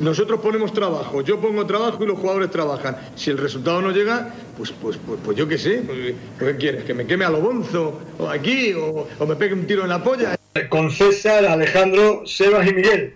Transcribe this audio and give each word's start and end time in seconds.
Nosotros 0.00 0.40
ponemos 0.40 0.74
trabajo, 0.74 1.22
yo 1.22 1.40
pongo 1.40 1.64
trabajo 1.64 2.04
y 2.04 2.06
los 2.06 2.18
jugadores 2.18 2.50
trabajan. 2.50 2.98
Si 3.14 3.30
el 3.30 3.38
resultado 3.38 3.80
no 3.80 3.90
llega, 3.92 4.34
pues, 4.58 4.72
pues, 4.72 4.98
pues, 5.06 5.18
pues 5.24 5.38
yo 5.38 5.48
qué 5.48 5.56
sé. 5.56 5.82
Pues, 5.86 6.14
¿Qué 6.38 6.56
quieres? 6.56 6.84
¿Que 6.84 6.92
me 6.92 7.06
queme 7.06 7.24
a 7.24 7.30
lo 7.30 7.40
bonzo? 7.40 7.98
¿O 8.18 8.28
aquí? 8.28 8.74
O, 8.74 9.08
¿O 9.18 9.26
me 9.26 9.36
pegue 9.36 9.54
un 9.54 9.66
tiro 9.66 9.84
en 9.84 9.88
la 9.88 10.02
polla? 10.02 10.36
Con 10.68 10.90
César, 10.90 11.46
Alejandro, 11.46 12.26
Sebas 12.26 12.68
y 12.68 12.74
Miguel. 12.74 13.14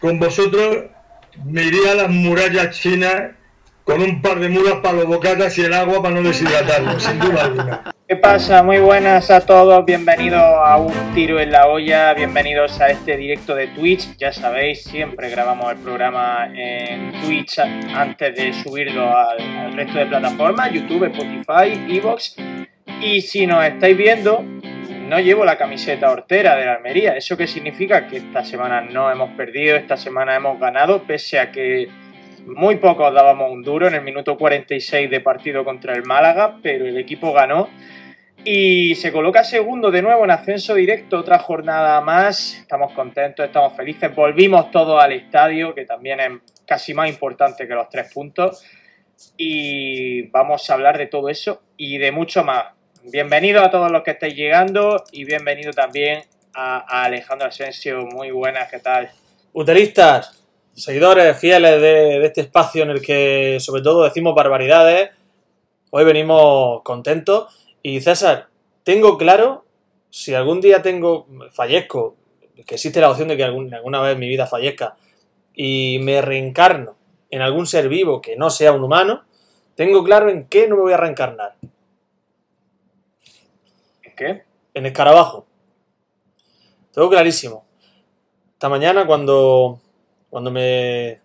Con 0.00 0.20
vosotros 0.20 0.84
me 1.44 1.64
iría 1.64 1.92
a 1.92 1.94
las 1.96 2.10
murallas 2.10 2.78
chinas 2.78 3.32
con 3.82 4.00
un 4.00 4.22
par 4.22 4.38
de 4.38 4.48
mulas 4.48 4.74
para 4.82 4.98
los 4.98 5.06
bocatas 5.06 5.58
y 5.58 5.62
el 5.62 5.74
agua 5.74 6.02
para 6.02 6.14
no 6.14 6.22
deshidratarlo, 6.22 6.98
sin 7.00 7.18
duda 7.18 7.44
alguna. 7.44 7.93
¿Qué 8.06 8.16
pasa? 8.16 8.62
Muy 8.62 8.80
buenas 8.80 9.30
a 9.30 9.46
todos, 9.46 9.82
bienvenidos 9.86 10.42
a 10.42 10.76
un 10.76 11.14
tiro 11.14 11.40
en 11.40 11.50
la 11.50 11.68
olla, 11.68 12.12
bienvenidos 12.12 12.78
a 12.78 12.88
este 12.88 13.16
directo 13.16 13.54
de 13.54 13.68
Twitch. 13.68 14.18
Ya 14.18 14.30
sabéis, 14.30 14.84
siempre 14.84 15.30
grabamos 15.30 15.72
el 15.72 15.78
programa 15.78 16.50
en 16.54 17.12
Twitch 17.22 17.60
antes 17.60 18.36
de 18.36 18.52
subirlo 18.52 19.10
al, 19.16 19.74
resto 19.74 19.96
de 19.96 20.04
plataformas, 20.04 20.70
YouTube, 20.70 21.04
Spotify, 21.04 21.96
Evox. 21.96 22.36
Y 23.00 23.22
si 23.22 23.46
nos 23.46 23.64
estáis 23.64 23.96
viendo, 23.96 24.44
no 25.08 25.18
llevo 25.18 25.46
la 25.46 25.56
camiseta 25.56 26.10
hortera 26.10 26.56
de 26.56 26.66
la 26.66 26.74
Almería. 26.74 27.16
¿Eso 27.16 27.38
qué 27.38 27.46
significa? 27.46 28.06
Que 28.06 28.18
esta 28.18 28.44
semana 28.44 28.82
no 28.82 29.10
hemos 29.10 29.30
perdido, 29.30 29.76
esta 29.76 29.96
semana 29.96 30.36
hemos 30.36 30.60
ganado, 30.60 31.04
pese 31.04 31.38
a 31.38 31.50
que 31.50 31.88
muy 32.46 32.76
pocos 32.76 33.12
dábamos 33.12 33.50
un 33.50 33.62
duro 33.62 33.88
en 33.88 33.94
el 33.94 34.02
minuto 34.02 34.36
46 34.36 35.10
de 35.10 35.20
partido 35.20 35.64
contra 35.64 35.94
el 35.94 36.04
Málaga, 36.04 36.58
pero 36.62 36.86
el 36.86 36.96
equipo 36.98 37.32
ganó 37.32 37.68
y 38.46 38.94
se 38.96 39.10
coloca 39.10 39.42
segundo 39.42 39.90
de 39.90 40.02
nuevo 40.02 40.24
en 40.24 40.30
ascenso 40.30 40.74
directo, 40.74 41.18
otra 41.18 41.38
jornada 41.38 41.98
más. 42.02 42.58
Estamos 42.58 42.92
contentos, 42.92 43.46
estamos 43.46 43.74
felices. 43.74 44.14
Volvimos 44.14 44.70
todos 44.70 45.02
al 45.02 45.12
estadio, 45.12 45.74
que 45.74 45.86
también 45.86 46.20
es 46.20 46.30
casi 46.66 46.92
más 46.92 47.08
importante 47.08 47.66
que 47.66 47.74
los 47.74 47.88
tres 47.88 48.12
puntos. 48.12 48.62
Y 49.38 50.28
vamos 50.28 50.68
a 50.68 50.74
hablar 50.74 50.98
de 50.98 51.06
todo 51.06 51.30
eso 51.30 51.62
y 51.78 51.96
de 51.96 52.12
mucho 52.12 52.44
más. 52.44 52.66
Bienvenido 53.04 53.62
a 53.62 53.70
todos 53.70 53.90
los 53.90 54.02
que 54.02 54.10
estáis 54.10 54.34
llegando 54.34 55.02
y 55.10 55.24
bienvenido 55.24 55.72
también 55.72 56.20
a, 56.52 56.84
a 56.86 57.04
Alejandro 57.04 57.48
Asensio. 57.48 58.04
Muy 58.04 58.30
buenas, 58.30 58.70
¿qué 58.70 58.78
tal? 58.78 59.10
Uteristas, 59.54 60.43
seguidores 60.74 61.38
fieles 61.38 61.80
de, 61.80 62.18
de, 62.18 62.26
este 62.26 62.42
espacio 62.42 62.82
en 62.82 62.90
el 62.90 63.00
que 63.00 63.58
sobre 63.60 63.82
todo 63.82 64.04
decimos 64.04 64.34
barbaridades, 64.34 65.10
hoy 65.90 66.04
venimos 66.04 66.82
contentos. 66.82 67.54
Y 67.82 68.00
César, 68.00 68.48
tengo 68.82 69.16
claro, 69.16 69.64
si 70.10 70.34
algún 70.34 70.60
día 70.60 70.82
tengo, 70.82 71.26
fallezco, 71.52 72.16
que 72.66 72.74
existe 72.74 73.00
la 73.00 73.10
opción 73.10 73.28
de 73.28 73.36
que 73.36 73.44
algún, 73.44 73.72
alguna 73.74 74.00
vez 74.00 74.16
mi 74.18 74.28
vida 74.28 74.46
fallezca, 74.46 74.96
y 75.54 75.98
me 76.02 76.20
reencarno 76.20 76.96
en 77.30 77.42
algún 77.42 77.66
ser 77.66 77.88
vivo 77.88 78.20
que 78.20 78.36
no 78.36 78.50
sea 78.50 78.72
un 78.72 78.84
humano, 78.84 79.24
tengo 79.74 80.04
claro 80.04 80.28
en 80.28 80.46
qué 80.46 80.68
no 80.68 80.76
me 80.76 80.82
voy 80.82 80.92
a 80.92 80.96
reencarnar. 80.96 81.56
¿En 84.02 84.14
qué? 84.16 84.44
En 84.72 84.86
escarabajo. 84.86 85.46
Tengo 86.92 87.10
clarísimo. 87.10 87.64
Esta 88.52 88.68
mañana 88.68 89.06
cuando 89.06 89.80
cuando 90.34 90.50
me, 90.50 91.20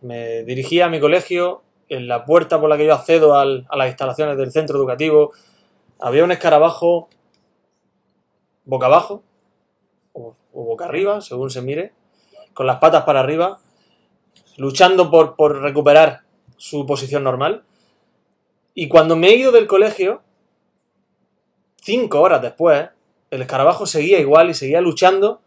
dirigía 0.45 0.85
a 0.85 0.89
mi 0.89 0.99
colegio, 0.99 1.63
en 1.87 2.07
la 2.07 2.25
puerta 2.25 2.61
por 2.61 2.69
la 2.69 2.77
que 2.77 2.85
yo 2.85 2.93
accedo 2.93 3.33
a 3.33 3.43
las 3.43 3.87
instalaciones 3.87 4.37
del 4.37 4.51
centro 4.51 4.77
educativo, 4.77 5.31
había 5.99 6.23
un 6.23 6.31
escarabajo 6.31 7.09
boca 8.65 8.85
abajo 8.85 9.23
o, 10.13 10.35
o, 10.53 10.63
boca 10.63 10.85
arriba, 10.85 11.21
según 11.21 11.49
se 11.49 11.63
mire, 11.63 11.91
con 12.53 12.67
las 12.67 12.77
patas 12.77 13.03
para 13.03 13.21
arriba, 13.21 13.57
luchando 14.57 15.09
por, 15.09 15.35
por 15.35 15.59
recuperar 15.59 16.21
su 16.57 16.85
posición 16.85 17.23
normal. 17.23 17.63
Y 18.75 18.89
cuando 18.89 19.15
me 19.15 19.29
he 19.29 19.37
ido 19.37 19.51
del 19.51 19.65
colegio, 19.65 20.21
cinco 21.81 22.21
horas 22.21 22.43
después, 22.43 22.89
el 23.31 23.41
escarabajo 23.41 23.87
seguía 23.87 24.19
igual 24.19 24.51
y 24.51 24.53
seguía 24.53 24.81
luchando 24.81 25.41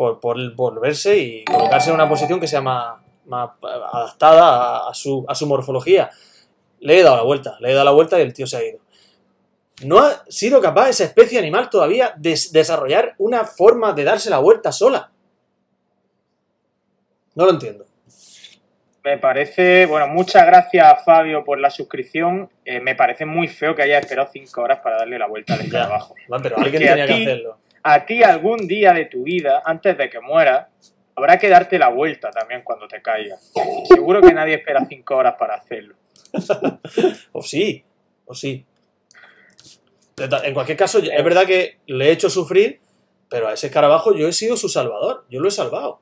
por, 0.00 0.18
por 0.18 0.54
volverse 0.54 1.18
y 1.18 1.44
colocarse 1.44 1.90
en 1.90 1.94
una 1.94 2.08
posición 2.08 2.40
que 2.40 2.48
sea 2.48 2.62
más, 2.62 3.02
más 3.26 3.50
adaptada 3.62 4.78
a, 4.86 4.88
a, 4.88 4.94
su, 4.94 5.26
a 5.28 5.34
su 5.34 5.46
morfología. 5.46 6.08
Le 6.78 6.98
he 6.98 7.02
dado 7.02 7.16
la 7.16 7.22
vuelta, 7.22 7.58
le 7.60 7.70
he 7.70 7.74
dado 7.74 7.84
la 7.84 7.90
vuelta 7.90 8.18
y 8.18 8.22
el 8.22 8.32
tío 8.32 8.46
se 8.46 8.56
ha 8.56 8.64
ido. 8.64 8.78
No 9.84 9.98
ha 9.98 10.24
sido 10.26 10.58
capaz 10.62 10.88
esa 10.88 11.04
especie 11.04 11.38
animal 11.38 11.68
todavía 11.68 12.14
de 12.16 12.30
desarrollar 12.50 13.14
una 13.18 13.44
forma 13.44 13.92
de 13.92 14.04
darse 14.04 14.30
la 14.30 14.38
vuelta 14.38 14.72
sola. 14.72 15.10
No 17.34 17.44
lo 17.44 17.50
entiendo. 17.50 17.84
Me 19.04 19.18
parece, 19.18 19.84
bueno, 19.84 20.08
muchas 20.08 20.46
gracias 20.46 21.04
Fabio 21.04 21.44
por 21.44 21.60
la 21.60 21.68
suscripción. 21.68 22.48
Eh, 22.64 22.80
me 22.80 22.94
parece 22.94 23.26
muy 23.26 23.48
feo 23.48 23.74
que 23.74 23.82
haya 23.82 23.98
esperado 23.98 24.30
cinco 24.32 24.62
horas 24.62 24.80
para 24.80 24.96
darle 24.96 25.18
la 25.18 25.26
vuelta 25.26 25.52
al 25.52 25.60
escarabajo. 25.60 26.14
Bueno, 26.26 26.42
pero 26.42 26.56
alguien 26.58 26.82
tenía 26.82 27.06
ti, 27.06 27.12
que 27.12 27.22
hacerlo 27.22 27.58
a 27.82 28.04
ti 28.06 28.22
algún 28.22 28.66
día 28.66 28.92
de 28.92 29.06
tu 29.06 29.22
vida, 29.22 29.62
antes 29.64 29.96
de 29.96 30.10
que 30.10 30.20
mueras, 30.20 30.68
habrá 31.16 31.38
que 31.38 31.48
darte 31.48 31.78
la 31.78 31.88
vuelta 31.88 32.30
también 32.30 32.62
cuando 32.62 32.88
te 32.88 33.02
caigas. 33.02 33.52
Seguro 33.88 34.20
que 34.20 34.32
nadie 34.32 34.54
espera 34.54 34.84
cinco 34.88 35.16
horas 35.16 35.34
para 35.38 35.54
hacerlo. 35.54 35.94
o 37.32 37.42
sí, 37.42 37.84
o 38.26 38.34
sí. 38.34 38.64
En 40.16 40.54
cualquier 40.54 40.76
caso, 40.76 40.98
es 40.98 41.24
verdad 41.24 41.46
que 41.46 41.78
le 41.86 42.08
he 42.08 42.12
hecho 42.12 42.28
sufrir, 42.28 42.80
pero 43.28 43.48
a 43.48 43.54
ese 43.54 43.68
escarabajo 43.68 44.14
yo 44.14 44.28
he 44.28 44.32
sido 44.32 44.56
su 44.56 44.68
salvador, 44.68 45.24
yo 45.30 45.40
lo 45.40 45.48
he 45.48 45.52
salvado. 45.52 46.00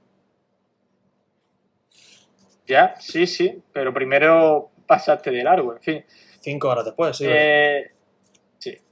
Ya, 2.66 2.96
sí, 2.98 3.26
sí, 3.26 3.62
pero 3.72 3.94
primero 3.94 4.70
pasaste 4.86 5.30
de 5.30 5.44
largo, 5.44 5.72
en 5.72 5.80
fin. 5.80 6.04
Cinco 6.40 6.68
horas 6.68 6.84
después, 6.84 7.16
sí. 7.16 7.24
Eh, 7.28 7.92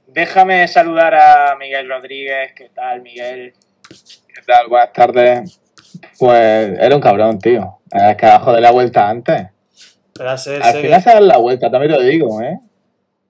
Déjame 0.07 0.65
saludar 0.69 1.13
a 1.15 1.55
Miguel 1.59 1.89
Rodríguez. 1.89 2.53
¿Qué 2.55 2.69
tal, 2.69 3.01
Miguel? 3.01 3.53
¿Qué 3.89 4.41
tal? 4.45 4.67
Buenas 4.69 4.93
tardes. 4.93 5.59
Pues 6.17 6.79
era 6.79 6.95
un 6.95 7.01
cabrón, 7.01 7.39
tío. 7.39 7.79
Es 7.91 8.15
que 8.15 8.25
abajo 8.25 8.53
de 8.53 8.61
la 8.61 8.71
vuelta 8.71 9.09
antes. 9.09 9.47
Pero 10.13 10.37
ser, 10.37 10.63
Al 10.63 10.75
final 10.75 11.01
se 11.01 11.09
da 11.09 11.19
la 11.19 11.37
vuelta, 11.37 11.69
también 11.69 11.91
te 11.91 11.99
lo 11.99 12.05
digo, 12.05 12.41
¿eh? 12.41 12.57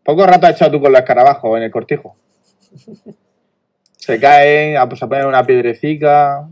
Poco 0.03 0.25
rato 0.25 0.45
has 0.45 0.53
echado 0.53 0.71
tú 0.71 0.79
con 0.79 0.91
los 0.91 1.01
escarabajos 1.01 1.57
en 1.57 1.63
el 1.63 1.71
cortijo. 1.71 2.15
Se 3.97 4.19
caen, 4.21 4.77
pues 4.87 5.03
a 5.03 5.07
poner 5.09 5.25
una 5.25 5.43
piedrecita, 5.43 6.47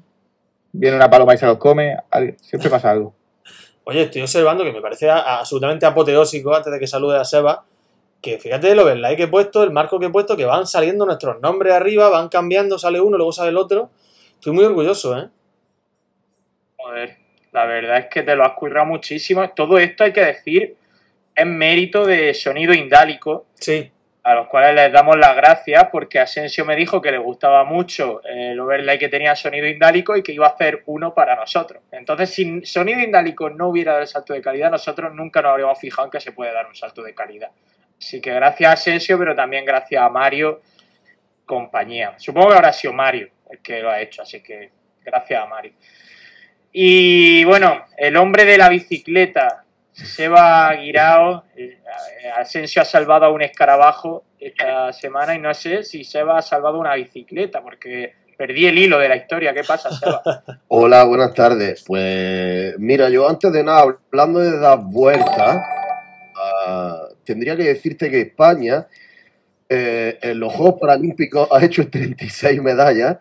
viene 0.74 0.98
una 0.98 1.10
paloma 1.10 1.36
y 1.36 1.38
se 1.38 1.46
los 1.46 1.58
come. 1.58 1.96
Siempre 2.42 2.70
pasa 2.70 2.92
algo. 2.92 3.16
Oye, 3.86 4.02
estoy 4.02 4.24
observando 4.24 4.66
que 4.66 4.74
me 4.74 4.82
parece 4.82 5.10
absolutamente 5.10 5.86
apoteósico 5.86 6.54
antes 6.54 6.74
de 6.74 6.80
que 6.80 6.88
salude 6.88 7.18
a 7.18 7.24
Seba 7.24 7.64
que 8.26 8.40
fíjate 8.40 8.74
lo 8.74 8.86
del 8.86 9.04
like 9.04 9.18
que 9.18 9.24
he 9.24 9.28
puesto, 9.28 9.64
el 9.64 9.70
marco 9.70 10.00
que 10.00 10.08
he 10.08 10.10
puesto, 10.10 10.36
que 10.36 10.46
van 10.46 10.66
saliendo 10.66 11.06
nuestros 11.06 11.40
nombres 11.42 11.74
arriba, 11.74 12.10
van 12.10 12.28
cambiando, 12.28 12.80
sale 12.80 13.00
uno, 13.00 13.18
luego 13.18 13.32
sale 13.32 13.50
el 13.50 13.58
otro. 13.58 13.92
Estoy 14.34 14.52
muy 14.52 14.66
orgulloso, 14.66 15.16
¿eh? 15.16 15.30
Joder, 16.76 17.18
la 17.52 17.66
verdad 17.66 18.00
es 18.00 18.08
que 18.08 18.24
te 18.24 18.36
lo 18.36 18.44
has 18.44 18.54
currado 18.54 18.88
muchísimo. 18.88 19.48
Todo 19.52 19.78
esto 19.78 20.04
hay 20.04 20.12
que 20.12 20.26
decir, 20.26 20.76
es 21.36 21.46
mérito 21.46 22.04
de 22.04 22.34
Sonido 22.34 22.74
Indálico. 22.74 23.46
Sí. 23.54 23.92
A 24.24 24.34
los 24.34 24.48
cuales 24.48 24.74
les 24.74 24.92
damos 24.92 25.20
las 25.20 25.36
gracias 25.36 25.88
porque 25.92 26.20
Asensio 26.20 26.66
me 26.66 26.76
dijo 26.76 27.00
que 27.00 27.12
le 27.12 27.20
gustaba 27.20 27.64
mucho 27.64 28.24
el 28.24 28.60
overlay 28.60 28.98
que 28.98 29.08
tenía 29.08 29.36
Sonido 29.36 29.68
Indálico 29.68 30.18
y 30.18 30.24
que 30.24 30.32
iba 30.32 30.48
a 30.48 30.50
hacer 30.50 30.82
uno 30.88 31.14
para 31.14 31.36
nosotros. 31.36 31.84
Entonces, 31.92 32.32
si 32.32 32.66
Sonido 32.66 33.02
Indálico 33.02 33.52
no 33.52 33.68
hubiera 33.68 33.92
dado 33.92 34.02
el 34.02 34.08
salto 34.08 34.34
de 34.34 34.42
calidad, 34.42 34.72
nosotros 34.72 35.14
nunca 35.14 35.44
nos 35.44 35.52
habríamos 35.52 35.78
fijado 35.78 36.08
en 36.08 36.12
que 36.12 36.20
se 36.20 36.32
puede 36.32 36.52
dar 36.52 36.66
un 36.66 36.74
salto 36.74 37.04
de 37.04 37.14
calidad. 37.14 37.52
Así 37.98 38.22
que 38.22 38.34
gracias 38.34 38.70
a 38.70 38.74
Asensio, 38.74 39.18
pero 39.18 39.36
también 39.36 39.66
gracias 39.66 40.02
a 40.02 40.10
Mario, 40.10 40.62
compañía. 41.46 42.14
Supongo 42.18 42.50
que 42.50 42.56
habrá 42.56 42.74
sido 42.74 42.94
Mario 42.94 43.30
el 43.50 43.60
que 43.60 43.80
lo 43.80 43.90
ha 43.90 44.02
hecho, 44.02 44.22
así 44.22 44.42
que 44.42 44.72
gracias 45.04 45.42
a 45.42 45.46
Mario. 45.46 45.74
Y 46.72 47.44
bueno, 47.46 47.86
el 47.98 48.18
hombre 48.18 48.44
de 48.44 48.58
la 48.58 48.70
bicicleta, 48.70 49.64
Seba 49.94 50.74
Guirao, 50.74 51.46
Asensio 52.36 52.82
ha 52.82 52.86
salvado 52.86 53.26
a 53.26 53.30
un 53.30 53.42
escarabajo 53.42 54.26
esta 54.40 54.92
semana 54.92 55.36
y 55.36 55.40
no 55.40 55.54
sé 55.54 55.84
si 55.84 56.04
Seba 56.04 56.38
ha 56.38 56.42
salvado 56.42 56.78
una 56.78 56.96
bicicleta, 56.96 57.62
porque 57.62 58.16
perdí 58.38 58.68
el 58.68 58.78
hilo 58.78 59.00
de 59.00 59.08
la 59.08 59.16
historia. 59.16 59.54
¿Qué 59.54 59.64
pasa, 59.64 59.90
Seba? 59.90 60.22
Hola, 60.68 61.06
buenas 61.06 61.34
tardes. 61.34 61.84
Pues 61.88 62.78
mira, 62.78 63.10
yo 63.10 63.30
antes 63.30 63.54
de 63.54 63.64
nada, 63.64 63.98
hablando 64.12 64.40
de 64.40 64.60
dar 64.60 64.80
vueltas, 64.80 65.66
uh, 66.68 67.15
tendría 67.26 67.58
que 67.58 67.64
decirte 67.64 68.10
que 68.10 68.22
España 68.22 68.88
eh, 69.68 70.20
en 70.22 70.40
los 70.40 70.54
Juegos 70.54 70.80
Paralímpicos 70.80 71.48
ha 71.52 71.64
hecho 71.64 71.90
36 71.90 72.62
medallas, 72.62 73.18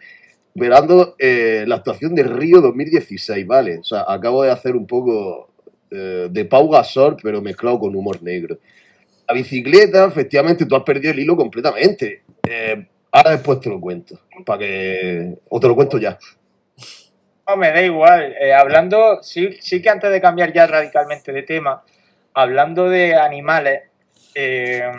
verando 0.54 1.16
eh, 1.18 1.64
la 1.66 1.76
actuación 1.76 2.14
de 2.14 2.22
Río 2.22 2.60
2016, 2.60 3.46
¿vale? 3.46 3.78
O 3.78 3.84
sea, 3.84 4.04
acabo 4.06 4.42
de 4.42 4.50
hacer 4.50 4.76
un 4.76 4.86
poco 4.86 5.48
eh, 5.90 6.28
de 6.30 6.44
Pau 6.44 6.68
Gasol, 6.68 7.16
pero 7.22 7.40
mezclado 7.40 7.78
con 7.78 7.96
humor 7.96 8.22
negro. 8.22 8.58
La 9.26 9.34
bicicleta, 9.34 10.04
efectivamente, 10.06 10.66
tú 10.66 10.76
has 10.76 10.82
perdido 10.82 11.12
el 11.12 11.20
hilo 11.20 11.36
completamente. 11.36 12.22
Ahora 13.10 13.30
después 13.30 13.60
te 13.60 13.70
lo 13.70 13.80
cuento, 13.80 14.20
para 14.44 14.58
que... 14.58 15.34
o 15.48 15.60
te 15.60 15.68
lo 15.68 15.74
cuento 15.74 15.98
ya. 15.98 16.18
No, 17.48 17.56
me 17.56 17.68
da 17.70 17.80
igual. 17.80 18.34
Hablando, 18.54 19.22
sí, 19.22 19.50
sí 19.60 19.80
que 19.80 19.88
antes 19.88 20.10
de 20.10 20.20
cambiar 20.20 20.52
ya 20.52 20.66
radicalmente 20.66 21.32
de 21.32 21.42
tema, 21.42 21.84
hablando 22.34 22.90
de 22.90 23.14
animales, 23.14 23.84
eh, 24.34 24.90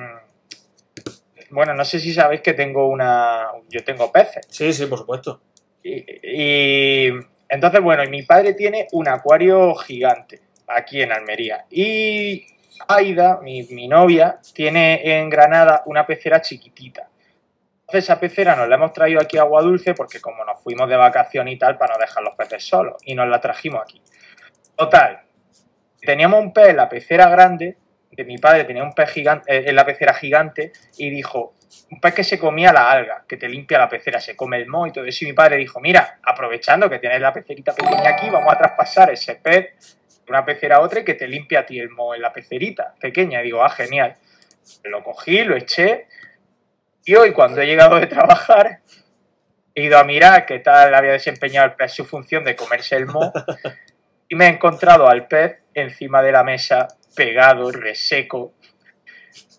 bueno, 1.50 1.74
no 1.74 1.86
sé 1.86 2.00
si 2.00 2.14
sabéis 2.14 2.42
que 2.42 2.54
tengo 2.54 2.88
una. 2.88 3.48
Yo 3.70 3.84
tengo 3.84 4.12
peces. 4.12 4.46
Sí, 4.50 4.74
sí, 4.74 4.86
por 4.86 5.00
supuesto. 5.00 5.42
Y, 5.84 6.04
y 6.24 7.14
entonces, 7.48 7.82
bueno, 7.82 8.04
y 8.04 8.10
mi 8.10 8.24
padre 8.24 8.54
tiene 8.54 8.88
un 8.92 9.08
acuario 9.08 9.76
gigante 9.76 10.42
aquí 10.68 11.02
en 11.02 11.12
Almería. 11.12 11.66
Y 11.70 12.46
Aida, 12.88 13.40
mi, 13.42 13.64
mi 13.64 13.88
novia, 13.88 14.40
tiene 14.54 15.20
en 15.20 15.30
Granada 15.30 15.84
una 15.86 16.06
pecera 16.06 16.42
chiquitita. 16.42 17.10
Entonces 17.82 18.06
esa 18.06 18.20
pecera 18.20 18.56
nos 18.56 18.68
la 18.68 18.76
hemos 18.76 18.94
traído 18.94 19.22
aquí 19.22 19.38
a 19.38 19.42
Agua 19.42 19.62
Dulce 19.62 19.94
porque 19.94 20.20
como 20.20 20.44
nos 20.44 20.60
fuimos 20.62 20.90
de 20.90 20.96
vacación 20.96 21.48
y 21.48 21.58
tal, 21.58 21.78
para 21.78 21.94
no 21.94 22.00
dejar 22.00 22.24
los 22.24 22.36
peces 22.36 22.68
solos. 22.68 22.96
Y 23.06 23.14
nos 23.14 23.28
la 23.28 23.40
trajimos 23.40 23.82
aquí. 23.84 24.02
Total, 24.76 25.22
teníamos 26.02 26.40
un 26.42 26.52
pez 26.52 26.70
en 26.70 26.78
la 26.78 26.90
pecera 26.90 27.30
grande, 27.30 27.66
de 27.66 27.78
mi 28.24 28.38
padre 28.38 28.64
tenía 28.64 28.84
un 28.84 28.94
pez 28.94 29.10
gigante, 29.10 29.54
eh, 29.54 29.64
en 29.68 29.76
la 29.76 29.86
pecera 29.86 30.14
gigante, 30.14 30.72
y 30.98 31.10
dijo, 31.10 31.56
un 31.92 32.00
pez 32.00 32.14
que 32.14 32.24
se 32.24 32.40
comía 32.40 32.72
la 32.72 32.90
alga, 32.90 33.26
que 33.28 33.38
te 33.38 33.50
limpia 33.50 33.78
la 33.78 33.90
pecera, 33.90 34.20
se 34.20 34.36
come 34.36 34.58
el 34.58 34.68
moho 34.68 34.88
y 34.88 34.92
todo 34.92 35.06
eso. 35.06 35.26
Y 35.26 35.28
mi 35.28 35.34
padre 35.34 35.58
dijo, 35.58 35.80
mira, 35.80 36.20
aprovechando 36.24 36.90
que 36.90 37.00
tienes 37.00 37.20
la 37.20 37.34
pecerita 37.34 37.74
pequeña 37.74 38.12
aquí, 38.12 38.30
vamos 38.30 38.54
a 38.54 38.58
traspasar 38.58 39.12
ese 39.12 39.36
pez 39.36 39.98
de 40.26 40.30
una 40.30 40.46
pecera 40.46 40.78
a 40.78 40.82
otra 40.82 41.02
y 41.02 41.04
que 41.04 41.16
te 41.16 41.28
limpia 41.28 41.60
a 41.60 41.66
ti 41.66 41.80
el 41.80 41.90
moho 41.90 42.16
en 42.16 42.22
la 42.22 42.32
pecerita 42.32 42.96
pequeña. 43.00 43.42
Y 43.42 43.46
digo, 43.46 43.64
ah, 43.64 43.70
genial. 43.70 44.16
Lo 44.84 45.04
cogí, 45.04 45.44
lo 45.44 45.56
eché, 45.56 46.08
y 47.08 47.14
hoy 47.14 47.34
cuando 47.34 47.62
he 47.62 47.68
llegado 47.68 48.00
de 48.00 48.08
trabajar, 48.08 48.80
he 49.76 49.84
ido 49.84 50.00
a 50.00 50.04
mirar 50.04 50.48
qué 50.48 50.58
tal 50.58 50.94
había 50.96 51.12
desempeñado 51.12 51.68
el 51.68 51.74
pez 51.74 51.94
su 51.94 52.04
función 52.04 52.44
de 52.44 52.56
comerse 52.56 52.96
el 52.96 53.06
moho, 53.06 53.32
y 54.30 54.36
me 54.36 54.48
he 54.48 54.50
encontrado 54.50 55.08
al 55.08 55.28
pez 55.28 55.62
encima 55.76 56.24
de 56.24 56.32
la 56.32 56.44
mesa, 56.44 56.88
pegado, 57.16 57.72
reseco, 57.72 58.54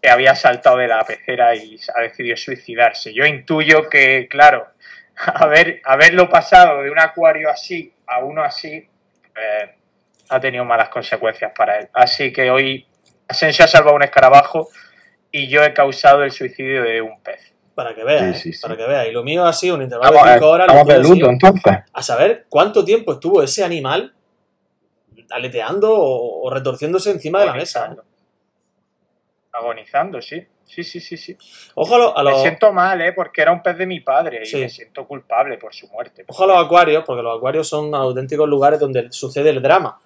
que 0.03 0.09
había 0.11 0.35
saltado 0.35 0.77
de 0.79 0.89
la 0.89 1.05
pecera 1.05 1.55
y 1.55 1.79
ha 1.95 2.03
decidido 2.03 2.37
suicidarse. 2.37 3.13
Yo 3.15 3.25
intuyo 3.25 3.89
que, 3.89 4.29
claro, 4.29 4.69
haber, 5.17 5.81
haberlo 5.85 6.29
pasado 6.29 6.83
de 6.83 6.91
un 6.91 6.99
acuario 6.99 7.51
así 7.51 7.93
a 8.07 8.21
uno 8.21 8.43
así 8.43 8.69
eh, 8.69 9.75
ha 10.29 10.41
tenido 10.41 10.65
malas 10.65 10.89
consecuencias 10.89 11.53
para 11.57 11.79
él. 11.79 11.89
Así 11.93 12.33
que 12.33 12.51
hoy 12.51 12.87
Asensio 13.29 13.65
ha 13.65 13.69
salvado 13.69 13.97
un 13.97 14.03
escarabajo 14.03 14.69
y 15.33 15.49
yo 15.49 15.65
he 15.65 15.73
causado 15.75 16.23
el 16.23 16.31
suicidio 16.31 16.83
de 16.83 17.01
un 17.03 17.21
pez. 17.23 17.53
Para 17.75 17.95
que 17.95 18.05
veas, 18.05 18.37
Sí, 18.37 18.43
sí, 18.43 18.49
¿eh? 18.49 18.53
sí. 18.55 18.63
para 18.63 18.77
que 18.77 18.87
veas. 18.87 19.07
Y 19.09 19.13
lo 19.13 19.23
mío 19.23 19.45
ha 19.45 19.53
sido 19.53 19.75
un 19.75 19.83
intervalo 19.83 20.13
Vamos, 20.13 20.27
de 20.29 20.35
5 20.35 20.49
horas. 20.49 20.67
vamos 20.69 20.87
lo 20.87 20.95
de 20.95 21.01
tuyo 21.01 21.01
ha 21.01 21.15
sido 21.15 21.29
luto, 21.29 21.47
entonces. 21.47 21.73
A 21.93 22.03
saber 22.03 22.47
cuánto 22.49 22.85
tiempo 22.85 23.13
estuvo 23.15 23.43
ese 23.43 23.65
animal 23.65 24.15
aleteando 25.31 25.93
o, 25.95 26.47
o 26.47 26.51
retorciéndose 26.51 27.11
encima 27.11 27.41
de 27.41 27.47
la 27.47 27.55
mesa. 27.55 27.93
¿eh? 27.93 28.01
Agonizando, 29.53 30.21
sí. 30.21 30.45
Sí, 30.65 30.83
sí, 30.83 31.01
sí, 31.01 31.17
sí. 31.17 31.37
Ojo 31.77 31.95
a, 31.95 31.99
lo- 31.99 32.19
a 32.19 32.23
Me 32.25 32.31
los, 32.31 32.43
siento 32.43 32.73
mal, 32.73 33.01
¿eh? 33.01 33.13
Porque 33.13 33.41
era 33.41 33.53
un 33.53 33.63
pez 33.63 33.79
de 33.79 33.87
mi 33.87 34.01
padre 34.01 34.43
y 34.43 34.47
Sí. 34.47 34.57
me 34.59 34.69
siento 34.69 35.07
culpable 35.07 35.57
por 35.59 35.73
su 35.73 35.87
muerte. 35.89 36.25
ojo 36.27 36.45
a 36.45 36.47
los 36.49 36.59
acuarios, 36.65 37.05
porque 37.07 37.23
los 37.23 37.37
acuarios 37.37 37.69
son 37.69 37.95
auténticos 37.95 38.49
lugares 38.49 38.81
donde 38.81 39.11
sucede 39.13 39.51
el 39.51 39.63
drama. 39.63 39.99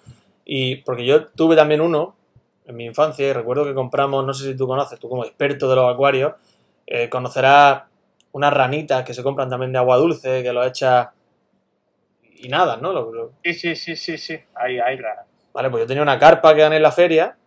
Y 0.45 0.77
porque 0.77 1.03
yo 1.05 1.27
tuve 1.29 1.55
también 1.55 1.81
uno 1.81 2.15
en 2.65 2.75
mi 2.75 2.85
infancia 2.85 3.27
y 3.27 3.33
recuerdo 3.33 3.65
que 3.65 3.73
compramos, 3.73 4.23
no 4.25 4.33
sé 4.33 4.45
si 4.51 4.55
tú 4.55 4.67
conoces, 4.67 4.99
tú 4.99 5.09
como 5.09 5.25
experto 5.25 5.67
de 5.69 5.75
los 5.75 5.91
acuarios, 5.91 6.33
eh, 6.85 7.09
conocerás 7.09 7.83
unas 8.33 8.53
ranitas 8.53 9.03
que 9.03 9.13
se 9.15 9.23
compran 9.23 9.49
también 9.49 9.71
de 9.73 9.79
agua 9.79 9.97
dulce, 9.97 10.43
que 10.43 10.53
lo 10.53 10.63
echas 10.63 11.07
y 12.41 12.49
nada, 12.49 12.77
¿no? 12.77 12.91
Lo- 12.93 13.11
lo- 13.11 13.31
Sí, 13.43 13.53
sí, 13.53 13.75
sí, 13.75 13.95
sí, 13.95 14.17
sí. 14.17 14.39
Ahí, 14.55 14.79
ahí, 14.79 14.97
rara. 14.97 15.25
Vale, 15.53 15.69
pues 15.69 15.83
yo 15.83 15.87
tenía 15.87 16.03
una 16.03 16.17
carpa 16.19 16.53
que 16.55 16.61
gané 16.61 16.77
en 16.77 16.83
la 16.83 16.91
feria 16.91 17.37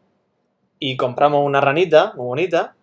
y 0.79 0.97
compramos 0.97 1.45
una 1.45 1.61
ranita 1.61 2.13
muy 2.17 2.27
bonita, 2.27 2.75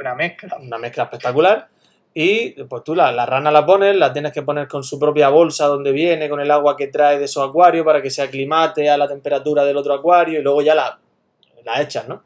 Una 0.00 0.14
mezcla. 0.14 0.56
una 0.60 0.78
mezcla 0.78 1.04
espectacular. 1.04 1.68
Y 2.14 2.64
pues 2.64 2.82
tú 2.82 2.94
la, 2.96 3.12
la 3.12 3.26
rana 3.26 3.50
la 3.50 3.64
pones, 3.64 3.94
la 3.94 4.12
tienes 4.12 4.32
que 4.32 4.42
poner 4.42 4.66
con 4.66 4.82
su 4.82 4.98
propia 4.98 5.28
bolsa 5.28 5.66
donde 5.66 5.92
viene, 5.92 6.28
con 6.28 6.40
el 6.40 6.50
agua 6.50 6.76
que 6.76 6.88
trae 6.88 7.18
de 7.18 7.26
esos 7.26 7.48
acuarios 7.48 7.84
para 7.84 8.02
que 8.02 8.10
se 8.10 8.22
aclimate 8.22 8.88
a 8.90 8.96
la 8.96 9.06
temperatura 9.06 9.64
del 9.64 9.76
otro 9.76 9.94
acuario 9.94 10.40
y 10.40 10.42
luego 10.42 10.62
ya 10.62 10.74
la, 10.74 10.98
la 11.64 11.80
echas, 11.80 12.08
¿no? 12.08 12.24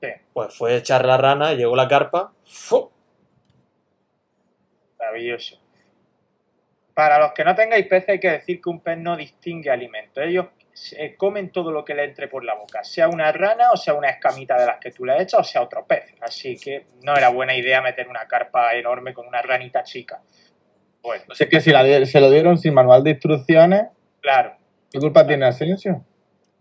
Sí. 0.00 0.08
Pues 0.32 0.54
fue 0.54 0.76
echar 0.76 1.04
la 1.04 1.16
rana, 1.16 1.54
llegó 1.54 1.74
la 1.74 1.88
carpa, 1.88 2.32
¡fu! 2.44 2.90
Maravilloso. 4.98 5.56
Para 6.94 7.18
los 7.18 7.32
que 7.32 7.44
no 7.44 7.54
tengáis 7.54 7.86
peces, 7.86 8.10
hay 8.10 8.20
que 8.20 8.30
decir 8.30 8.60
que 8.60 8.68
un 8.68 8.80
pez 8.80 8.98
no 8.98 9.16
distingue 9.16 9.70
alimentos. 9.70 10.22
Ellos 10.22 10.46
eh, 10.96 11.14
comen 11.16 11.50
todo 11.50 11.70
lo 11.70 11.84
que 11.84 11.94
le 11.94 12.04
entre 12.04 12.28
por 12.28 12.44
la 12.44 12.54
boca, 12.54 12.82
sea 12.82 13.08
una 13.08 13.30
rana 13.30 13.70
o 13.72 13.76
sea 13.76 13.94
una 13.94 14.08
escamita 14.08 14.58
de 14.58 14.66
las 14.66 14.78
que 14.78 14.90
tú 14.90 15.04
le 15.04 15.20
echas 15.20 15.40
o 15.40 15.44
sea 15.44 15.62
otro 15.62 15.86
pez. 15.86 16.14
Así 16.20 16.56
que 16.56 16.86
no 17.02 17.14
era 17.16 17.28
buena 17.28 17.54
idea 17.54 17.80
meter 17.80 18.08
una 18.08 18.26
carpa 18.26 18.74
enorme 18.74 19.14
con 19.14 19.26
una 19.26 19.42
ranita 19.42 19.82
chica. 19.82 20.20
Bueno, 21.02 21.24
No 21.28 21.34
sé 21.34 21.48
que 21.48 21.60
si 21.60 21.70
la 21.70 21.82
se 22.06 22.20
lo 22.20 22.30
dieron 22.30 22.58
sin 22.58 22.74
manual 22.74 23.02
de 23.02 23.10
instrucciones, 23.10 23.86
claro. 24.20 24.54
¿qué 24.90 24.98
culpa 24.98 25.26
tiene 25.26 25.46
Asensio? 25.46 26.04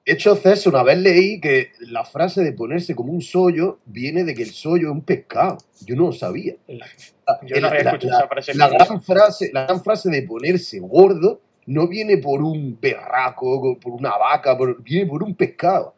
Hecho, 0.04 0.36
César, 0.36 0.74
una 0.74 0.84
vez 0.84 0.98
leí 0.98 1.40
que 1.40 1.72
la 1.82 2.04
frase 2.04 2.44
de 2.44 2.54
ponerse 2.54 2.96
como 2.96 3.14
un 3.14 3.22
sollo 3.22 3.80
viene 3.86 4.24
de 4.24 4.34
que 4.34 4.42
el 4.44 4.50
sollo 4.52 4.88
es 4.88 4.92
un 4.94 5.02
pescado. 5.04 5.58
Yo 5.86 5.96
no 5.96 6.08
lo 6.08 6.12
sabía. 6.12 6.56
Yo 6.68 7.62
no 7.62 7.68
había 7.68 7.84
La- 7.84 7.92
escuchado 7.92 8.18
esa 8.20 8.28
frase. 8.28 8.54
gran 8.54 9.02
frase, 9.04 9.52
la 9.54 9.64
gran 9.66 9.84
frase 9.84 10.10
de 10.10 10.24
ponerse 10.24 10.80
gordo 10.80 11.40
no 11.68 11.88
viene 11.88 12.18
por 12.18 12.42
un 12.42 12.78
berraco, 12.82 13.78
por 13.80 13.94
una 13.94 14.18
vaca, 14.18 14.58
por- 14.58 14.82
viene 14.82 15.08
por 15.08 15.22
un 15.24 15.36
pescado. 15.36 15.94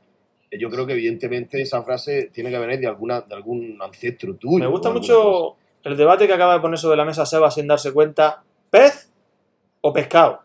Yo 0.51 0.69
creo 0.69 0.85
que 0.85 0.93
evidentemente 0.93 1.61
esa 1.61 1.81
frase 1.81 2.29
tiene 2.31 2.51
que 2.51 2.59
venir 2.59 2.79
de 2.79 2.87
alguna 2.87 3.21
de 3.21 3.33
algún 3.33 3.77
ancestro 3.81 4.35
tuyo. 4.35 4.59
Me 4.59 4.67
gusta 4.69 4.91
mucho 4.91 5.55
el 5.83 5.95
debate 5.97 6.27
que 6.27 6.33
acaba 6.33 6.53
de 6.55 6.59
poner 6.59 6.77
sobre 6.77 6.97
la 6.97 7.05
mesa 7.05 7.25
Seba 7.25 7.49
sin 7.49 7.67
darse 7.67 7.91
cuenta. 7.93 8.43
¿Pez 8.69 9.09
o 9.81 9.91
pescado? 9.93 10.42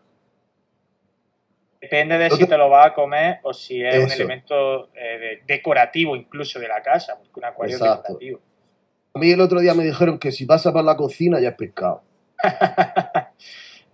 Depende 1.89 2.17
de 2.19 2.29
si 2.29 2.45
te 2.45 2.57
lo 2.57 2.69
vas 2.69 2.87
a 2.87 2.93
comer 2.93 3.39
o 3.43 3.51
si 3.53 3.83
es 3.83 3.95
un 4.03 4.11
elemento 4.11 4.89
eh, 4.95 5.17
de- 5.19 5.41
decorativo 5.47 6.15
incluso 6.15 6.59
de 6.59 6.67
la 6.67 6.81
casa, 6.83 7.15
porque 7.17 7.39
un 7.39 7.45
acuario 7.45 7.75
es 7.75 7.81
decorativo. 7.81 8.39
A 9.15 9.19
mí 9.19 9.31
el 9.31 9.41
otro 9.41 9.59
día 9.59 9.73
me 9.73 9.83
dijeron 9.83 10.19
que 10.19 10.31
si 10.31 10.45
pasa 10.45 10.71
por 10.71 10.83
la 10.83 10.95
cocina 10.95 11.39
ya 11.39 11.49
es 11.49 11.55
pescado. 11.55 12.03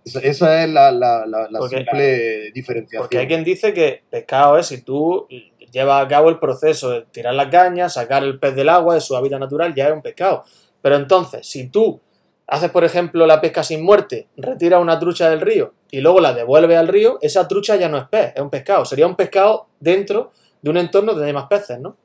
Esa, 0.04 0.20
esa 0.20 0.62
es 0.62 0.70
la, 0.70 0.92
la- 0.92 1.26
la- 1.26 1.48
la 1.50 1.58
Porque- 1.58 1.78
simple 1.78 2.50
diferenciación. 2.52 3.02
Porque 3.02 3.18
hay 3.18 3.26
quien 3.26 3.42
dice 3.42 3.72
que 3.74 4.04
pescado 4.08 4.56
es 4.56 4.66
si 4.68 4.82
tú 4.82 5.26
llevas 5.72 6.04
a 6.04 6.08
cabo 6.08 6.28
el 6.28 6.38
proceso 6.38 6.90
de 6.90 7.02
tirar 7.06 7.34
la 7.34 7.50
caña, 7.50 7.88
sacar 7.88 8.22
el 8.22 8.38
pez 8.38 8.54
del 8.54 8.68
agua 8.68 8.94
de 8.94 9.00
su 9.00 9.16
hábitat 9.16 9.40
natural, 9.40 9.74
ya 9.74 9.88
es 9.88 9.92
un 9.92 10.02
pescado. 10.02 10.44
Pero 10.80 10.94
entonces, 10.94 11.44
si 11.48 11.68
tú 11.70 12.00
haces, 12.46 12.70
por 12.70 12.84
ejemplo, 12.84 13.26
la 13.26 13.40
pesca 13.40 13.62
sin 13.62 13.84
muerte, 13.84 14.28
retiras 14.36 14.80
una 14.80 14.98
trucha 14.98 15.28
del 15.30 15.40
río 15.40 15.74
y 15.90 16.00
luego 16.00 16.20
la 16.20 16.32
devuelves 16.32 16.78
al 16.78 16.88
río, 16.88 17.18
esa 17.20 17.48
trucha 17.48 17.76
ya 17.76 17.88
no 17.88 17.98
es 17.98 18.08
pez, 18.08 18.32
es 18.34 18.42
un 18.42 18.50
pescado. 18.50 18.84
Sería 18.84 19.06
un 19.06 19.16
pescado 19.16 19.68
dentro 19.80 20.32
de 20.62 20.70
un 20.70 20.76
entorno 20.76 21.12
donde 21.12 21.26
hay 21.26 21.32
más 21.32 21.46
peces, 21.46 21.78
¿no? 21.78 21.96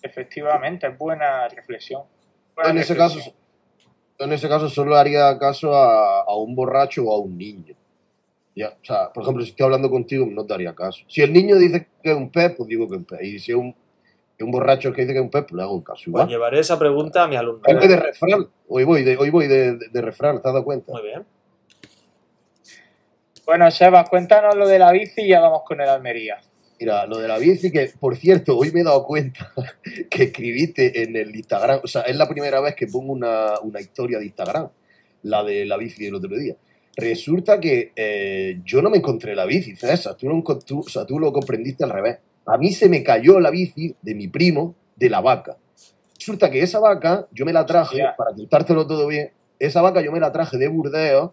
Efectivamente, 0.00 0.86
es 0.86 0.98
buena 0.98 1.48
reflexión. 1.48 2.02
Buena 2.54 2.70
en 2.70 2.78
ese 2.78 2.96
caso, 2.96 3.18
en 4.18 4.32
ese 4.32 4.48
caso 4.48 4.68
solo 4.68 4.96
haría 4.96 5.38
caso 5.38 5.74
a, 5.74 6.22
a 6.22 6.36
un 6.36 6.54
borracho 6.54 7.04
o 7.04 7.14
a 7.14 7.18
un 7.18 7.36
niño. 7.36 7.74
Ya, 8.54 8.68
o 8.68 8.84
sea, 8.84 9.12
por 9.12 9.22
ejemplo, 9.22 9.42
si 9.44 9.50
estoy 9.50 9.64
hablando 9.64 9.88
contigo, 9.88 10.26
no 10.26 10.44
te 10.44 10.52
haría 10.52 10.74
caso. 10.74 11.04
Si 11.08 11.22
el 11.22 11.32
niño 11.32 11.56
dice 11.56 11.88
que 12.02 12.10
es 12.10 12.16
un 12.16 12.30
pez, 12.30 12.54
pues 12.56 12.68
digo 12.68 12.86
que 12.86 12.96
es 12.96 12.98
un 12.98 13.04
pez. 13.04 13.22
Y 13.22 13.38
si 13.38 13.52
es 13.52 13.56
un, 13.56 13.74
un 14.42 14.50
borracho 14.50 14.92
que 14.92 15.02
dice 15.02 15.12
que 15.12 15.18
es 15.18 15.24
un 15.24 15.30
pez, 15.30 15.42
pues 15.42 15.52
le 15.54 15.62
hago 15.62 15.74
un 15.74 15.82
caso. 15.82 16.10
Pues 16.10 16.26
llevaré 16.28 16.58
esa 16.60 16.78
pregunta 16.78 17.24
a 17.24 17.28
mi 17.28 17.36
alumno. 17.36 17.62
Hoy 17.66 17.74
voy 17.74 17.88
de 17.88 17.96
refrán. 17.96 18.48
Hoy 18.68 18.84
voy 18.84 19.02
de, 19.02 19.16
hoy 19.16 19.30
voy 19.30 19.46
de, 19.48 19.76
de- 19.76 19.88
de 19.88 20.00
refrán, 20.02 20.40
¿te 20.40 20.48
has 20.48 20.54
dado 20.54 20.64
cuenta? 20.64 20.92
Muy 20.92 21.02
bien. 21.02 21.24
Bueno, 23.44 23.70
Sebas, 23.70 24.08
cuéntanos 24.08 24.54
lo 24.56 24.68
de 24.68 24.78
la 24.78 24.92
bici 24.92 25.22
y 25.22 25.28
ya 25.28 25.40
vamos 25.40 25.62
con 25.64 25.80
el 25.80 25.88
Almería. 25.88 26.38
Mira, 26.78 27.06
lo 27.06 27.18
de 27.18 27.28
la 27.28 27.38
bici, 27.38 27.70
que 27.70 27.90
por 27.98 28.16
cierto, 28.16 28.56
hoy 28.56 28.70
me 28.72 28.80
he 28.80 28.84
dado 28.84 29.04
cuenta 29.04 29.52
que 30.10 30.24
escribiste 30.24 31.02
en 31.02 31.16
el 31.16 31.34
Instagram, 31.34 31.80
o 31.82 31.86
sea, 31.86 32.02
es 32.02 32.16
la 32.16 32.28
primera 32.28 32.60
vez 32.60 32.74
que 32.74 32.86
pongo 32.86 33.12
una, 33.12 33.58
una 33.60 33.80
historia 33.80 34.18
de 34.18 34.26
Instagram, 34.26 34.68
la 35.22 35.42
de 35.44 35.64
la 35.66 35.76
bici 35.76 36.04
del 36.04 36.14
otro 36.14 36.36
día. 36.36 36.56
Resulta 36.96 37.58
que 37.58 37.92
eh, 37.96 38.60
yo 38.64 38.82
no 38.82 38.90
me 38.90 38.98
encontré 38.98 39.34
la 39.34 39.44
bici, 39.46 39.74
César, 39.76 40.14
tú, 40.16 40.28
no, 40.28 40.42
tú- 40.64 40.80
o 40.80 40.88
sea, 40.88 41.04
tú 41.06 41.18
lo 41.18 41.32
comprendiste 41.32 41.84
al 41.84 41.90
revés. 41.90 42.18
A 42.46 42.56
mí 42.58 42.72
se 42.72 42.88
me 42.88 43.02
cayó 43.02 43.40
la 43.40 43.50
bici 43.50 43.94
de 44.02 44.14
mi 44.14 44.28
primo 44.28 44.74
de 44.96 45.10
la 45.10 45.20
vaca. 45.20 45.56
Resulta 46.18 46.50
que 46.50 46.62
esa 46.62 46.78
vaca, 46.78 47.26
yo 47.32 47.44
me 47.44 47.52
la 47.52 47.66
traje, 47.66 47.96
Hostia. 47.96 48.14
para 48.16 48.32
contártelo 48.32 48.86
todo 48.86 49.06
bien, 49.06 49.32
esa 49.58 49.82
vaca 49.82 50.00
yo 50.00 50.12
me 50.12 50.20
la 50.20 50.32
traje 50.32 50.58
de 50.58 50.68
Burdeos 50.68 51.30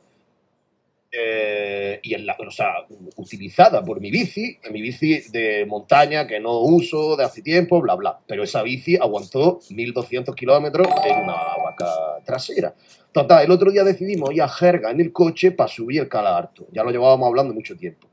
eh, 1.12 2.00
y 2.04 2.14
en 2.14 2.26
la, 2.26 2.38
o 2.40 2.52
sea, 2.52 2.74
utilizada 3.16 3.84
por 3.84 4.00
mi 4.00 4.12
bici, 4.12 4.60
mi 4.72 4.82
bici 4.82 5.22
de 5.32 5.66
montaña 5.66 6.28
que 6.28 6.40
no 6.40 6.60
uso 6.60 7.16
de 7.18 7.24
hace 7.24 7.42
tiempo, 7.42 7.82
bla, 7.82 7.96
bla. 7.96 8.20
Pero 8.28 8.44
esa 8.44 8.62
bici 8.62 8.96
aguantó 8.96 9.60
1200 9.72 10.36
kilómetros 10.36 10.88
en 11.06 11.24
una 11.24 11.34
vaca 11.64 11.88
trasera. 12.24 12.76
Total, 13.12 13.44
el 13.44 13.52
otro 13.52 13.72
día 13.72 13.84
decidimos 13.84 14.32
ir 14.32 14.44
a 14.44 14.48
Jerga 14.48 14.92
en 14.92 15.02
el 15.02 15.12
coche 15.12 15.52
para 15.52 15.68
subir 15.68 16.02
el 16.02 16.10
Calaharto. 16.10 16.68
Ya 16.72 16.84
lo 16.84 16.92
llevábamos 16.92 17.28
hablando 17.28 17.56
mucho 17.56 17.76
tiempo. 17.76 18.08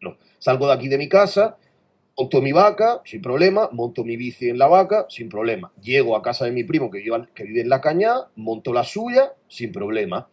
No, 0.00 0.16
salgo 0.38 0.66
de 0.66 0.72
aquí 0.72 0.88
de 0.88 0.96
mi 0.96 1.08
casa, 1.08 1.58
monto 2.16 2.40
mi 2.40 2.52
vaca, 2.52 3.00
sin 3.04 3.20
problema, 3.20 3.68
monto 3.72 4.04
mi 4.04 4.16
bici 4.16 4.48
en 4.48 4.58
la 4.58 4.68
vaca, 4.68 5.06
sin 5.08 5.28
problema. 5.28 5.72
Llego 5.82 6.16
a 6.16 6.22
casa 6.22 6.44
de 6.44 6.52
mi 6.52 6.64
primo 6.64 6.90
que 6.90 6.98
vive, 6.98 7.60
en 7.60 7.68
la 7.68 7.80
cañada, 7.80 8.30
monto 8.36 8.72
la 8.72 8.84
suya, 8.84 9.32
sin 9.48 9.72
problema. 9.72 10.28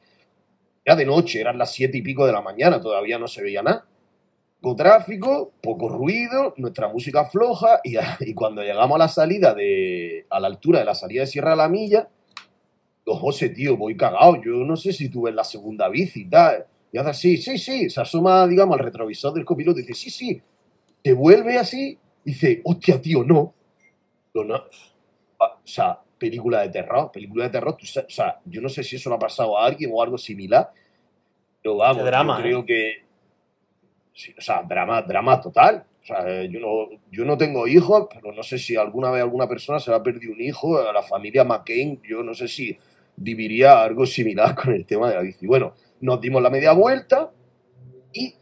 Era 0.86 0.96
de 0.96 1.06
noche, 1.06 1.40
eran 1.40 1.58
las 1.58 1.72
siete 1.72 1.98
y 1.98 2.02
pico 2.02 2.26
de 2.26 2.34
la 2.34 2.42
mañana, 2.42 2.80
todavía 2.80 3.18
no 3.18 3.28
se 3.28 3.42
veía 3.42 3.64
nada. 3.64 3.86
Poco 4.60 4.76
tráfico, 4.76 5.54
poco 5.62 5.90
ruido, 5.90 6.54
nuestra 6.58 6.88
música 6.88 7.26
floja 7.26 7.82
y, 7.84 7.96
cuando 8.36 8.62
llegamos 8.62 8.96
a 8.96 9.00
la 9.00 9.08
salida 9.08 9.56
de, 9.56 10.28
a 10.30 10.40
la 10.40 10.48
altura 10.48 10.80
de 10.80 10.86
la 10.86 10.94
salida 10.94 11.22
de 11.22 11.28
Sierra 11.28 11.56
la 11.56 11.68
Milla, 11.68 12.10
los 13.06 13.18
José, 13.18 13.50
tío, 13.50 13.76
voy 13.76 13.98
cagado, 13.98 14.36
yo 14.36 14.52
no 14.58 14.78
sé 14.78 14.94
si 14.94 15.10
tuve 15.10 15.32
la 15.32 15.44
segunda 15.44 15.90
bici 15.90 16.22
y 16.22 16.30
tal. 16.30 16.66
Y 16.94 16.98
hace 17.00 17.10
así, 17.10 17.38
sí, 17.38 17.58
sí, 17.58 17.90
se 17.90 18.02
asoma, 18.02 18.46
digamos, 18.48 18.78
al 18.78 18.86
retrovisor 18.86 19.34
del 19.34 19.46
copiloto 19.46 19.80
y 19.80 19.84
dice, 19.84 19.96
sí, 19.96 20.12
sí, 20.12 20.42
te 21.02 21.14
vuelve 21.14 21.58
así 21.58 21.98
y 22.24 22.32
dice, 22.32 22.62
hostia, 22.64 23.02
tío, 23.02 23.24
no. 23.24 23.54
No, 24.34 24.44
no. 24.44 24.56
O 25.38 25.68
sea, 25.68 26.00
película 26.18 26.62
de 26.62 26.70
terror, 26.70 27.12
película 27.12 27.46
de 27.46 27.50
terror, 27.50 27.76
tú 27.76 27.86
o 27.86 28.10
sea, 28.10 28.40
yo 28.46 28.62
no 28.62 28.70
sé 28.70 28.84
si 28.84 28.96
eso 28.96 29.10
le 29.10 29.16
ha 29.16 29.20
pasado 29.20 29.58
a 29.58 29.66
alguien 29.66 29.90
o 29.94 30.04
algo 30.04 30.18
similar, 30.18 30.72
pero 31.62 31.78
vamos, 31.78 32.06
drama, 32.06 32.38
yo 32.38 32.40
¿eh? 32.40 32.44
creo 32.44 32.66
que, 32.66 32.94
sí, 34.14 34.34
o 34.38 34.42
sea, 34.42 34.64
drama, 34.64 35.02
drama 35.02 35.42
total. 35.42 35.86
O 36.02 36.06
sea, 36.06 36.24
eh, 36.28 36.50
yo 36.52 36.60
no, 36.60 37.00
yo 37.12 37.26
no 37.26 37.38
tengo 37.38 37.68
hijos, 37.68 38.08
pero 38.12 38.34
no 38.34 38.42
sé 38.42 38.58
si 38.58 38.76
alguna 38.76 39.12
vez 39.12 39.22
alguna 39.22 39.48
persona 39.48 39.80
se 39.80 39.92
le 39.92 39.98
ha 39.98 40.04
perdido 40.04 40.34
un 40.34 40.42
hijo, 40.42 40.78
a 40.78 40.92
la 40.92 41.04
familia 41.04 41.44
McCain, 41.44 42.02
yo 42.08 42.24
no 42.24 42.34
sé 42.34 42.48
si 42.48 42.76
viviría 43.16 43.82
algo 43.84 44.06
similar 44.06 44.56
con 44.62 44.74
el 44.74 44.86
tema 44.86 45.10
de 45.10 45.16
la 45.16 45.22
bici. 45.22 45.46
Bueno, 45.46 45.74
nos 46.02 46.20
dimos 46.20 46.42
la 46.42 46.50
media 46.50 46.74
vuelta 46.74 47.32
y 48.14 48.34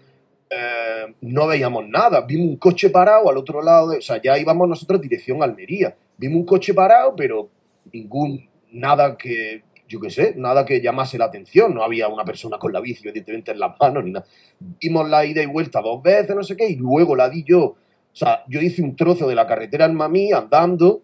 eh, 0.49 1.13
no 1.21 1.47
veíamos 1.47 1.87
nada. 1.87 2.21
Vimos 2.21 2.47
un 2.47 2.57
coche 2.57 2.89
parado 2.89 3.29
al 3.29 3.37
otro 3.37 3.61
lado, 3.61 3.89
de, 3.89 3.97
o 3.97 4.01
sea, 4.01 4.21
ya 4.21 4.37
íbamos 4.37 4.67
nosotros 4.67 4.99
dirección 4.99 5.41
a 5.41 5.45
Almería. 5.45 5.95
Vimos 6.17 6.37
un 6.37 6.45
coche 6.45 6.73
parado, 6.73 7.15
pero 7.15 7.49
ningún, 7.93 8.49
nada 8.71 9.15
que, 9.17 9.63
yo 9.87 9.99
qué 9.99 10.09
sé, 10.09 10.33
nada 10.35 10.65
que 10.65 10.81
llamase 10.81 11.17
la 11.17 11.25
atención. 11.25 11.73
No 11.73 11.83
había 11.83 12.07
una 12.07 12.25
persona 12.25 12.57
con 12.57 12.73
la 12.73 12.79
bici, 12.79 13.07
evidentemente, 13.07 13.51
en 13.51 13.59
las 13.59 13.79
manos 13.79 14.03
ni 14.03 14.11
nada. 14.11 14.25
Dimos 14.59 15.07
la 15.07 15.25
ida 15.25 15.43
y 15.43 15.45
vuelta 15.45 15.81
dos 15.81 16.01
veces, 16.01 16.35
no 16.35 16.43
sé 16.43 16.55
qué, 16.55 16.67
y 16.67 16.75
luego 16.75 17.15
la 17.15 17.29
di 17.29 17.43
yo. 17.43 17.61
O 17.61 18.15
sea, 18.15 18.43
yo 18.47 18.59
hice 18.59 18.81
un 18.81 18.95
trozo 18.95 19.27
de 19.27 19.35
la 19.35 19.45
carretera 19.45 19.85
en 19.85 19.95
Mamí 19.95 20.31
andando. 20.31 21.03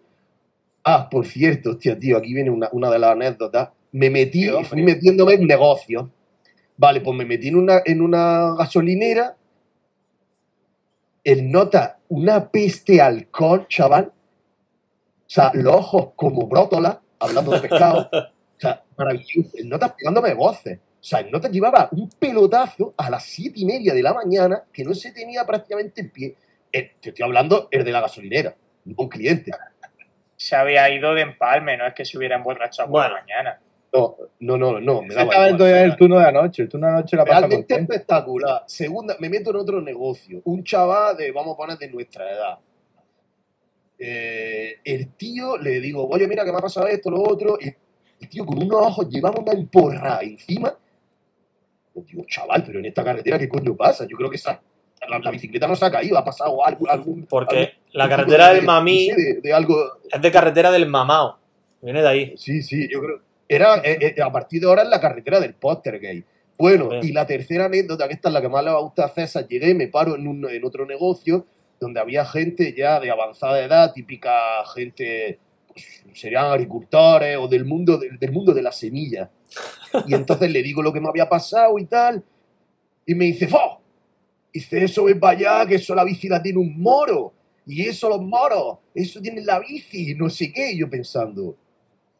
Ah, 0.84 1.08
por 1.10 1.26
cierto, 1.26 1.70
hostia, 1.70 1.98
tío, 1.98 2.16
aquí 2.16 2.34
viene 2.34 2.50
una, 2.50 2.68
una 2.72 2.90
de 2.90 2.98
las 2.98 3.12
anécdotas. 3.12 3.70
Me 3.92 4.10
metí, 4.10 4.48
fui 4.64 4.82
metiéndome 4.82 5.34
en 5.34 5.46
negocios. 5.46 6.08
Vale, 6.76 7.00
pues 7.00 7.16
me 7.16 7.24
metí 7.24 7.48
en 7.48 7.56
una, 7.56 7.80
en 7.84 8.00
una 8.00 8.54
gasolinera. 8.56 9.36
El 11.24 11.50
nota 11.50 11.98
una 12.08 12.48
peste 12.50 13.00
a 13.00 13.06
alcohol, 13.06 13.66
chaval. 13.68 14.06
O 14.06 15.28
sea, 15.28 15.50
los 15.54 15.74
ojos 15.74 16.08
como 16.14 16.46
brótola, 16.46 17.00
hablando 17.18 17.52
de 17.52 17.60
pescado. 17.60 18.08
O 18.12 18.58
sea, 18.60 18.82
maravilloso. 18.96 19.50
El 19.56 19.68
nota 19.68 19.94
pegándome 19.94 20.34
voces. 20.34 20.78
O 20.78 21.04
sea, 21.08 21.20
el 21.20 21.30
nota 21.30 21.48
llevaba 21.48 21.88
un 21.92 22.08
pelotazo 22.10 22.94
a 22.96 23.10
las 23.10 23.24
siete 23.24 23.60
y 23.60 23.64
media 23.64 23.92
de 23.94 24.02
la 24.02 24.14
mañana 24.14 24.64
que 24.72 24.84
no 24.84 24.94
se 24.94 25.12
tenía 25.12 25.44
prácticamente 25.44 26.00
en 26.00 26.10
pie. 26.10 26.36
Eh, 26.72 26.92
te 27.00 27.10
estoy 27.10 27.24
hablando 27.24 27.68
el 27.70 27.84
de 27.84 27.92
la 27.92 28.00
gasolinera, 28.00 28.54
no 28.84 28.94
un 28.98 29.08
cliente. 29.08 29.50
Se 30.36 30.56
había 30.56 30.88
ido 30.90 31.14
de 31.14 31.22
empalme, 31.22 31.76
no 31.76 31.86
es 31.86 31.94
que 31.94 32.04
se 32.04 32.18
hubiera 32.18 32.36
emborrachado 32.36 32.90
por 32.90 33.02
la 33.02 33.08
Bueno. 33.08 33.22
mañana. 33.22 33.60
No, 33.92 34.16
no, 34.40 34.56
no, 34.58 34.80
no. 34.80 35.02
Me 35.02 35.14
daba 35.14 35.48
igual, 35.48 35.62
el 35.70 35.96
turno 35.96 36.16
de 36.18 36.22
la 36.24 36.32
noche. 36.32 36.62
El 36.62 36.68
turno 36.68 36.86
de 36.86 36.92
la 36.92 36.98
noche 37.00 37.16
la 37.16 37.24
Realmente 37.24 37.74
espectacular. 37.74 38.64
Segunda, 38.66 39.16
me 39.20 39.30
meto 39.30 39.50
en 39.50 39.56
otro 39.56 39.80
negocio. 39.80 40.42
Un 40.44 40.62
chaval 40.64 41.16
de, 41.16 41.32
vamos 41.32 41.54
a 41.54 41.56
poner, 41.56 41.78
de 41.78 41.88
nuestra 41.90 42.30
edad. 42.30 42.58
Eh, 43.98 44.76
el 44.84 45.08
tío 45.14 45.56
le 45.56 45.80
digo, 45.80 46.06
oye, 46.08 46.28
mira 46.28 46.44
que 46.44 46.52
me 46.52 46.58
ha 46.58 46.62
pasado 46.62 46.86
esto, 46.88 47.10
lo 47.10 47.22
otro. 47.22 47.56
Y 47.60 47.68
el 48.20 48.28
tío 48.28 48.44
con 48.44 48.58
unos 48.62 48.80
ojos 48.86 49.08
llevaba 49.08 49.40
una 49.40 49.52
emporrada 49.52 50.20
encima. 50.22 50.74
Yo 51.94 52.02
digo, 52.02 52.24
chaval, 52.28 52.62
pero 52.66 52.78
en 52.80 52.84
esta 52.86 53.02
carretera, 53.02 53.38
¿qué 53.38 53.48
coño 53.48 53.74
pasa? 53.74 54.04
Yo 54.06 54.16
creo 54.18 54.28
que 54.28 54.36
esa, 54.36 54.60
la, 55.08 55.18
la 55.18 55.30
bicicleta 55.30 55.66
no 55.66 55.74
se 55.76 55.86
ha 55.86 55.90
caído, 55.90 56.18
ha 56.18 56.24
pasado 56.24 56.62
algo. 56.66 56.90
algún, 56.90 57.24
Porque 57.24 57.56
algún 57.56 57.72
la 57.92 58.08
carretera 58.08 58.48
de- 58.50 58.56
del 58.56 58.64
Mamí 58.66 59.08
no 59.08 59.14
sé, 59.16 59.22
de, 59.22 59.40
de 59.40 59.52
algo. 59.54 59.76
es 60.12 60.20
de 60.20 60.30
carretera 60.30 60.70
del 60.70 60.86
Mamao. 60.86 61.38
Viene 61.80 62.02
de 62.02 62.08
ahí. 62.08 62.34
Sí, 62.36 62.60
sí, 62.62 62.86
yo 62.90 63.00
creo. 63.00 63.20
Era, 63.48 63.76
eh, 63.84 64.14
eh, 64.16 64.22
a 64.22 64.30
partir 64.30 64.60
de 64.60 64.66
ahora 64.66 64.82
en 64.82 64.90
la 64.90 65.00
carretera 65.00 65.40
del 65.40 65.54
póster 65.54 66.00
gay. 66.00 66.24
Bueno, 66.58 66.88
y 67.02 67.12
la 67.12 67.26
tercera 67.26 67.66
anécdota, 67.66 68.08
que 68.08 68.14
esta 68.14 68.28
es 68.28 68.34
la 68.34 68.40
que 68.40 68.48
más 68.48 68.64
le 68.64 68.70
va 68.70 68.78
a 68.78 68.82
gustar 68.82 69.06
a 69.06 69.08
César, 69.08 69.46
llegué, 69.46 69.74
me 69.74 69.88
paro 69.88 70.16
en, 70.16 70.26
un, 70.26 70.48
en 70.48 70.64
otro 70.64 70.86
negocio 70.86 71.46
donde 71.78 72.00
había 72.00 72.24
gente 72.24 72.74
ya 72.76 72.98
de 72.98 73.10
avanzada 73.10 73.62
edad, 73.62 73.92
típica 73.92 74.64
gente, 74.74 75.38
pues, 75.68 76.02
serían 76.14 76.46
agricultores 76.46 77.36
o 77.36 77.46
del 77.46 77.66
mundo, 77.66 77.98
del, 77.98 78.18
del 78.18 78.32
mundo 78.32 78.54
de 78.54 78.62
la 78.62 78.72
semilla. 78.72 79.30
Y 80.06 80.14
entonces 80.14 80.50
le 80.50 80.62
digo 80.62 80.82
lo 80.82 80.92
que 80.92 81.00
me 81.00 81.08
había 81.08 81.28
pasado 81.28 81.78
y 81.78 81.84
tal, 81.84 82.24
y 83.06 83.14
me 83.14 83.26
dice, 83.26 83.46
¡Fo! 83.46 83.80
Dice, 84.52 84.84
eso 84.84 85.04
para 85.20 85.36
allá, 85.36 85.66
que 85.68 85.74
eso 85.74 85.94
la 85.94 86.02
bici 86.02 86.28
la 86.28 86.42
tiene 86.42 86.58
un 86.58 86.80
moro. 86.80 87.34
Y 87.66 87.82
eso 87.82 88.08
los 88.08 88.22
moros, 88.22 88.78
eso 88.94 89.20
tiene 89.20 89.42
la 89.42 89.58
bici, 89.60 90.14
no 90.14 90.30
sé 90.30 90.50
qué. 90.50 90.72
Y 90.72 90.78
yo 90.78 90.88
pensando, 90.88 91.56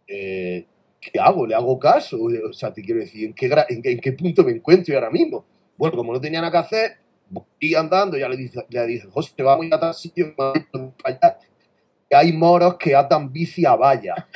eh, 0.07 0.67
¿qué 1.13 1.21
hago? 1.21 1.47
¿Le 1.47 1.55
hago 1.55 1.79
caso? 1.79 2.19
O 2.23 2.53
sea, 2.53 2.73
te 2.73 2.83
quiero 2.83 3.01
decir, 3.01 3.27
¿en 3.27 3.35
qué, 3.35 3.49
gra- 3.49 3.67
en, 3.69 3.83
qué- 3.83 3.93
en 3.93 4.01
qué 4.01 4.13
punto 4.13 4.45
me 4.45 4.53
encuentro 4.53 4.93
yo 4.93 4.99
ahora 4.99 5.11
mismo? 5.11 5.45
Bueno, 5.77 5.97
como 5.97 6.13
no 6.13 6.21
tenía 6.21 6.41
nada 6.41 6.53
que 6.53 6.59
hacer, 6.59 6.97
voy 7.29 7.75
andando, 7.75 8.17
ya 8.17 8.29
le 8.29 8.37
dije, 8.37 8.65
le 8.69 8.87
dije 8.87 9.09
José, 9.11 9.43
vamos 9.43 9.65
a 9.65 9.67
ir 9.67 9.75
a 9.75 9.81
tal 9.81 9.95
sitio, 9.95 10.35
vamos 10.37 10.95
para 11.03 11.17
allá, 11.17 11.39
que 12.09 12.17
hay 12.17 12.33
moros 12.33 12.77
que 12.77 12.95
atan 12.95 13.33
bici 13.33 13.67
a 13.67 13.75
valla. 13.77 14.15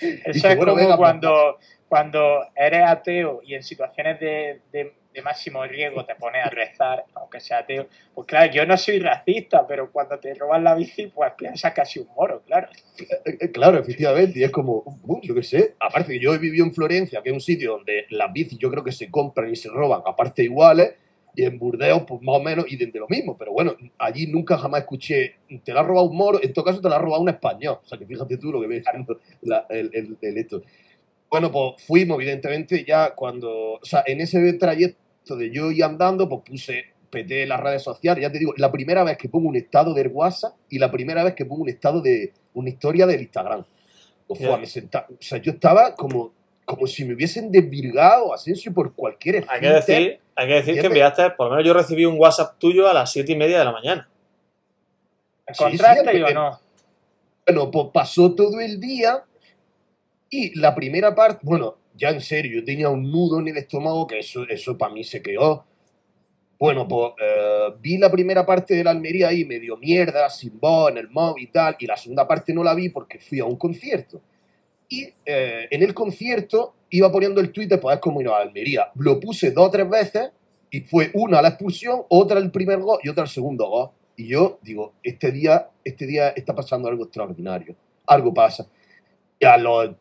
Eso 0.00 0.48
es 0.48 0.56
bueno, 0.56 0.72
como 0.72 0.76
venga, 0.76 0.96
pues, 0.96 0.98
cuando, 0.98 1.58
cuando 1.88 2.20
eres 2.56 2.82
ateo 2.86 3.40
y 3.44 3.54
en 3.54 3.62
situaciones 3.62 4.18
de, 4.20 4.60
de- 4.72 4.94
de 5.12 5.22
máximo 5.22 5.64
riesgo 5.64 6.04
te 6.04 6.14
pones 6.14 6.44
a 6.44 6.50
rezar, 6.50 7.04
aunque 7.14 7.40
sea 7.40 7.58
ateo. 7.58 7.86
Pues 8.14 8.26
claro, 8.26 8.52
yo 8.52 8.64
no 8.66 8.76
soy 8.76 8.98
racista, 8.98 9.66
pero 9.66 9.90
cuando 9.92 10.18
te 10.18 10.34
roban 10.34 10.64
la 10.64 10.74
bici, 10.74 11.06
pues 11.08 11.32
piensas 11.36 11.72
casi 11.72 11.98
un 12.00 12.08
moro, 12.16 12.42
claro. 12.46 12.68
Eh, 12.98 13.36
eh, 13.40 13.50
Claro, 13.52 13.78
efectivamente, 13.78 14.38
y 14.38 14.44
es 14.44 14.50
como, 14.50 14.82
uh, 14.84 15.20
yo 15.22 15.34
qué 15.34 15.42
sé, 15.42 15.74
aparte 15.80 16.18
yo 16.18 16.34
he 16.34 16.38
vivido 16.38 16.64
en 16.64 16.72
Florencia, 16.74 17.22
que 17.22 17.28
es 17.30 17.34
un 17.34 17.40
sitio 17.40 17.72
donde 17.72 18.06
las 18.10 18.32
bicis 18.32 18.58
yo 18.58 18.70
creo 18.70 18.82
que 18.84 18.92
se 18.92 19.10
compran 19.10 19.50
y 19.50 19.56
se 19.56 19.68
roban 19.68 20.02
aparte 20.06 20.42
iguales, 20.42 20.94
y 21.34 21.44
en 21.44 21.58
Burdeos 21.58 22.02
pues 22.06 22.20
más 22.20 22.36
o 22.36 22.42
menos 22.42 22.66
y 22.70 22.76
de 22.76 22.90
lo 22.98 23.08
mismo, 23.08 23.38
pero 23.38 23.52
bueno, 23.52 23.74
allí 23.98 24.26
nunca 24.26 24.58
jamás 24.58 24.80
escuché, 24.82 25.36
te 25.64 25.72
la 25.72 25.80
ha 25.80 25.82
robado 25.82 26.08
un 26.10 26.16
moro, 26.16 26.38
en 26.42 26.52
todo 26.52 26.64
caso 26.66 26.80
te 26.82 26.88
la 26.90 26.96
ha 26.96 26.98
robado 26.98 27.22
un 27.22 27.30
español, 27.30 27.78
o 27.82 27.86
sea 27.86 27.96
que 27.98 28.04
fíjate 28.06 28.36
tú 28.36 28.52
lo 28.52 28.60
que 28.60 28.66
ves, 28.66 28.84
la- 29.40 29.66
el, 29.70 29.90
el- 29.94 30.18
el 30.20 30.36
esto. 30.38 30.62
Bueno, 31.30 31.50
pues 31.50 31.82
fuimos 31.86 32.18
evidentemente 32.20 32.84
ya 32.84 33.14
cuando, 33.14 33.74
o 33.74 33.84
sea, 33.84 34.04
en 34.06 34.20
ese 34.20 34.52
trayecto 34.54 34.98
de 35.24 35.50
yo 35.50 35.70
ir 35.70 35.84
andando, 35.84 36.28
pues 36.28 36.42
puse, 36.44 36.84
peté 37.10 37.46
las 37.46 37.60
redes 37.60 37.82
sociales, 37.82 38.22
ya 38.22 38.30
te 38.32 38.38
digo, 38.38 38.52
la 38.56 38.70
primera 38.72 39.04
vez 39.04 39.16
que 39.16 39.28
pongo 39.28 39.48
un 39.48 39.56
estado 39.56 39.94
del 39.94 40.08
WhatsApp 40.08 40.54
y 40.68 40.78
la 40.78 40.90
primera 40.90 41.22
vez 41.24 41.34
que 41.34 41.44
pongo 41.44 41.62
un 41.62 41.68
estado 41.68 42.00
de 42.00 42.32
una 42.54 42.68
historia 42.70 43.06
del 43.06 43.20
Instagram. 43.22 43.64
Pues, 44.26 44.40
fue, 44.40 44.58
me 44.58 44.66
senta- 44.66 45.06
o 45.10 45.16
sea, 45.20 45.38
yo 45.38 45.52
estaba 45.52 45.94
como, 45.94 46.32
como 46.64 46.86
si 46.86 47.04
me 47.04 47.14
hubiesen 47.14 47.50
desvirgado 47.52 48.32
Asensio 48.32 48.72
por 48.72 48.94
cualquier 48.94 49.36
Hay 49.36 49.42
que 49.42 49.46
esfínter. 49.68 49.74
decir, 49.74 50.20
hay 50.36 50.46
que, 50.48 50.54
decir 50.54 50.74
que 50.80 51.30
por 51.36 51.46
lo 51.46 51.50
menos 51.50 51.66
yo 51.66 51.74
recibí 51.74 52.04
un 52.06 52.18
WhatsApp 52.18 52.58
tuyo 52.58 52.88
a 52.88 52.94
las 52.94 53.12
siete 53.12 53.32
y 53.32 53.36
media 53.36 53.58
de 53.58 53.64
la 53.64 53.72
mañana. 53.72 54.08
Sí, 55.52 55.64
¿Encontraste 55.64 56.12
sí, 56.12 56.22
o 56.22 56.26
el- 56.28 56.34
no? 56.34 56.60
Bueno, 57.46 57.70
pues 57.70 57.86
pasó 57.92 58.34
todo 58.34 58.60
el 58.60 58.80
día 58.80 59.24
y 60.30 60.58
la 60.58 60.74
primera 60.74 61.14
parte, 61.14 61.40
bueno, 61.42 61.76
ya 62.02 62.10
en 62.10 62.20
serio, 62.20 62.58
yo 62.58 62.64
tenía 62.64 62.88
un 62.88 63.12
nudo 63.12 63.38
en 63.38 63.46
el 63.46 63.56
estómago 63.58 64.08
que 64.08 64.18
eso, 64.18 64.42
eso 64.48 64.76
para 64.76 64.92
mí 64.92 65.04
se 65.04 65.22
quedó. 65.22 65.64
Bueno, 66.58 66.88
pues 66.88 67.12
eh, 67.22 67.74
vi 67.80 67.96
la 67.96 68.10
primera 68.10 68.44
parte 68.44 68.74
de 68.74 68.82
la 68.82 68.90
Almería 68.90 69.28
ahí, 69.28 69.44
medio 69.44 69.76
mierda, 69.76 70.28
sin 70.28 70.58
voz, 70.58 70.90
en 70.90 70.98
el 70.98 71.08
móvil 71.10 71.44
y 71.44 71.46
tal, 71.46 71.76
y 71.78 71.86
la 71.86 71.96
segunda 71.96 72.26
parte 72.26 72.52
no 72.52 72.64
la 72.64 72.74
vi 72.74 72.88
porque 72.88 73.20
fui 73.20 73.38
a 73.38 73.44
un 73.44 73.54
concierto. 73.54 74.20
Y 74.88 75.04
eh, 75.24 75.68
en 75.70 75.80
el 75.80 75.94
concierto 75.94 76.74
iba 76.90 77.10
poniendo 77.12 77.40
el 77.40 77.52
Twitter, 77.52 77.78
pues 77.78 77.94
es 77.94 78.00
como 78.00 78.20
ir 78.20 78.26
a 78.26 78.38
Almería. 78.38 78.90
Lo 78.96 79.20
puse 79.20 79.52
dos 79.52 79.68
o 79.68 79.70
tres 79.70 79.88
veces 79.88 80.30
y 80.72 80.80
fue 80.80 81.12
una 81.14 81.40
la 81.40 81.50
expulsión, 81.50 82.02
otra 82.08 82.40
el 82.40 82.50
primer 82.50 82.80
gol 82.80 82.98
y 83.04 83.10
otra 83.10 83.22
el 83.22 83.30
segundo 83.30 83.68
gol. 83.68 83.90
Y 84.16 84.26
yo 84.26 84.58
digo, 84.60 84.94
este 85.04 85.30
día, 85.30 85.70
este 85.84 86.04
día 86.04 86.30
está 86.30 86.52
pasando 86.52 86.88
algo 86.88 87.04
extraordinario. 87.04 87.76
Algo 88.06 88.34
pasa. 88.34 88.66
Y 89.38 89.44
a 89.44 89.56
los 89.56 89.94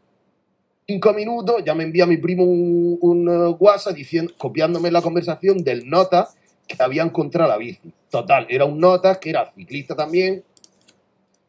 cinco 0.91 1.13
minutos 1.13 1.63
ya 1.65 1.73
me 1.73 1.83
envía 1.83 2.05
mi 2.05 2.17
primo 2.17 2.43
un, 2.43 3.27
eh, 3.29 3.55
WhatsApp 3.59 3.95
diciendo, 3.95 4.33
copiándome 4.37 4.91
la 4.91 5.01
conversación 5.01 5.63
del 5.63 5.89
nota 5.89 6.29
que 6.67 6.75
había 6.81 7.03
encontrado 7.03 7.49
la 7.49 7.57
bici. 7.57 7.91
Total, 8.09 8.45
era 8.49 8.65
un 8.65 8.77
nota 8.79 9.19
que 9.19 9.29
era 9.29 9.49
ciclista 9.55 9.95
también 9.95 10.43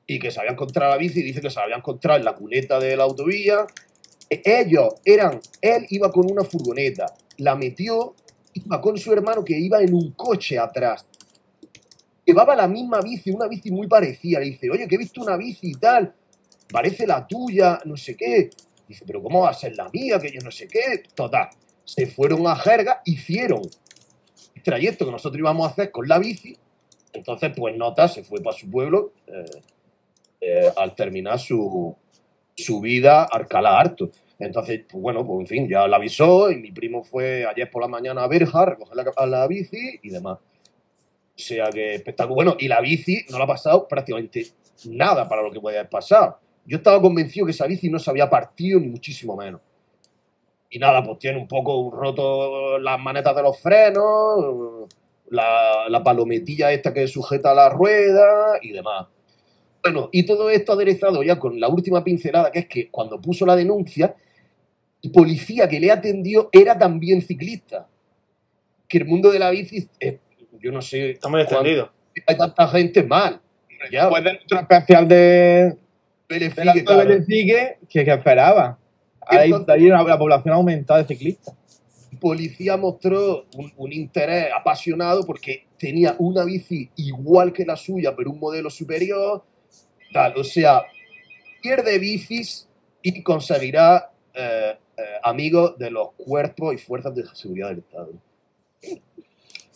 y 0.07 0.19
que 0.19 0.31
se 0.31 0.39
había 0.41 0.53
encontrado 0.53 0.93
la 0.93 0.97
bici 0.99 1.23
dice 1.23 1.41
que 1.41 1.51
se 1.51 1.57
la 1.57 1.65
había 1.65 1.77
encontrado 1.77 2.19
en 2.19 2.25
la 2.25 2.35
cuneta 2.35 2.79
de 2.79 2.97
la 2.97 3.05
autovía. 3.05 3.67
E- 4.31 4.43
Ellos 4.45 4.95
eran, 5.05 5.41
él 5.61 5.87
iba 5.91 6.11
con 6.13 6.31
una 6.31 6.45
furgoneta, 6.45 7.07
la 7.39 7.57
metió, 7.57 8.15
iba 8.55 8.81
con 8.81 8.97
su 8.97 9.13
hermano 9.13 9.45
que 9.45 9.59
iba 9.59 9.81
en 9.83 9.93
un 9.95 10.13
coche 10.13 10.59
atrás. 10.59 11.05
Llevaba 12.25 12.55
la 12.55 12.69
misma 12.69 13.01
bici, 13.01 13.31
una 13.33 13.49
bici 13.49 13.71
muy 13.73 13.89
parecida. 13.89 14.39
Le 14.39 14.47
dice, 14.47 14.71
oye, 14.71 14.87
que 14.87 14.95
he 14.95 14.99
visto 14.99 15.21
una 15.21 15.37
bici 15.37 15.71
y 15.71 15.75
tal, 15.75 16.15
parece 16.71 17.07
la 17.07 17.27
tuya, 17.27 17.81
no 17.85 17.97
sé 17.97 18.17
qué. 18.17 18.51
Dice, 18.93 19.05
pero 19.07 19.23
¿cómo 19.23 19.41
va 19.41 19.49
a 19.49 19.55
ser 19.55 19.75
la 19.75 19.89
mía? 19.89 20.19
Que 20.21 20.31
yo 20.31 20.43
no 20.45 20.51
sé 20.51 20.69
qué. 20.69 21.03
Total, 21.15 21.49
se 21.83 22.07
fueron 22.07 22.47
a 22.47 22.55
Jerga, 22.57 23.01
hicieron 23.07 23.63
el 24.55 24.63
trayecto 24.63 25.07
que 25.07 25.11
nosotros 25.11 25.39
íbamos 25.39 25.67
a 25.67 25.71
hacer 25.71 25.91
con 25.91 26.07
la 26.07 26.19
bici. 26.19 26.55
Entonces, 27.15 27.53
pues 27.57 27.75
Nota 27.75 28.07
se 28.07 28.23
fue 28.23 28.43
para 28.43 28.55
su 28.55 28.71
pueblo 28.71 29.15
eh, 29.27 29.45
eh, 30.43 30.71
al 30.77 30.95
terminar 30.95 31.39
su, 31.39 31.97
su 32.55 32.83
vida 32.83 33.25
Alcalá 33.25 33.81
Harto. 33.81 34.11
Entonces, 34.39 34.83
pues 34.87 35.03
bueno, 35.03 35.27
pues 35.27 35.41
en 35.41 35.47
fin, 35.47 35.69
ya 35.71 35.89
la 35.89 35.97
avisó 35.97 36.51
y 36.51 36.57
mi 36.57 36.71
primo 36.71 37.03
fue 37.03 37.47
ayer 37.47 37.71
por 37.71 37.81
la 37.81 37.89
mañana 37.89 38.25
a 38.25 38.27
Berja 38.27 38.61
a 38.61 38.67
recoger 38.67 38.95
la, 38.95 39.11
a 39.17 39.27
la 39.27 39.47
bici 39.47 40.01
y 40.03 40.11
demás. 40.11 40.37
O 40.37 41.39
sea 41.39 41.71
que 41.71 41.95
espectáculo. 41.95 42.35
Bueno, 42.35 42.57
y 42.59 42.69
la 42.69 42.83
bici 42.83 43.25
no 43.31 43.39
le 43.39 43.45
ha 43.45 43.47
pasado 43.47 43.89
prácticamente 43.89 44.49
nada 44.85 45.27
para 45.27 45.41
lo 45.41 45.51
que 45.51 45.61
podía 45.61 45.79
haber 45.79 45.89
pasado. 45.89 46.39
Yo 46.65 46.77
estaba 46.79 47.01
convencido 47.01 47.47
que 47.47 47.53
esa 47.53 47.67
bici 47.67 47.91
no 47.91 47.99
se 47.99 48.11
había 48.11 48.31
partido 48.31 48.79
ni 48.79 48.89
muchísimo 48.89 49.37
menos. 49.37 49.61
Y 50.71 50.79
nada, 50.79 51.03
pues 51.03 51.19
tiene 51.19 51.39
un 51.39 51.49
poco 51.49 51.91
roto 51.91 52.79
las 52.79 52.99
manetas 53.01 53.35
de 53.37 53.43
los 53.43 53.59
frenos, 53.61 54.89
la, 55.31 55.89
la 55.89 56.03
palometilla 56.03 56.73
esta 56.73 56.95
que 56.95 57.07
sujeta 57.09 57.53
la 57.55 57.69
rueda 57.69 58.59
y 58.63 58.71
demás. 58.73 59.07
Bueno, 59.83 60.09
y 60.13 60.25
todo 60.25 60.49
esto 60.49 60.73
aderezado 60.75 61.23
ya 61.23 61.39
con 61.39 61.59
la 61.59 61.69
última 61.69 62.05
pincelada, 62.05 62.51
que 62.53 62.61
es 62.61 62.67
que 62.69 62.91
cuando 62.91 63.21
puso 63.21 63.45
la 63.45 63.57
denuncia, 63.57 64.15
el 65.03 65.11
policía 65.11 65.69
que 65.69 65.81
le 65.81 65.91
atendió 65.91 66.49
era 66.53 66.79
también 66.79 67.21
ciclista. 67.21 67.89
Que 68.89 68.99
el 68.99 69.07
mundo 69.07 69.31
de 69.33 69.41
la 69.41 69.51
bici, 69.51 69.89
eh, 69.99 70.21
yo 70.61 70.71
no 70.71 70.81
sé, 70.81 71.11
Está 71.13 71.29
muy 71.29 71.41
cuán- 71.45 71.55
extendido. 71.67 71.91
hay 72.27 72.37
tanta 72.37 72.69
gente 72.69 73.03
mal. 73.03 73.41
Ya, 73.91 74.03
Después 74.05 74.23
de 74.25 74.33
nuestro 74.35 74.61
especial 74.61 75.09
de, 75.09 75.77
De 76.39 76.85
claro. 76.85 77.25
Que, 77.89 78.05
que 78.05 78.13
esperaba. 78.13 78.79
Ahí, 79.27 79.47
Entonces- 79.51 79.75
ahí 79.75 79.87
la, 79.89 80.03
la 80.03 80.19
población 80.19 80.53
ha 80.53 80.57
aumentado 80.57 81.01
de 81.01 81.07
ciclistas. 81.07 81.55
Policía 82.21 82.77
mostró 82.77 83.47
un, 83.57 83.73
un 83.77 83.93
interés 83.93 84.47
apasionado 84.57 85.25
porque 85.27 85.67
tenía 85.79 86.15
una 86.19 86.45
bici 86.45 86.91
igual 86.97 87.53
que 87.53 87.65
la 87.65 87.75
suya, 87.77 88.15
pero 88.17 88.31
un 88.31 88.39
modelo 88.39 88.71
superior. 88.71 89.43
Tal. 90.13 90.35
O 90.37 90.45
sea, 90.45 90.83
pierde 91.63 91.99
bicis 91.99 92.69
y 93.03 93.23
conseguirá 93.23 94.11
eh, 94.35 94.77
eh, 94.97 95.03
amigos 95.25 95.77
de 95.79 95.91
los 95.91 96.11
cuerpos 96.17 96.75
y 96.75 96.79
fuerzas 96.79 97.15
de 97.15 97.25
seguridad 97.35 97.69
del 97.71 97.79
Estado. 97.79 98.11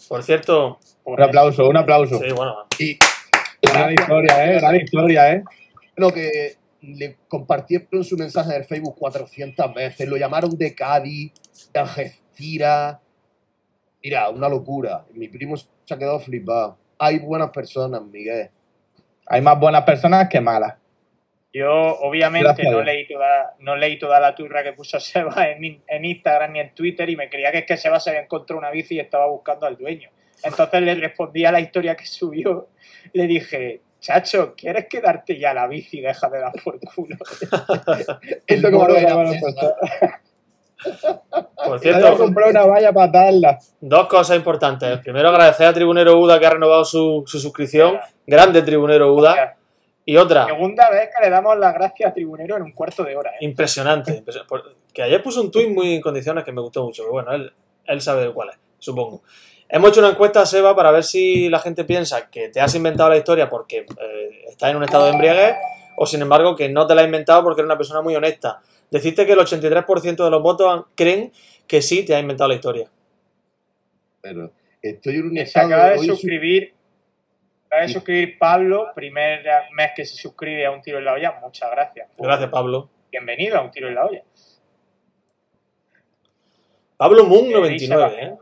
Por 0.09 0.23
cierto, 0.23 0.79
Un 1.05 1.21
aplauso, 1.21 1.67
un 1.69 1.77
aplauso. 1.77 2.19
sí, 2.21 2.33
bueno, 2.35 2.55
Y 2.79 2.99
Gran 3.63 3.93
historia, 3.93 4.45
¿eh? 4.53 4.55
Gran 4.61 4.77
historia, 4.77 5.33
¿eh? 5.35 5.45
Lo 5.97 6.13
que 6.13 6.57
le 6.81 7.17
compartieron 7.29 8.05
su 8.05 8.17
mensaje 8.17 8.53
del 8.53 8.65
Facebook 8.65 8.97
400 8.99 9.75
veces, 9.75 10.09
lo 10.09 10.17
llamaron 10.17 10.57
de 10.57 10.75
Cádiz, 10.75 11.33
de 11.73 11.81
Algeciras. 11.81 12.99
Mira, 14.03 14.29
una 14.29 14.49
locura. 14.49 15.05
Mi 15.13 15.29
primo 15.29 15.57
se 15.57 15.67
ha 15.91 15.99
quedado 15.99 16.21
flipado. 16.21 16.79
Hay 16.99 17.19
buenas 17.19 17.51
personas, 17.51 18.03
Miguel. 18.03 18.51
Hay 19.27 19.41
más 19.41 19.59
buenas 19.59 19.83
personas 19.83 20.29
que 20.29 20.41
malas. 20.41 20.75
Yo, 21.53 21.73
obviamente, 21.73 22.45
Gracias 22.45 22.71
no 22.71 22.83
leí, 22.83 23.09
toda, 23.09 23.57
no 23.61 23.77
leí 23.77 23.99
toda 23.99 24.21
la 24.21 24.35
turra 24.35 24.63
que 24.63 24.75
puso 24.75 25.01
Seba 25.01 25.49
en, 25.49 25.83
en 25.87 26.05
Instagram 26.05 26.53
ni 26.53 26.61
en 26.61 26.75
Twitter 26.75 27.09
y 27.09 27.17
me 27.17 27.31
creía 27.31 27.51
que 27.51 27.59
es 27.59 27.67
que 27.67 27.77
Seba 27.77 27.99
se 27.99 28.11
había 28.11 28.23
encontrado 28.23 28.59
una 28.59 28.71
bici 28.71 28.97
y 28.97 29.01
estaba 29.01 29.27
buscando 29.27 29.67
al 29.67 29.77
dueño. 29.77 30.11
Entonces 30.43 30.83
le 30.83 30.95
respondí 30.95 31.45
a 31.45 31.53
la 31.53 31.61
historia 31.61 31.97
que 31.97 32.05
subió. 32.05 32.69
Le 33.15 33.27
dije, 33.27 33.81
chacho, 34.07 34.55
¿quieres 34.57 34.87
quedarte 34.89 35.39
ya 35.39 35.53
la 35.53 35.67
bici? 35.67 36.01
Deja 36.01 36.29
de 36.29 36.39
dar 36.39 36.53
por 36.63 36.79
culo. 36.81 37.17
El 38.21 38.41
Esto 38.47 38.71
como 38.71 38.83
moro 38.83 38.93
lo 38.93 38.99
era 38.99 39.09
llaman 39.11 39.33
César. 39.33 39.75
por 41.57 41.67
Yo 41.67 41.79
cierto, 41.79 42.17
compré 42.17 42.51
una 42.51 42.65
valla 42.67 42.93
para 42.93 43.09
atarla. 43.09 43.59
dos 43.81 44.07
cosas 44.07 44.37
importantes. 44.37 44.99
Primero, 45.01 45.31
agradecer 45.31 45.67
a 45.67 45.73
Tribunero 45.73 46.19
Uda 46.21 46.39
que 46.39 46.47
ha 46.47 46.51
renovado 46.51 46.85
su, 46.85 47.25
su 47.27 47.41
suscripción. 47.41 47.99
Grande 48.27 48.63
Tribunero 48.63 49.13
Uda. 49.13 49.57
Y 50.05 50.17
otra, 50.19 50.47
Segunda 50.47 50.89
vez 50.89 51.11
que 51.13 51.25
le 51.25 51.31
damos 51.31 51.59
las 51.59 51.75
gracias 51.75 52.11
a 52.11 52.15
Tribunero 52.15 52.57
en 52.57 52.63
un 52.63 52.73
cuarto 52.73 53.03
de 53.03 53.17
hora. 53.17 53.31
¿eh? 53.33 53.39
impresionante. 53.41 54.23
Que 54.93 55.03
ayer 55.03 55.21
puso 55.21 55.41
un 55.41 55.51
tuit 55.51 55.69
muy 55.69 55.97
en 55.97 56.01
condiciones 56.01 56.45
que 56.45 56.53
me 56.53 56.61
gustó 56.61 56.85
mucho. 56.85 57.03
Pero 57.03 57.13
bueno, 57.13 57.33
él, 57.33 57.53
él 57.87 58.01
sabe 58.01 58.33
cuál 58.33 58.51
es, 58.51 58.57
supongo. 58.79 59.23
Hemos 59.69 59.91
hecho 59.91 60.01
una 60.01 60.11
encuesta, 60.11 60.47
Seba, 60.47 60.77
para 60.77 60.93
ver 60.93 61.03
si 61.03 61.49
la 61.49 61.59
gente 61.59 61.85
piensa 61.85 62.31
que 62.31 62.49
te 62.49 62.61
has 62.61 62.75
inventado 62.75 63.11
la 63.11 63.17
historia 63.17 63.49
porque 63.49 63.79
eh, 63.79 64.45
estás 64.49 64.71
en 64.71 64.77
un 64.77 64.85
estado 64.85 65.07
de 65.07 65.13
embriaguez 65.13 65.57
o, 65.97 66.07
sin 66.07 66.23
embargo, 66.23 66.55
que 66.55 66.69
no 66.69 66.87
te 66.87 66.95
la 66.95 67.01
has 67.01 67.07
inventado 67.07 67.43
porque 67.43 67.63
eres 67.63 67.69
una 67.69 67.77
persona 67.77 68.01
muy 68.01 68.15
honesta. 68.15 68.61
Decirte 68.91 69.27
que 69.27 69.33
el 69.33 69.39
83% 69.39 70.25
de 70.25 70.31
los 70.31 70.43
votos 70.43 70.87
creen 70.95 71.33
que 71.67 71.83
sí 71.83 72.05
te 72.05 72.15
has 72.15 72.21
inventado 72.21 72.49
la 72.49 72.55
historia. 72.55 72.89
Pero 74.21 74.53
estoy 74.81 75.17
en 75.17 75.25
un 75.25 75.35
Se 75.35 75.43
estado 75.43 75.67
acaba 75.67 75.91
de 75.91 75.99
suscribir. 75.99 76.75
Acaba 77.67 77.83
de 77.83 77.89
suscribir 77.89 78.39
Pablo, 78.39 78.89
primer 78.95 79.45
mes 79.75 79.91
que 79.97 80.05
se 80.05 80.15
suscribe 80.15 80.65
a 80.65 80.71
un 80.71 80.81
tiro 80.81 80.99
en 80.99 81.05
la 81.05 81.15
olla. 81.15 81.41
Muchas 81.43 81.69
gracias. 81.73 82.09
Gracias, 82.17 82.51
Pablo. 82.51 82.89
Bienvenido 83.11 83.59
a 83.59 83.63
un 83.63 83.71
tiro 83.73 83.89
en 83.89 83.97
la 83.97 84.07
olla. 84.07 84.23
Pablo 86.97 87.25
Moon 87.25 87.47
Eh, 87.47 87.53
99, 87.53 87.75
Isa, 87.77 88.23
¿eh? 88.23 88.35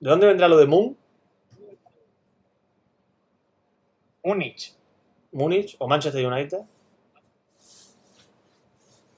¿De 0.00 0.10
dónde 0.10 0.26
vendrá 0.26 0.48
lo 0.48 0.56
de 0.56 0.66
Moon? 0.66 0.96
Múnich. 4.22 4.74
¿Múnich 5.32 5.76
o 5.78 5.86
Manchester 5.88 6.26
United? 6.26 6.58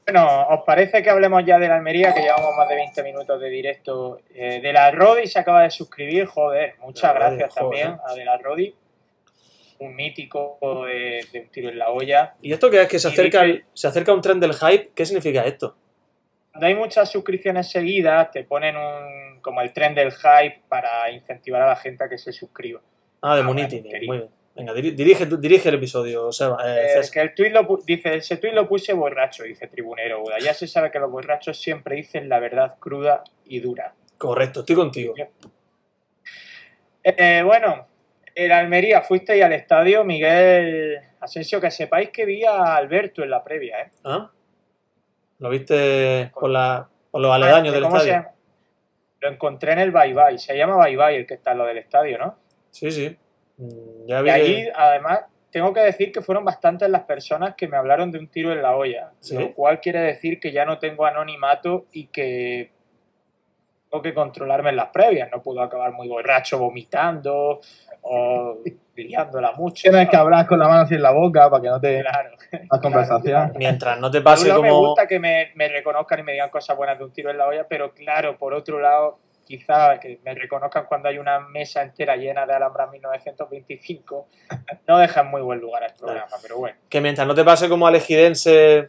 Bueno, 0.05 0.49
¿os 0.49 0.61
parece 0.67 1.03
que 1.03 1.11
hablemos 1.11 1.45
ya 1.45 1.59
de 1.59 1.69
la 1.69 1.77
Almería? 1.77 2.13
Que 2.13 2.21
llevamos 2.21 2.55
más 2.57 2.69
de 2.69 2.75
20 2.77 3.03
minutos 3.03 3.41
de 3.41 3.49
directo. 3.49 4.21
Eh, 4.35 4.61
de 4.61 4.73
la 4.73 4.91
Rodi 4.91 5.27
se 5.27 5.39
acaba 5.39 5.63
de 5.63 5.71
suscribir, 5.71 6.27
joder. 6.27 6.75
Muchas 6.81 7.15
gracias 7.15 7.53
joder. 7.55 7.83
también 7.87 8.01
a 8.07 8.15
de 8.15 8.25
la 8.25 8.37
Rodi. 8.39 8.75
Un 9.79 9.97
mítico 9.97 10.59
de, 10.87 11.27
de 11.33 11.41
un 11.41 11.49
tiro 11.49 11.69
en 11.71 11.79
la 11.79 11.91
olla. 11.91 12.35
¿Y 12.43 12.53
esto 12.53 12.71
qué 12.71 12.83
es? 12.83 12.89
¿Que 12.89 12.99
se 12.99 13.09
acerca, 13.09 13.43
dice- 13.43 13.65
se 13.73 13.87
acerca 13.89 14.13
un 14.13 14.21
tren 14.21 14.39
del 14.39 14.55
hype? 14.55 14.91
¿Qué 14.95 15.07
significa 15.07 15.45
esto? 15.45 15.77
Cuando 16.53 16.67
hay 16.67 16.75
muchas 16.75 17.11
suscripciones 17.11 17.71
seguidas, 17.71 18.31
te 18.31 18.45
ponen 18.45 18.77
un 18.77 19.41
como 19.41 19.61
el 19.61 19.73
tren 19.73 19.95
del 19.95 20.13
hype 20.13 20.63
para 20.69 21.11
incentivar 21.11 21.63
a 21.63 21.67
la 21.69 21.77
gente 21.77 22.05
a 22.05 22.09
que 22.09 22.19
se 22.19 22.33
suscriba. 22.33 22.81
Ah, 23.23 23.37
de 23.37 23.43
Ah, 23.43 23.45
querido. 23.91 24.13
Muy 24.13 24.19
bien. 24.19 24.31
Venga, 24.55 24.75
diri- 24.75 24.95
dirige, 24.95 25.69
el 25.71 25.75
episodio, 25.77 26.31
Seba. 26.31 26.59
eh, 26.63 26.85
Eh, 26.85 26.89
César. 26.91 27.11
que 27.13 27.21
el 27.21 27.35
tuit 27.35 27.53
lo 27.53 27.67
dice, 27.87 28.17
ese 28.17 28.37
tuit 28.37 28.53
lo 28.53 28.69
puse 28.69 28.93
borracho, 28.93 29.45
dice 29.45 29.67
Tribunero 29.67 30.21
Buda. 30.21 30.39
Ya 30.41 30.53
se 30.53 30.67
sabe 30.67 30.91
que 30.91 30.99
los 30.99 31.11
borrachos 31.11 31.59
siempre 31.59 31.97
dicen 31.97 32.29
la 32.29 32.39
verdad 32.39 32.77
cruda 32.79 33.25
y 33.47 33.61
dura. 33.61 33.95
Correcto, 34.19 34.61
estoy 34.61 34.77
contigo. 34.77 35.15
Eh, 37.03 37.43
bueno, 37.45 37.87
en 38.35 38.53
Almería 38.53 39.01
fuisteis 39.01 39.43
al 39.43 39.55
estadio, 39.55 40.05
Miguel 40.05 40.99
Asensio, 41.21 41.61
que 41.61 41.71
sepáis 41.71 42.11
que 42.11 42.27
vi 42.27 42.45
a 42.45 42.77
Alberto 42.77 43.23
en 43.23 43.31
la 43.31 43.43
previa, 43.43 43.81
¿eh? 43.81 43.91
¿Ah? 44.05 44.31
¿Lo 45.43 45.51
viste 45.51 46.31
por, 46.39 46.49
la, 46.51 46.89
por 47.11 47.21
los 47.21 47.33
aledaños 47.33 47.75
del 47.75 47.83
¿Cómo 47.83 47.99
se 47.99 48.11
estadio? 48.11 48.29
Lo 49.21 49.29
encontré 49.29 49.73
en 49.73 49.81
el 49.81 49.91
Bye 49.91 50.15
Bye. 50.15 50.39
Se 50.39 50.57
llama 50.57 50.77
Bye 50.77 50.97
Bye 50.97 51.17
el 51.17 51.27
que 51.27 51.35
está 51.35 51.51
en 51.53 51.59
lo 51.59 51.65
del 51.67 51.79
estadio, 51.79 52.17
¿no? 52.17 52.37
Sí, 52.71 52.91
sí. 52.93 53.17
Mm, 53.57 54.07
Ya 54.07 54.21
Y 54.21 54.23
vi 54.23 54.31
allí, 54.31 54.55
que- 54.67 54.73
además, 54.75 55.21
tengo 55.51 55.73
que 55.75 55.81
decir 55.81 56.13
que 56.13 56.23
fueron 56.23 56.45
bastantes 56.45 56.89
las 56.89 57.03
personas 57.03 57.55
que 57.57 57.67
me 57.67 57.77
hablaron 57.77 58.13
de 58.13 58.19
un 58.21 58.29
tiro 58.29 58.53
en 58.53 58.63
la 58.63 58.77
olla. 58.77 59.11
Sí. 59.19 59.35
Lo 59.37 59.53
cual 59.53 59.81
quiere 59.81 59.99
decir 60.01 60.39
que 60.39 60.53
ya 60.53 60.65
no 60.65 60.79
tengo 60.79 61.07
anonimato 61.07 61.87
y 61.93 62.07
que 62.07 62.71
tengo 63.91 64.01
que 64.01 64.15
controlarme 64.15 64.71
en 64.71 64.77
las 64.77 64.91
previas. 64.91 65.29
No 65.31 65.43
puedo 65.43 65.61
acabar 65.61 65.93
muy 65.93 66.07
borracho 66.09 66.59
vomitando 66.59 67.61
o 68.03 68.59
liándola 68.97 69.53
mucho. 69.53 69.83
Tienes 69.91 70.09
que 70.09 70.17
hablar 70.17 70.47
con 70.47 70.59
la 70.59 70.69
mano 70.69 70.81
así 70.83 70.95
en 70.95 71.03
la 71.03 71.13
boca 71.13 71.49
para 71.49 71.63
que 71.63 71.69
no 71.69 71.81
te 71.81 72.01
Claro. 72.01 72.31
la 72.71 72.81
conversación. 72.81 73.53
Mientras 73.57 73.99
no 73.99 74.11
te 74.11 74.19
Por 74.21 74.25
pase 74.33 74.43
un 74.45 74.49
lado 74.51 74.63
me 74.63 74.69
como... 74.71 74.89
gusta 74.89 75.07
que 75.07 75.19
me, 75.19 75.53
me 75.55 75.69
reconozcan 75.69 76.21
y 76.21 76.23
me 76.25 76.33
digan 76.33 76.51
cosas 76.51 76.77
buenas 76.77 76.99
de 76.99 77.05
un 77.05 77.13
tiro 77.13 77.31
en 77.31 77.39
la 77.39 77.47
olla, 77.47 77.67
pero 77.69 77.93
claro, 77.95 78.37
por 78.37 78.53
otro 78.55 78.81
lado, 78.81 79.19
quizá 79.47 79.99
que 79.99 80.21
me 80.25 80.35
reconozcan 80.35 80.85
cuando 80.87 81.09
hay 81.09 81.19
una 81.19 81.41
mesa 81.41 81.83
entera 81.83 82.17
llena 82.17 82.45
de 82.45 82.53
Alhambra 82.55 82.87
1925, 82.89 84.27
no 84.89 84.99
deja 84.99 85.21
en 85.23 85.27
muy 85.29 85.41
buen 85.43 85.61
lugar 85.61 85.85
al 85.85 85.95
programa, 85.95 86.37
pero 86.43 86.59
bueno. 86.59 86.77
Que 86.89 87.01
mientras 87.01 87.27
no 87.27 87.35
te 87.35 87.45
pase 87.45 87.69
como 87.69 87.87
al 87.87 87.95
ejidense 87.95 88.89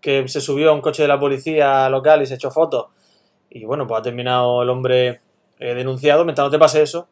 que 0.00 0.26
se 0.28 0.40
subió 0.40 0.70
a 0.70 0.72
un 0.74 0.80
coche 0.80 1.02
de 1.02 1.08
la 1.08 1.18
policía 1.20 1.88
local 1.88 2.22
y 2.22 2.26
se 2.26 2.34
echó 2.34 2.50
fotos. 2.50 2.86
Y 3.50 3.64
bueno, 3.64 3.86
pues 3.86 4.00
ha 4.00 4.02
terminado 4.02 4.62
el 4.62 4.70
hombre 4.70 5.20
eh, 5.58 5.74
denunciado. 5.74 6.24
Mientras 6.24 6.46
no 6.46 6.50
te 6.50 6.58
pase 6.58 6.82
eso, 6.82 7.06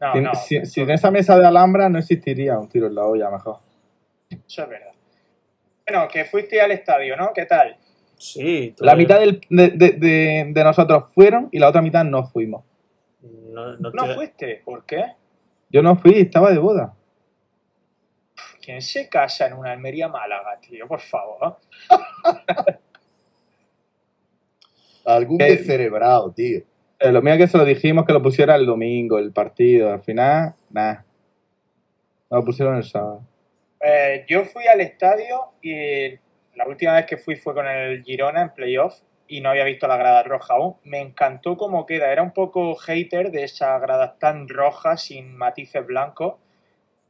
No, 0.00 0.12
Sin, 0.12 0.22
no, 0.22 0.34
sin- 0.34 0.66
sin 0.66 0.90
esa 0.90 1.10
mesa 1.10 1.36
de 1.38 1.46
alhambra 1.46 1.88
no 1.88 1.98
existiría 1.98 2.58
un 2.58 2.68
tiro 2.68 2.86
en 2.86 2.94
la 2.94 3.04
olla 3.04 3.30
mejor. 3.30 3.58
eso 4.30 4.62
es 4.62 4.68
verdad. 4.68 4.92
Bueno, 5.86 6.06
que 6.08 6.24
fuiste 6.24 6.60
al 6.60 6.70
estadio, 6.72 7.16
¿no? 7.16 7.32
¿Qué 7.34 7.46
tal? 7.46 7.76
sí. 8.16 8.74
tú- 8.76 8.84
La 8.84 8.94
mitad 8.96 9.18
del- 9.20 9.40
de, 9.48 9.68
de- 9.70 9.92
de- 9.92 10.50
de 10.52 10.64
nosotros 10.64 11.04
fueron 11.14 11.48
y 11.52 11.58
la 11.58 11.68
otra 11.68 11.80
mitad 11.82 12.04
no 12.04 12.24
fuimos. 12.24 12.64
No, 13.22 13.76
no 13.76 13.90
¿No 13.90 14.04
te- 14.06 14.14
fuiste? 14.14 14.62
¿Por 14.64 14.84
qué? 14.84 15.04
Yo 15.70 15.82
no 15.82 15.96
fui, 15.96 16.14
estaba 16.20 16.50
de 16.50 16.58
boda. 16.58 16.94
¿Quién 18.62 18.82
se 18.82 19.08
casa 19.08 19.46
en 19.46 19.54
una 19.54 19.72
Almería 19.72 20.08
Málaga, 20.08 20.58
tío? 20.60 20.86
Por 20.86 21.00
favor. 21.00 21.58
Algún 25.04 25.38
descerebrado, 25.38 26.30
tío. 26.32 26.60
Eh, 27.00 27.12
lo 27.12 27.22
mío 27.22 27.36
que 27.36 27.46
se 27.46 27.56
lo 27.56 27.64
dijimos 27.64 28.04
que 28.04 28.12
lo 28.12 28.22
pusiera 28.22 28.56
el 28.56 28.66
domingo, 28.66 29.18
el 29.18 29.32
partido. 29.32 29.92
Al 29.92 30.00
final, 30.00 30.54
nada. 30.70 31.04
Lo 32.30 32.44
pusieron 32.44 32.76
el 32.76 32.84
sábado. 32.84 33.22
Eh, 33.80 34.24
yo 34.28 34.44
fui 34.44 34.66
al 34.66 34.80
estadio 34.80 35.52
y 35.62 36.10
la 36.56 36.66
última 36.66 36.94
vez 36.94 37.06
que 37.06 37.16
fui 37.16 37.36
fue 37.36 37.54
con 37.54 37.66
el 37.66 38.02
Girona 38.02 38.42
en 38.42 38.50
playoff 38.50 39.00
y 39.28 39.40
no 39.40 39.50
había 39.50 39.64
visto 39.64 39.86
la 39.86 39.96
grada 39.96 40.22
roja 40.24 40.54
aún. 40.54 40.76
Me 40.82 41.00
encantó 41.00 41.56
cómo 41.56 41.86
queda. 41.86 42.10
Era 42.10 42.22
un 42.22 42.32
poco 42.32 42.74
hater 42.74 43.30
de 43.30 43.44
esa 43.44 43.78
grada 43.78 44.16
tan 44.18 44.48
roja 44.48 44.96
sin 44.96 45.36
matices 45.36 45.86
blancos. 45.86 46.34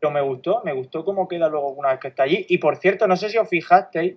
Pero 0.01 0.13
me 0.13 0.21
gustó, 0.21 0.63
me 0.65 0.73
gustó 0.73 1.05
cómo 1.05 1.27
queda 1.27 1.49
luego 1.49 1.71
una 1.71 1.91
vez 1.91 2.01
que 2.01 2.09
está 2.09 2.25
allí. 2.25 2.45
Y 2.49 2.59
por 2.59 2.77
cierto, 2.77 3.07
no 3.09 3.17
sé 3.17 3.31
si 3.31 3.39
os 3.39 3.49
fijasteis, 3.49 4.17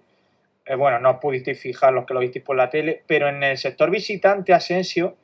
eh, 0.65 0.75
bueno, 0.75 0.99
no 0.99 1.11
os 1.11 1.17
pudisteis 1.17 1.59
fijar 1.59 1.93
los 1.93 2.05
que 2.05 2.13
lo 2.13 2.19
visteis 2.19 2.45
por 2.45 2.55
la 2.55 2.69
tele, 2.69 3.03
pero 3.07 3.29
en 3.29 3.41
el 3.41 3.57
sector 3.57 3.89
visitante 3.89 4.53
Asensio, 4.53 5.15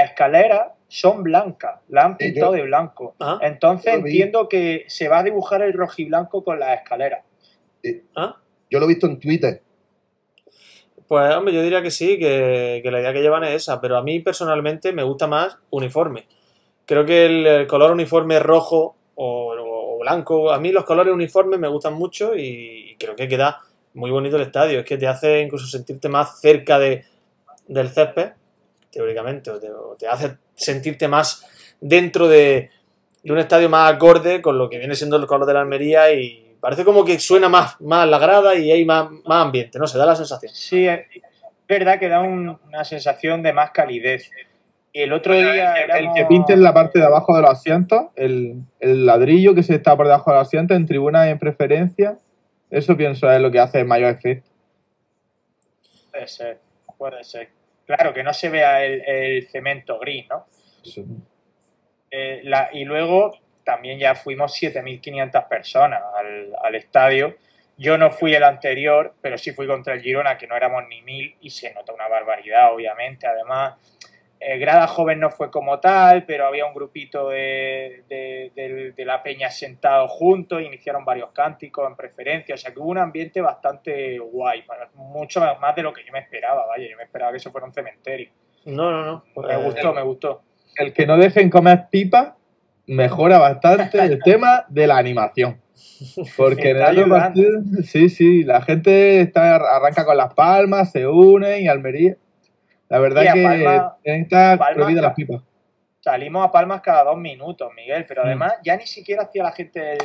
las 0.00 0.10
escaleras 0.10 0.68
son 0.88 1.22
blancas, 1.22 1.80
la 1.88 2.04
han 2.04 2.16
pintado 2.16 2.52
de 2.52 2.62
blanco. 2.62 3.14
Ah, 3.20 3.38
Entonces 3.42 3.94
entiendo 3.94 4.48
que 4.48 4.84
se 4.88 5.08
va 5.08 5.18
a 5.18 5.22
dibujar 5.22 5.62
el 5.62 5.72
rojiblanco 5.72 6.44
con 6.44 6.60
las 6.60 6.78
escaleras. 6.80 7.24
ah. 8.16 8.36
Yo 8.70 8.78
lo 8.78 8.86
he 8.86 8.88
visto 8.88 9.06
en 9.06 9.20
Twitter. 9.20 9.62
Pues 11.06 11.34
hombre, 11.34 11.52
yo 11.52 11.62
diría 11.62 11.82
que 11.82 11.90
sí, 11.90 12.18
que, 12.18 12.80
que 12.82 12.90
la 12.90 13.00
idea 13.00 13.12
que 13.12 13.20
llevan 13.20 13.44
es 13.44 13.50
esa, 13.62 13.80
pero 13.80 13.96
a 13.96 14.02
mí 14.02 14.20
personalmente 14.20 14.92
me 14.92 15.02
gusta 15.02 15.26
más 15.26 15.58
uniforme. 15.70 16.26
Creo 16.86 17.04
que 17.04 17.26
el, 17.26 17.46
el 17.46 17.66
color 17.66 17.92
uniforme 17.92 18.38
rojo 18.38 18.96
o, 19.14 19.54
o 19.56 19.98
blanco, 19.98 20.50
a 20.50 20.58
mí 20.58 20.72
los 20.72 20.84
colores 20.84 21.12
uniformes 21.12 21.60
me 21.60 21.68
gustan 21.68 21.94
mucho 21.94 22.34
y 22.36 22.96
creo 22.98 23.14
que 23.14 23.28
queda 23.28 23.60
muy 23.92 24.10
bonito 24.10 24.36
el 24.36 24.42
estadio. 24.42 24.80
Es 24.80 24.86
que 24.86 24.96
te 24.96 25.06
hace 25.06 25.40
incluso 25.40 25.66
sentirte 25.66 26.08
más 26.08 26.40
cerca 26.40 26.78
de, 26.78 27.04
del 27.68 27.88
césped, 27.90 28.32
teóricamente, 28.94 29.50
o 29.50 29.58
te, 29.60 29.70
o 29.70 29.96
te 29.98 30.06
hace 30.08 30.36
sentirte 30.54 31.08
más 31.08 31.44
dentro 31.80 32.28
de, 32.28 32.70
de 33.22 33.32
un 33.32 33.38
estadio 33.38 33.68
más 33.68 33.92
acorde 33.92 34.40
con 34.40 34.56
lo 34.56 34.70
que 34.70 34.78
viene 34.78 34.94
siendo 34.94 35.16
el 35.16 35.26
color 35.26 35.46
de 35.46 35.54
la 35.54 35.60
Almería 35.62 36.12
y 36.12 36.56
parece 36.60 36.84
como 36.84 37.04
que 37.04 37.18
suena 37.18 37.48
más, 37.48 37.78
más 37.80 38.08
la 38.08 38.18
grada 38.18 38.54
y 38.54 38.70
hay 38.70 38.84
más, 38.86 39.10
más 39.26 39.44
ambiente, 39.46 39.78
no 39.78 39.86
sé, 39.86 39.98
da 39.98 40.06
la 40.06 40.16
sensación. 40.16 40.52
Sí, 40.54 40.86
es 40.86 41.00
verdad 41.68 41.98
que 41.98 42.08
da 42.08 42.20
un- 42.20 42.58
una 42.66 42.84
sensación 42.84 43.42
de 43.42 43.52
más 43.52 43.70
calidez. 43.72 44.30
Y 44.92 45.00
el 45.02 45.12
otro 45.12 45.34
día 45.34 45.74
El, 45.74 45.90
el 45.90 45.90
éramos- 45.90 46.16
que 46.16 46.24
pinten 46.26 46.62
la 46.62 46.72
parte 46.72 47.00
de 47.00 47.04
abajo 47.04 47.34
de 47.34 47.42
los 47.42 47.50
asientos, 47.50 48.06
el, 48.14 48.62
el 48.78 49.04
ladrillo 49.04 49.54
que 49.54 49.62
se 49.64 49.74
está 49.74 49.96
por 49.96 50.06
debajo 50.06 50.30
de 50.30 50.38
los 50.38 50.46
asientos, 50.46 50.76
en 50.76 50.86
tribuna 50.86 51.26
y 51.26 51.30
en 51.32 51.38
preferencia, 51.38 52.16
eso 52.70 52.96
pienso 52.96 53.30
es 53.30 53.40
lo 53.40 53.50
que 53.50 53.58
hace 53.58 53.82
mayor 53.84 54.10
efecto. 54.10 54.48
Puede 56.12 56.28
ser, 56.28 56.58
puede 56.96 57.24
ser. 57.24 57.48
Claro, 57.86 58.14
que 58.14 58.22
no 58.22 58.32
se 58.32 58.48
vea 58.48 58.84
el, 58.84 59.02
el 59.06 59.48
cemento 59.48 59.98
gris, 59.98 60.26
¿no? 60.28 60.46
Eso. 60.84 61.02
Eh, 62.10 62.40
la- 62.44 62.70
y 62.72 62.84
luego 62.84 63.38
también 63.64 63.98
ya 63.98 64.14
fuimos 64.14 64.54
7.500 64.54 65.44
personas 65.44 66.02
al, 66.16 66.52
al 66.62 66.74
estadio. 66.74 67.36
Yo 67.76 67.98
no 67.98 68.10
fui 68.10 68.34
el 68.34 68.44
anterior, 68.44 69.14
pero 69.20 69.36
sí 69.36 69.52
fui 69.52 69.66
contra 69.66 69.94
el 69.94 70.02
Girona, 70.02 70.38
que 70.38 70.46
no 70.46 70.56
éramos 70.56 70.84
ni 70.88 71.02
mil, 71.02 71.34
y 71.40 71.50
se 71.50 71.72
nota 71.74 71.92
una 71.92 72.06
barbaridad, 72.06 72.72
obviamente. 72.72 73.26
Además, 73.26 73.74
eh, 74.40 74.58
Grada 74.58 74.86
Joven 74.86 75.20
no 75.20 75.30
fue 75.30 75.50
como 75.50 75.80
tal, 75.80 76.24
pero 76.26 76.46
había 76.46 76.66
un 76.66 76.74
grupito 76.74 77.28
de, 77.30 78.02
de- 78.08 78.52
de- 78.54 78.92
de 78.92 79.04
la 79.04 79.22
peña 79.22 79.50
sentado 79.50 80.06
juntos, 80.08 80.60
iniciaron 80.62 81.04
varios 81.04 81.30
cánticos 81.32 81.88
en 81.88 81.96
preferencia, 81.96 82.54
o 82.54 82.58
sea 82.58 82.72
que 82.72 82.80
hubo 82.80 82.90
un 82.90 82.98
ambiente 82.98 83.40
bastante 83.40 84.18
guay, 84.18 84.62
para- 84.62 84.90
mucho 84.94 85.40
más 85.60 85.74
de 85.76 85.82
lo 85.82 85.92
que 85.92 86.04
yo 86.04 86.12
me 86.12 86.18
esperaba, 86.18 86.66
vaya, 86.66 86.86
yo 86.90 86.96
me 86.96 87.04
esperaba 87.04 87.30
que 87.32 87.38
eso 87.38 87.50
fuera 87.50 87.66
un 87.66 87.72
cementerio. 87.72 88.30
No, 88.66 88.90
no, 88.90 89.04
no. 89.04 89.24
Me 89.26 89.32
pues- 89.34 89.64
gustó, 89.64 89.92
me 89.94 90.02
gustó. 90.02 90.42
El 90.76 90.92
que 90.92 91.06
no 91.06 91.16
dejen 91.16 91.48
comer 91.50 91.86
pipa 91.90 92.36
mejora 92.86 93.38
bastante 93.38 93.98
el 94.00 94.18
tema 94.24 94.64
de 94.68 94.86
la 94.86 94.98
animación. 94.98 95.60
Porque 96.36 96.70
en 96.70 96.78
el 96.78 97.08
partido, 97.08 97.60
sí, 97.84 98.08
sí, 98.08 98.42
la 98.44 98.60
gente 98.62 99.20
está, 99.20 99.56
arranca 99.56 100.04
con 100.04 100.16
las 100.16 100.34
palmas, 100.34 100.90
se 100.92 101.06
une 101.06 101.60
y 101.60 101.68
Almería. 101.68 102.16
La 102.88 102.98
verdad 102.98 103.22
Y 103.24 103.26
a 103.28 103.32
que 103.32 103.42
Palma- 103.42 103.96
está 104.04 104.58
prohibida 104.74 105.02
las 105.02 105.14
pipas. 105.14 105.42
Salimos 106.00 106.46
a 106.46 106.52
Palmas 106.52 106.80
cada 106.82 107.04
dos 107.04 107.16
minutos, 107.16 107.72
Miguel, 107.74 108.04
pero 108.06 108.22
Mm. 108.22 108.26
además 108.26 108.54
ya 108.62 108.76
ni 108.76 108.86
siquiera 108.86 109.22
hacía 109.22 109.42
la 109.42 109.52
gente 109.52 109.92
el... 109.94 109.98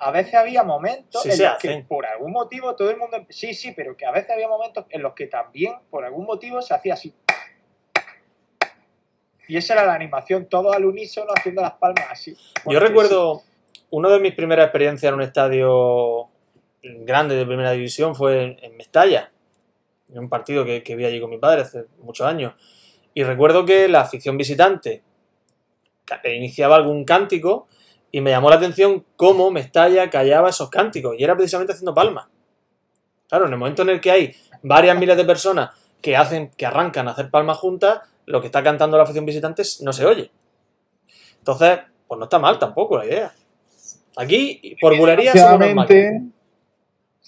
A 0.00 0.12
veces 0.12 0.34
había 0.34 0.62
momentos 0.62 1.22
Sí 1.22 1.30
en 1.30 1.42
los 1.42 1.58
que 1.58 1.84
por 1.88 2.06
algún 2.06 2.30
motivo 2.30 2.76
todo 2.76 2.88
el 2.90 2.96
mundo... 2.98 3.18
Sí, 3.30 3.52
sí, 3.52 3.72
pero 3.72 3.96
que 3.96 4.06
a 4.06 4.12
veces 4.12 4.30
había 4.30 4.46
momentos 4.46 4.86
en 4.90 5.02
los 5.02 5.12
que 5.14 5.26
también 5.26 5.74
por 5.90 6.04
algún 6.04 6.24
motivo 6.24 6.62
se 6.62 6.72
hacía 6.72 6.94
así. 6.94 7.12
Y 9.48 9.56
esa 9.56 9.72
era 9.74 9.86
la 9.86 9.94
animación, 9.94 10.46
todos 10.46 10.74
al 10.76 10.84
unísono 10.84 11.32
haciendo 11.34 11.62
las 11.62 11.72
palmas 11.72 12.04
así. 12.10 12.36
Yo 12.66 12.78
recuerdo 12.78 13.42
una 13.90 14.10
de 14.10 14.20
mis 14.20 14.34
primeras 14.34 14.66
experiencias 14.66 15.08
en 15.08 15.14
un 15.14 15.22
estadio 15.22 16.28
grande 16.82 17.34
de 17.34 17.46
primera 17.46 17.72
división 17.72 18.14
fue 18.14 18.42
en, 18.44 18.58
en 18.62 18.76
Mestalla, 18.76 19.32
en 20.10 20.18
un 20.18 20.28
partido 20.28 20.64
que, 20.64 20.82
que 20.82 20.96
vi 20.96 21.04
allí 21.04 21.20
con 21.20 21.30
mi 21.30 21.38
padre 21.38 21.62
hace 21.62 21.84
muchos 22.02 22.26
años. 22.26 22.54
Y 23.14 23.24
recuerdo 23.24 23.64
que 23.64 23.88
la 23.88 24.00
afición 24.02 24.36
visitante 24.36 25.02
ca- 26.04 26.20
iniciaba 26.28 26.76
algún 26.76 27.04
cántico 27.04 27.68
y 28.10 28.20
me 28.20 28.30
llamó 28.30 28.48
la 28.50 28.56
atención 28.56 29.04
cómo 29.16 29.50
Mestalla 29.50 30.08
callaba 30.08 30.50
esos 30.50 30.70
cánticos 30.70 31.14
y 31.18 31.24
era 31.24 31.36
precisamente 31.36 31.72
haciendo 31.72 31.94
palmas. 31.94 32.26
Claro, 33.28 33.46
en 33.46 33.52
el 33.52 33.58
momento 33.58 33.82
en 33.82 33.90
el 33.90 34.00
que 34.00 34.10
hay 34.10 34.34
varias 34.62 34.98
miles 34.98 35.16
de 35.16 35.24
personas 35.24 35.70
que 36.00 36.16
hacen, 36.16 36.50
que 36.56 36.64
arrancan 36.64 37.08
a 37.08 37.10
hacer 37.10 37.30
palmas 37.30 37.58
juntas, 37.58 38.00
lo 38.26 38.40
que 38.40 38.46
está 38.46 38.62
cantando 38.62 38.96
la 38.96 39.02
afición 39.02 39.26
visitante 39.26 39.62
no 39.82 39.92
se 39.92 40.06
oye. 40.06 40.30
Entonces, 41.38 41.80
pues 42.06 42.18
no 42.18 42.24
está 42.24 42.38
mal 42.38 42.58
tampoco 42.58 42.96
la 42.98 43.06
idea. 43.06 43.32
Aquí, 44.16 44.76
por 44.80 44.92
bulería, 44.98 45.32
somos 45.32 45.60
normales. 45.66 45.88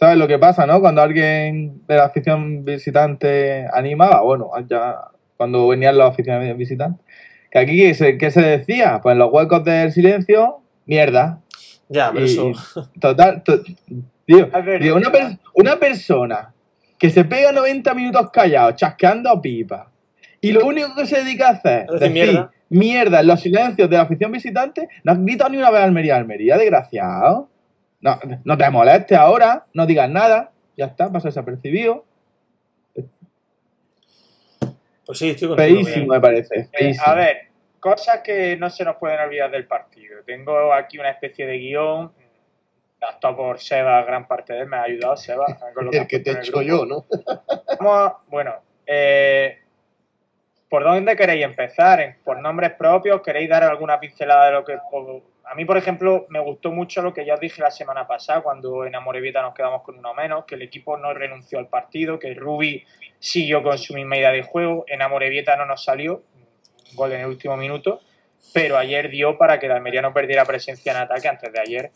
¿Sabes 0.00 0.16
lo 0.16 0.26
que 0.26 0.38
pasa, 0.38 0.66
no? 0.66 0.80
Cuando 0.80 1.02
alguien 1.02 1.82
de 1.86 1.94
la 1.96 2.04
afición 2.06 2.64
visitante 2.64 3.66
animaba, 3.70 4.22
bueno, 4.22 4.50
ya 4.66 4.96
cuando 5.36 5.68
venían 5.68 5.98
los 5.98 6.08
aficionados 6.08 6.56
visitantes, 6.56 7.04
que 7.50 7.58
aquí, 7.58 7.76
¿qué 7.76 7.92
se, 7.94 8.16
qué 8.16 8.30
se 8.30 8.40
decía? 8.40 9.00
Pues 9.02 9.12
en 9.12 9.18
los 9.18 9.30
huecos 9.30 9.62
del 9.64 9.92
silencio, 9.92 10.60
mierda. 10.86 11.40
Ya, 11.90 12.10
pero 12.12 12.24
Y- 12.24 12.30
eso. 12.30 12.52
total, 12.98 13.42
to- 13.42 13.60
tío, 14.24 14.48
A 14.52 14.60
ver, 14.60 14.80
tío, 14.80 14.96
una, 14.96 15.12
per- 15.12 15.38
una 15.54 15.76
persona 15.76 16.54
que 16.98 17.10
se 17.10 17.24
pega 17.24 17.52
90 17.52 17.92
minutos 17.92 18.30
callado, 18.30 18.72
chasqueando 18.72 19.38
pipa, 19.42 19.90
y 20.40 20.52
lo 20.52 20.64
único 20.66 20.94
que 20.94 21.04
se 21.06 21.22
dedica 21.22 21.48
a 21.48 21.52
hacer 21.52 21.86
Es 21.92 22.00
decir, 22.00 22.12
mierda. 22.12 22.50
mierda 22.70 23.20
en 23.20 23.26
los 23.26 23.40
silencios 23.40 23.90
de 23.90 23.96
la 23.96 24.02
afición 24.04 24.32
visitante, 24.32 24.88
no 25.04 25.12
has 25.12 25.22
gritado 25.22 25.50
ni 25.50 25.58
una 25.58 25.70
vez 25.70 25.82
Almería, 25.82 26.16
Almería, 26.16 26.56
desgraciado. 26.56 27.49
No, 28.00 28.18
no 28.44 28.56
te 28.56 28.70
molestes 28.70 29.16
ahora, 29.18 29.66
no 29.74 29.84
digas 29.86 30.08
nada, 30.08 30.52
ya 30.76 30.86
está, 30.86 31.10
pasa 31.12 31.28
desapercibido. 31.28 32.04
Pues 35.06 35.18
sí, 35.18 35.30
estoy 35.30 35.48
contigo. 35.48 35.68
Feísimo, 35.68 36.12
me 36.14 36.20
parece. 36.20 36.68
Eh, 36.72 36.94
a 37.04 37.14
ver, 37.14 37.48
cosas 37.80 38.20
que 38.20 38.56
no 38.56 38.70
se 38.70 38.84
nos 38.84 38.96
pueden 38.96 39.20
olvidar 39.20 39.50
del 39.50 39.66
partido. 39.66 40.22
Tengo 40.24 40.72
aquí 40.72 40.98
una 40.98 41.10
especie 41.10 41.46
de 41.46 41.58
guion, 41.58 42.12
adaptado 43.00 43.36
por 43.36 43.58
Seba, 43.58 44.02
gran 44.04 44.26
parte 44.28 44.52
de 44.52 44.60
él 44.60 44.66
me 44.66 44.76
ha 44.76 44.82
ayudado, 44.82 45.16
Seba. 45.16 45.46
con 45.74 45.86
lo 45.86 45.92
El 45.92 46.06
que 46.06 46.20
te 46.20 46.30
he 46.30 46.34
hecho 46.34 46.62
yo, 46.62 46.86
¿no? 46.86 47.04
Vamos 47.80 48.12
bueno, 48.28 48.54
eh, 48.86 49.58
¿por 50.68 50.84
dónde 50.84 51.16
queréis 51.16 51.44
empezar? 51.44 52.00
¿En- 52.00 52.16
¿Por 52.22 52.38
nombres 52.38 52.72
propios? 52.72 53.20
¿Queréis 53.22 53.48
dar 53.48 53.64
alguna 53.64 53.98
pincelada 53.98 54.46
de 54.46 54.52
lo 54.52 54.64
que... 54.64 54.78
a 55.50 55.54
mí, 55.56 55.64
por 55.64 55.76
ejemplo, 55.76 56.26
me 56.28 56.38
gustó 56.38 56.70
mucho 56.70 57.02
lo 57.02 57.12
que 57.12 57.24
ya 57.24 57.34
os 57.34 57.40
dije 57.40 57.60
la 57.60 57.72
semana 57.72 58.06
pasada, 58.06 58.40
cuando 58.40 58.84
en 58.86 58.94
Amorebieta 58.94 59.42
nos 59.42 59.52
quedamos 59.52 59.82
con 59.82 59.98
uno 59.98 60.14
menos, 60.14 60.44
que 60.44 60.54
el 60.54 60.62
equipo 60.62 60.96
no 60.96 61.12
renunció 61.12 61.58
al 61.58 61.66
partido, 61.66 62.20
que 62.20 62.32
Rubi 62.34 62.84
siguió 63.18 63.60
con 63.60 63.76
su 63.76 63.94
misma 63.94 64.16
idea 64.16 64.30
de 64.30 64.44
juego. 64.44 64.84
En 64.86 65.02
Amorebieta 65.02 65.56
no 65.56 65.66
nos 65.66 65.82
salió, 65.82 66.22
gol 66.94 67.10
en 67.14 67.22
el 67.22 67.26
último 67.26 67.56
minuto, 67.56 68.00
pero 68.54 68.78
ayer 68.78 69.10
dio 69.10 69.36
para 69.38 69.58
que 69.58 69.66
el 69.66 69.72
Almería 69.72 70.02
no 70.02 70.14
perdiera 70.14 70.44
presencia 70.44 70.92
en 70.92 70.98
ataque 70.98 71.26
antes 71.26 71.52
de 71.52 71.58
ayer. 71.58 71.90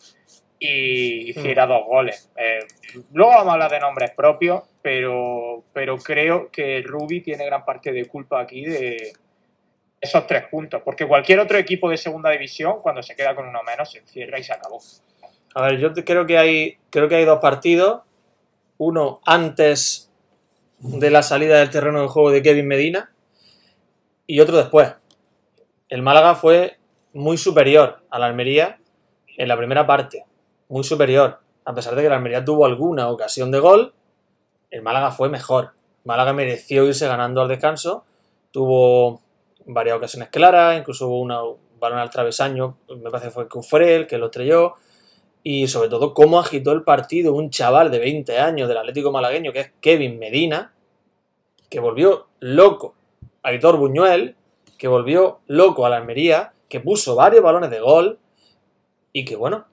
y 0.59 1.31
hiciera 1.31 1.67
dos 1.67 1.85
goles. 1.87 2.33
Eh, 2.37 2.59
luego 3.13 3.33
vamos 3.33 3.51
a 3.51 3.53
hablar 3.53 3.71
de 3.71 3.79
nombres 3.79 4.11
propios, 4.17 4.65
pero, 4.83 5.63
pero 5.73 5.97
creo 5.99 6.51
que 6.51 6.83
Rubi 6.83 7.21
tiene 7.21 7.47
gran 7.47 7.65
parte 7.65 7.93
de 7.93 8.07
culpa 8.07 8.41
aquí 8.41 8.65
de 8.65 9.13
esos 10.05 10.27
tres 10.27 10.45
puntos, 10.51 10.83
porque 10.85 11.07
cualquier 11.07 11.41
otro 11.41 11.59
equipo 11.59 11.91
de 11.91 11.97
segunda 11.97 12.31
división, 12.31 12.81
cuando 12.81 13.03
se 13.03 13.17
queda 13.17 13.35
con 13.35 13.49
uno 13.49 13.63
menos, 13.63 13.91
se 13.91 13.99
encierra 13.99 14.39
y 14.39 14.45
se 14.45 14.53
acabó. 14.53 14.81
A 15.55 15.63
ver, 15.63 15.79
yo 15.79 15.93
creo 15.93 16.27
que 16.27 16.39
hay 16.39 16.79
creo 16.91 17.09
que 17.09 17.17
hay 17.17 17.25
dos 17.25 17.41
partidos. 17.41 18.03
Uno 18.77 19.21
antes 19.25 20.11
de 20.79 21.11
la 21.11 21.23
salida 21.23 21.59
del 21.59 21.71
terreno 21.71 22.03
de 22.03 22.09
juego 22.09 22.31
de 22.31 22.43
Kevin 22.43 22.67
Medina 22.67 23.13
y 24.27 24.41
otro 24.41 24.57
después. 24.57 24.95
El 25.89 26.03
Málaga 26.03 26.35
fue 26.35 26.79
muy 27.13 27.37
superior 27.37 28.03
a 28.11 28.19
la 28.19 28.27
Almería 28.27 28.79
en 29.37 29.49
la 29.49 29.57
primera 29.57 29.87
parte. 29.87 30.25
Muy 30.69 30.83
superior. 30.85 31.41
A 31.65 31.75
pesar 31.75 31.95
de 31.95 32.03
que 32.03 32.09
la 32.09 32.17
Almería 32.17 32.45
tuvo 32.45 32.67
alguna 32.67 33.09
ocasión 33.09 33.51
de 33.51 33.61
gol, 33.61 33.95
el 34.71 34.83
Málaga 34.83 35.13
fue 35.13 35.29
mejor. 35.29 35.75
Málaga 36.05 36.33
mereció 36.33 36.85
irse 36.85 37.07
ganando 37.07 37.41
al 37.41 37.49
descanso. 37.49 38.05
Tuvo 38.51 39.24
varias 39.67 39.97
ocasiones 39.97 40.29
claras, 40.29 40.79
incluso 40.79 41.09
hubo 41.09 41.21
una, 41.21 41.43
un 41.43 41.59
balón 41.79 41.99
al 41.99 42.11
travesaño, 42.11 42.79
me 42.89 43.11
parece 43.11 43.29
que 43.29 43.35
fue 43.35 43.49
Cufrel, 43.49 44.07
que 44.07 44.19
lo 44.19 44.27
estrelló 44.27 44.75
y 45.43 45.69
sobre 45.69 45.91
todo 45.91 46.15
cómo 46.15 46.41
agitó 46.41 46.73
el 46.73 46.83
partido 46.83 47.35
un 47.35 47.51
chaval 47.51 47.91
de 47.91 47.99
20 47.99 48.39
años 48.39 48.67
del 48.67 48.79
Atlético 48.79 49.13
malagueño 49.13 49.53
que 49.53 49.61
es 49.61 49.73
Kevin 49.81 50.19
Medina, 50.19 50.75
que 51.69 51.81
volvió 51.81 52.29
loco 52.41 52.95
a 53.43 53.51
Aitor 53.51 53.77
Buñuel, 53.77 54.37
que 54.79 54.89
volvió 54.89 55.41
loco 55.47 55.85
a 55.85 55.91
la 55.91 55.97
Almería, 55.97 56.55
que 56.69 56.81
puso 56.81 57.15
varios 57.15 57.43
balones 57.43 57.71
de 57.71 57.81
gol 57.81 58.19
y 59.13 59.25
que 59.25 59.37
bueno, 59.37 59.67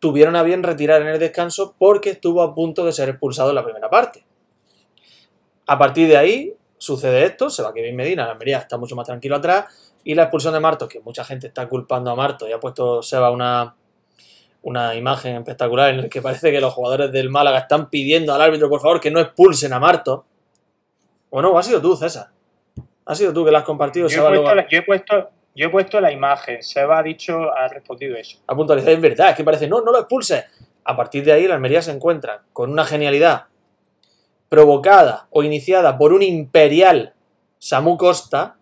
tuvieron 0.00 0.34
a 0.34 0.42
bien 0.42 0.64
retirar 0.64 1.00
en 1.02 1.08
el 1.08 1.20
descanso 1.20 1.76
porque 1.78 2.10
estuvo 2.10 2.42
a 2.42 2.54
punto 2.54 2.84
de 2.84 2.92
ser 2.92 3.08
expulsado 3.08 3.50
en 3.50 3.54
la 3.54 3.64
primera 3.64 3.88
parte. 3.88 4.24
A 5.66 5.78
partir 5.78 6.08
de 6.08 6.16
ahí 6.16 6.54
sucede 6.82 7.24
esto, 7.24 7.48
se 7.48 7.62
va 7.62 7.72
Kevin 7.72 7.94
Medina, 7.94 8.24
la 8.24 8.32
Almería 8.32 8.58
está 8.58 8.76
mucho 8.76 8.96
más 8.96 9.06
tranquilo 9.06 9.36
atrás 9.36 9.66
y 10.02 10.16
la 10.16 10.24
expulsión 10.24 10.52
de 10.52 10.58
Martos, 10.58 10.88
que 10.88 10.98
mucha 11.00 11.24
gente 11.24 11.46
está 11.46 11.68
culpando 11.68 12.10
a 12.10 12.16
Martos 12.16 12.48
y 12.48 12.52
ha 12.52 12.58
puesto 12.58 13.02
Seba 13.02 13.30
una, 13.30 13.76
una 14.62 14.96
imagen 14.96 15.36
espectacular 15.36 15.90
en 15.90 16.02
la 16.02 16.08
que 16.08 16.20
parece 16.20 16.50
que 16.50 16.60
los 16.60 16.74
jugadores 16.74 17.12
del 17.12 17.30
Málaga 17.30 17.58
están 17.58 17.88
pidiendo 17.88 18.34
al 18.34 18.40
árbitro 18.40 18.68
por 18.68 18.80
favor 18.80 19.00
que 19.00 19.12
no 19.12 19.20
expulsen 19.20 19.72
a 19.72 19.78
Martos. 19.78 20.22
Bueno, 21.30 21.56
ha 21.56 21.62
sido 21.62 21.80
tú, 21.80 21.94
César. 21.94 22.30
Ha 23.06 23.14
sido 23.14 23.32
tú 23.32 23.44
que 23.44 23.52
la 23.52 23.58
has 23.58 23.64
compartido. 23.64 24.08
Yo 24.08 24.16
Seba 24.16 24.34
he, 24.34 24.38
puesto 24.38 24.54
la, 24.56 24.68
yo, 24.68 24.78
he 24.78 24.82
puesto, 24.82 25.30
yo 25.54 25.66
he 25.66 25.70
puesto 25.70 26.00
la 26.00 26.10
imagen, 26.10 26.62
Seba 26.64 26.98
ha 26.98 27.02
dicho, 27.04 27.54
ha 27.54 27.68
respondido 27.68 28.16
eso. 28.16 28.38
ha 28.44 28.56
puntualizado. 28.56 28.92
Es 28.92 29.00
verdad, 29.00 29.30
es 29.30 29.36
que 29.36 29.44
parece, 29.44 29.68
no, 29.68 29.82
no 29.82 29.92
lo 29.92 30.00
expulses. 30.00 30.44
A 30.84 30.96
partir 30.96 31.24
de 31.24 31.30
ahí, 31.30 31.46
la 31.46 31.54
Almería 31.54 31.80
se 31.80 31.92
encuentra 31.92 32.42
con 32.52 32.72
una 32.72 32.84
genialidad 32.84 33.51
provocada 34.52 35.28
o 35.30 35.42
iniciada 35.42 35.96
por 35.96 36.12
un 36.12 36.22
imperial 36.22 37.14
Samu 37.58 37.96
Costa, 37.96 38.58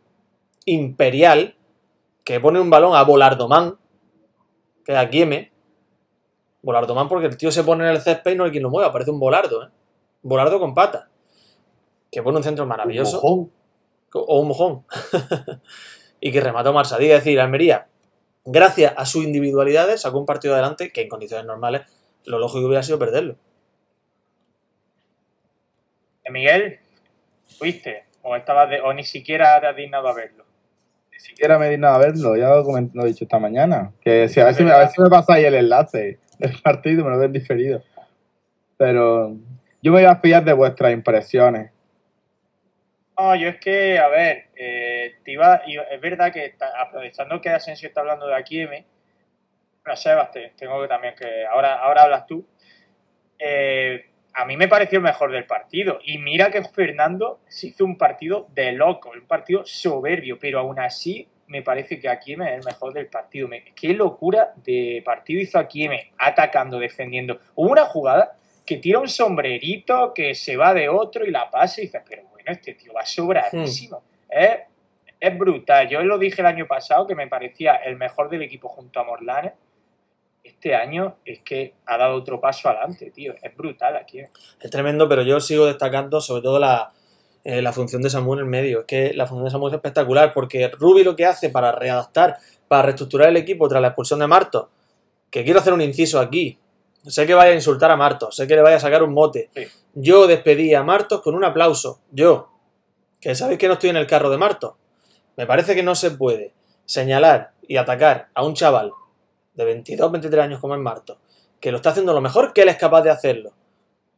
imperial, 0.64 1.56
que 2.22 2.38
pone 2.38 2.60
un 2.60 2.70
balón 2.70 2.94
a 2.94 3.02
Volardomán, 3.02 3.76
que 4.84 4.92
es 4.92 4.98
a 4.98 5.10
Quieme. 5.10 5.50
Volardomán 6.62 7.08
porque 7.08 7.26
el 7.26 7.36
tío 7.36 7.50
se 7.50 7.64
pone 7.64 7.82
en 7.82 7.90
el 7.90 8.00
césped 8.00 8.30
y 8.30 8.36
no 8.36 8.44
hay 8.44 8.52
quien 8.52 8.62
lo 8.62 8.70
mueva, 8.70 8.92
parece 8.92 9.10
un 9.10 9.18
volardo, 9.18 9.64
¿eh? 9.64 9.68
Volardo 10.22 10.60
con 10.60 10.74
pata. 10.74 11.08
Que 12.08 12.22
pone 12.22 12.36
un 12.36 12.44
centro 12.44 12.66
maravilloso. 12.66 13.20
Un 13.22 13.38
mojón. 13.38 13.52
o 14.12 14.40
un 14.40 14.46
mojón. 14.46 14.84
y 16.20 16.30
que 16.30 16.40
remató 16.40 16.72
Marsadí. 16.72 17.06
Es 17.06 17.24
decir, 17.24 17.40
Almería, 17.40 17.88
gracias 18.44 18.94
a 18.96 19.06
sus 19.06 19.24
individualidades, 19.24 20.02
sacó 20.02 20.20
un 20.20 20.26
partido 20.26 20.54
adelante 20.54 20.92
que 20.92 21.02
en 21.02 21.08
condiciones 21.08 21.46
normales 21.46 21.82
lo 22.26 22.38
lógico 22.38 22.64
hubiera 22.68 22.84
sido 22.84 23.00
perderlo. 23.00 23.38
Miguel, 26.30 26.78
¿fuiste? 27.58 28.04
¿O, 28.22 28.36
estabas 28.36 28.68
de- 28.70 28.80
o 28.80 28.92
ni 28.92 29.04
siquiera 29.04 29.60
te 29.60 29.66
has 29.66 29.76
dignado 29.76 30.08
a 30.08 30.14
verlo? 30.14 30.44
Ni 31.12 31.18
siquiera 31.18 31.58
me 31.58 31.68
di 31.68 31.76
nada 31.78 31.96
a 31.96 31.98
verlo, 31.98 32.36
ya 32.36 32.48
lo, 32.48 32.62
lo 32.94 33.04
he 33.04 33.08
dicho 33.08 33.24
esta 33.24 33.38
mañana. 33.38 33.92
Que 34.00 34.28
si, 34.28 34.40
a, 34.40 34.44
ver 34.46 34.54
si 34.54 34.64
me, 34.64 34.72
a 34.72 34.78
ver 34.78 34.88
si 34.88 35.00
me 35.00 35.08
pasáis 35.08 35.44
el 35.46 35.54
enlace 35.54 36.18
del 36.38 36.60
partido, 36.62 37.04
me 37.04 37.10
lo 37.10 37.18
ven 37.18 37.32
diferido. 37.32 37.82
Pero 38.76 39.36
yo 39.82 39.92
me 39.92 40.00
voy 40.00 40.04
a 40.04 40.16
fiar 40.16 40.44
de 40.44 40.52
vuestras 40.52 40.92
impresiones. 40.92 41.70
No, 43.18 43.34
yo 43.36 43.48
es 43.48 43.58
que, 43.60 43.98
a 43.98 44.08
ver, 44.08 44.46
eh, 44.56 45.16
te 45.22 45.32
iba- 45.32 45.56
es 45.90 46.00
verdad 46.00 46.32
que 46.32 46.46
está- 46.46 46.72
aprovechando 46.80 47.38
que 47.40 47.50
Asensio 47.50 47.88
está 47.88 48.00
hablando 48.00 48.26
de 48.26 48.34
aquí, 48.34 48.60
M, 48.62 48.86
bueno, 49.84 49.96
Sebas, 49.96 50.30
te- 50.30 50.52
tengo 50.56 50.80
que 50.80 50.88
también 50.88 51.14
que, 51.14 51.44
ahora, 51.46 51.74
ahora 51.74 52.02
hablas 52.02 52.26
tú, 52.26 52.46
Eh, 53.42 54.09
a 54.32 54.44
mí 54.44 54.56
me 54.56 54.68
pareció 54.68 54.98
el 54.98 55.04
mejor 55.04 55.32
del 55.32 55.44
partido. 55.44 55.98
Y 56.04 56.18
mira 56.18 56.50
que 56.50 56.62
Fernando 56.62 57.40
se 57.48 57.68
hizo 57.68 57.84
un 57.84 57.96
partido 57.96 58.46
de 58.54 58.72
loco, 58.72 59.10
un 59.10 59.26
partido 59.26 59.62
soberbio, 59.64 60.38
pero 60.38 60.60
aún 60.60 60.78
así 60.78 61.28
me 61.46 61.62
parece 61.62 61.98
que 61.98 62.08
Akieme 62.08 62.46
es 62.48 62.58
el 62.58 62.64
mejor 62.64 62.92
del 62.92 63.08
partido. 63.08 63.48
Qué 63.74 63.88
locura 63.92 64.52
de 64.64 65.02
partido 65.04 65.40
hizo 65.40 65.58
Akieme, 65.58 66.12
atacando, 66.16 66.78
defendiendo. 66.78 67.40
Hubo 67.56 67.70
una 67.70 67.86
jugada 67.86 68.36
que 68.64 68.76
tira 68.76 69.00
un 69.00 69.08
sombrerito, 69.08 70.14
que 70.14 70.34
se 70.36 70.56
va 70.56 70.72
de 70.72 70.88
otro 70.88 71.26
y 71.26 71.32
la 71.32 71.50
pasa 71.50 71.80
y 71.80 71.86
dices, 71.86 72.02
pero 72.08 72.22
bueno, 72.30 72.52
este 72.52 72.74
tío 72.74 72.92
va 72.92 73.04
sobradísimo. 73.04 74.02
Es, 74.28 74.60
es 75.18 75.36
brutal. 75.36 75.88
Yo 75.88 76.00
lo 76.02 76.18
dije 76.18 76.40
el 76.40 76.46
año 76.46 76.68
pasado 76.68 77.04
que 77.04 77.16
me 77.16 77.26
parecía 77.26 77.74
el 77.74 77.96
mejor 77.96 78.28
del 78.28 78.42
equipo 78.42 78.68
junto 78.68 79.00
a 79.00 79.04
Morlanes. 79.04 79.54
Este 80.42 80.74
año 80.74 81.16
es 81.24 81.40
que 81.40 81.74
ha 81.86 81.96
dado 81.96 82.16
otro 82.16 82.40
paso 82.40 82.68
adelante, 82.68 83.10
tío. 83.10 83.34
Es 83.42 83.56
brutal 83.56 83.96
aquí. 83.96 84.20
Es 84.20 84.70
tremendo, 84.70 85.08
pero 85.08 85.22
yo 85.22 85.40
sigo 85.40 85.66
destacando 85.66 86.20
sobre 86.20 86.42
todo 86.42 86.58
la, 86.58 86.92
eh, 87.44 87.62
la 87.62 87.72
función 87.72 88.02
de 88.02 88.10
Samu 88.10 88.34
en 88.34 88.40
el 88.40 88.46
medio. 88.46 88.80
Es 88.80 88.86
que 88.86 89.14
la 89.14 89.26
función 89.26 89.44
de 89.44 89.50
Samu 89.50 89.68
es 89.68 89.74
espectacular 89.74 90.32
porque 90.32 90.68
Rubi 90.68 91.04
lo 91.04 91.16
que 91.16 91.26
hace 91.26 91.50
para 91.50 91.72
readaptar, 91.72 92.38
para 92.68 92.82
reestructurar 92.82 93.28
el 93.28 93.36
equipo 93.36 93.68
tras 93.68 93.80
la 93.82 93.88
expulsión 93.88 94.20
de 94.20 94.26
Marto, 94.26 94.70
que 95.30 95.44
quiero 95.44 95.60
hacer 95.60 95.72
un 95.72 95.80
inciso 95.80 96.20
aquí. 96.20 96.58
Sé 97.06 97.26
que 97.26 97.32
vaya 97.32 97.52
a 97.52 97.54
insultar 97.54 97.90
a 97.90 97.96
Martos, 97.96 98.36
sé 98.36 98.46
que 98.46 98.54
le 98.54 98.62
vaya 98.62 98.76
a 98.76 98.80
sacar 98.80 99.02
un 99.02 99.14
mote. 99.14 99.48
Sí. 99.54 99.66
Yo 99.94 100.26
despedí 100.26 100.74
a 100.74 100.82
Martos 100.82 101.22
con 101.22 101.34
un 101.34 101.44
aplauso. 101.44 102.00
Yo, 102.10 102.50
que 103.20 103.34
sabéis 103.34 103.58
que 103.58 103.68
no 103.68 103.74
estoy 103.74 103.90
en 103.90 103.96
el 103.96 104.06
carro 104.06 104.28
de 104.30 104.36
Martos. 104.36 104.74
Me 105.36 105.46
parece 105.46 105.74
que 105.74 105.82
no 105.82 105.94
se 105.94 106.10
puede 106.10 106.52
señalar 106.84 107.52
y 107.66 107.76
atacar 107.78 108.28
a 108.34 108.44
un 108.44 108.54
chaval 108.54 108.92
de 109.54 109.64
22, 109.64 110.10
23 110.12 110.44
años 110.44 110.60
como 110.60 110.74
es 110.74 110.80
Martos, 110.80 111.18
que 111.60 111.70
lo 111.70 111.76
está 111.78 111.90
haciendo 111.90 112.12
lo 112.12 112.20
mejor 112.20 112.52
que 112.52 112.62
él 112.62 112.68
es 112.68 112.76
capaz 112.76 113.02
de 113.02 113.10
hacerlo, 113.10 113.52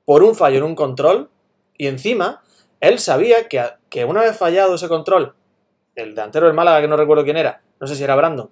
por 0.05 0.23
un 0.23 0.35
fallo 0.35 0.59
en 0.59 0.64
un 0.64 0.75
control, 0.75 1.31
y 1.77 1.87
encima 1.87 2.42
él 2.81 2.99
sabía 2.99 3.49
que, 3.49 3.62
que 3.88 4.05
una 4.05 4.21
vez 4.23 4.37
fallado 4.37 4.75
ese 4.75 4.88
control, 4.88 5.35
el 5.95 6.14
delantero 6.14 6.47
del 6.47 6.55
Málaga, 6.55 6.81
que 6.81 6.88
no 6.88 6.97
recuerdo 6.97 7.25
quién 7.25 7.37
era, 7.37 7.62
no 7.81 7.87
sé 7.87 7.95
si 7.97 8.05
era 8.05 8.14
Brandon, 8.16 8.51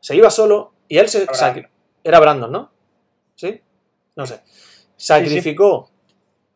se 0.00 0.16
iba 0.16 0.30
solo 0.30 0.72
y 0.88 0.98
él 0.98 1.08
se... 1.08 1.24
Brandon. 1.24 1.40
sacri- 1.64 1.68
Era 2.04 2.20
Brandon, 2.20 2.52
¿no? 2.52 2.70
¿Sí? 3.34 3.60
No 4.16 4.26
sé. 4.26 4.40
Sacrificó 4.96 5.90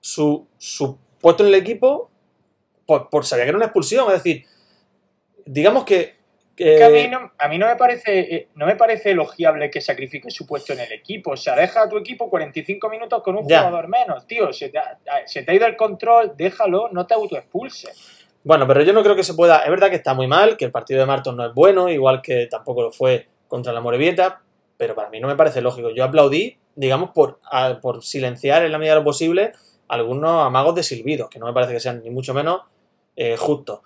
Su, 0.01 0.47
su 0.59 0.99
puesto 1.21 1.43
en 1.45 1.49
el 1.51 1.55
equipo 1.55 2.11
por, 2.87 3.09
por 3.09 3.25
sabía 3.25 3.45
que 3.45 3.51
era 3.51 3.57
una 3.59 3.67
expulsión, 3.67 4.07
es 4.09 4.15
decir, 4.15 4.45
digamos 5.47 5.85
que... 5.85 6.17
Es 6.63 6.79
que 6.79 6.85
a 6.85 6.89
mí 6.91 7.09
no, 7.09 7.33
a 7.39 7.49
mí 7.49 7.59
no 7.59 7.67
me 7.67 7.77
parece 7.77 8.21
eh, 8.35 8.49
no 8.55 8.67
me 8.67 8.77
parece 8.77 9.11
elogiable 9.13 9.71
que 9.71 9.81
sacrifique 9.81 10.31
su 10.31 10.47
puesto 10.47 10.73
en 10.73 10.81
el 10.81 10.93
equipo. 10.93 11.33
O 11.33 11.37
sea, 11.37 11.55
deja 11.57 11.83
a 11.83 11.89
tu 11.89 11.99
equipo 11.99 12.29
45 12.31 12.89
minutos 12.89 13.23
con 13.23 13.37
un 13.37 13.47
Ya. 13.49 13.59
jugador 13.65 13.89
menos, 13.89 14.27
tío. 14.27 14.53
Se 14.53 14.69
te, 14.69 14.79
ha, 14.79 14.99
se 15.27 15.43
te 15.43 15.53
ha 15.53 15.55
ido 15.55 15.67
el 15.67 15.77
control, 15.77 16.33
déjalo, 16.37 16.89
no 16.93 17.07
te 17.07 17.15
autoexpulses. 17.15 18.27
Bueno, 18.45 18.67
pero 18.67 18.83
yo 18.83 18.93
no 18.93 19.03
creo 19.03 19.15
que 19.17 19.25
se 19.25 19.35
pueda. 19.35 19.59
Es 19.61 19.71
verdad 19.71 19.89
que 19.91 19.97
está 19.97 20.15
muy 20.15 20.27
mal, 20.27 20.57
que 20.57 20.65
el 20.65 20.73
partido 20.73 21.01
de 21.01 21.07
Martos 21.07 21.35
no 21.37 21.47
es 21.47 21.55
bueno, 21.55 21.89
igual 21.89 22.21
que 22.23 22.47
tampoco 22.47 22.83
lo 22.83 22.93
fue 22.93 23.29
contra 23.49 23.73
la 23.73 23.81
Morevieta, 23.81 24.41
pero 24.77 24.95
para 24.95 25.11
mí 25.11 25.21
no 25.21 25.29
me 25.29 25.37
parece 25.37 25.61
lógico. 25.61 25.91
Yo 25.91 26.03
aplaudí, 26.05 26.59
digamos, 26.75 27.11
por, 27.11 27.39
a- 27.51 27.79
por 27.81 28.03
silenciar 28.03 28.65
en 28.65 28.73
la 28.73 28.79
medida 28.79 28.95
de 28.95 29.01
lo 29.01 29.05
posible 29.05 29.53
algunos 29.89 30.45
amagos 30.45 30.75
de 30.75 30.83
silbidos, 30.83 31.29
que 31.31 31.39
no 31.39 31.47
me 31.47 31.53
parece 31.53 31.73
que 31.75 31.81
sean 31.81 32.03
ni 32.03 32.11
mucho 32.11 32.33
menos 32.35 32.63
eh, 33.15 33.37
justos. 33.37 33.81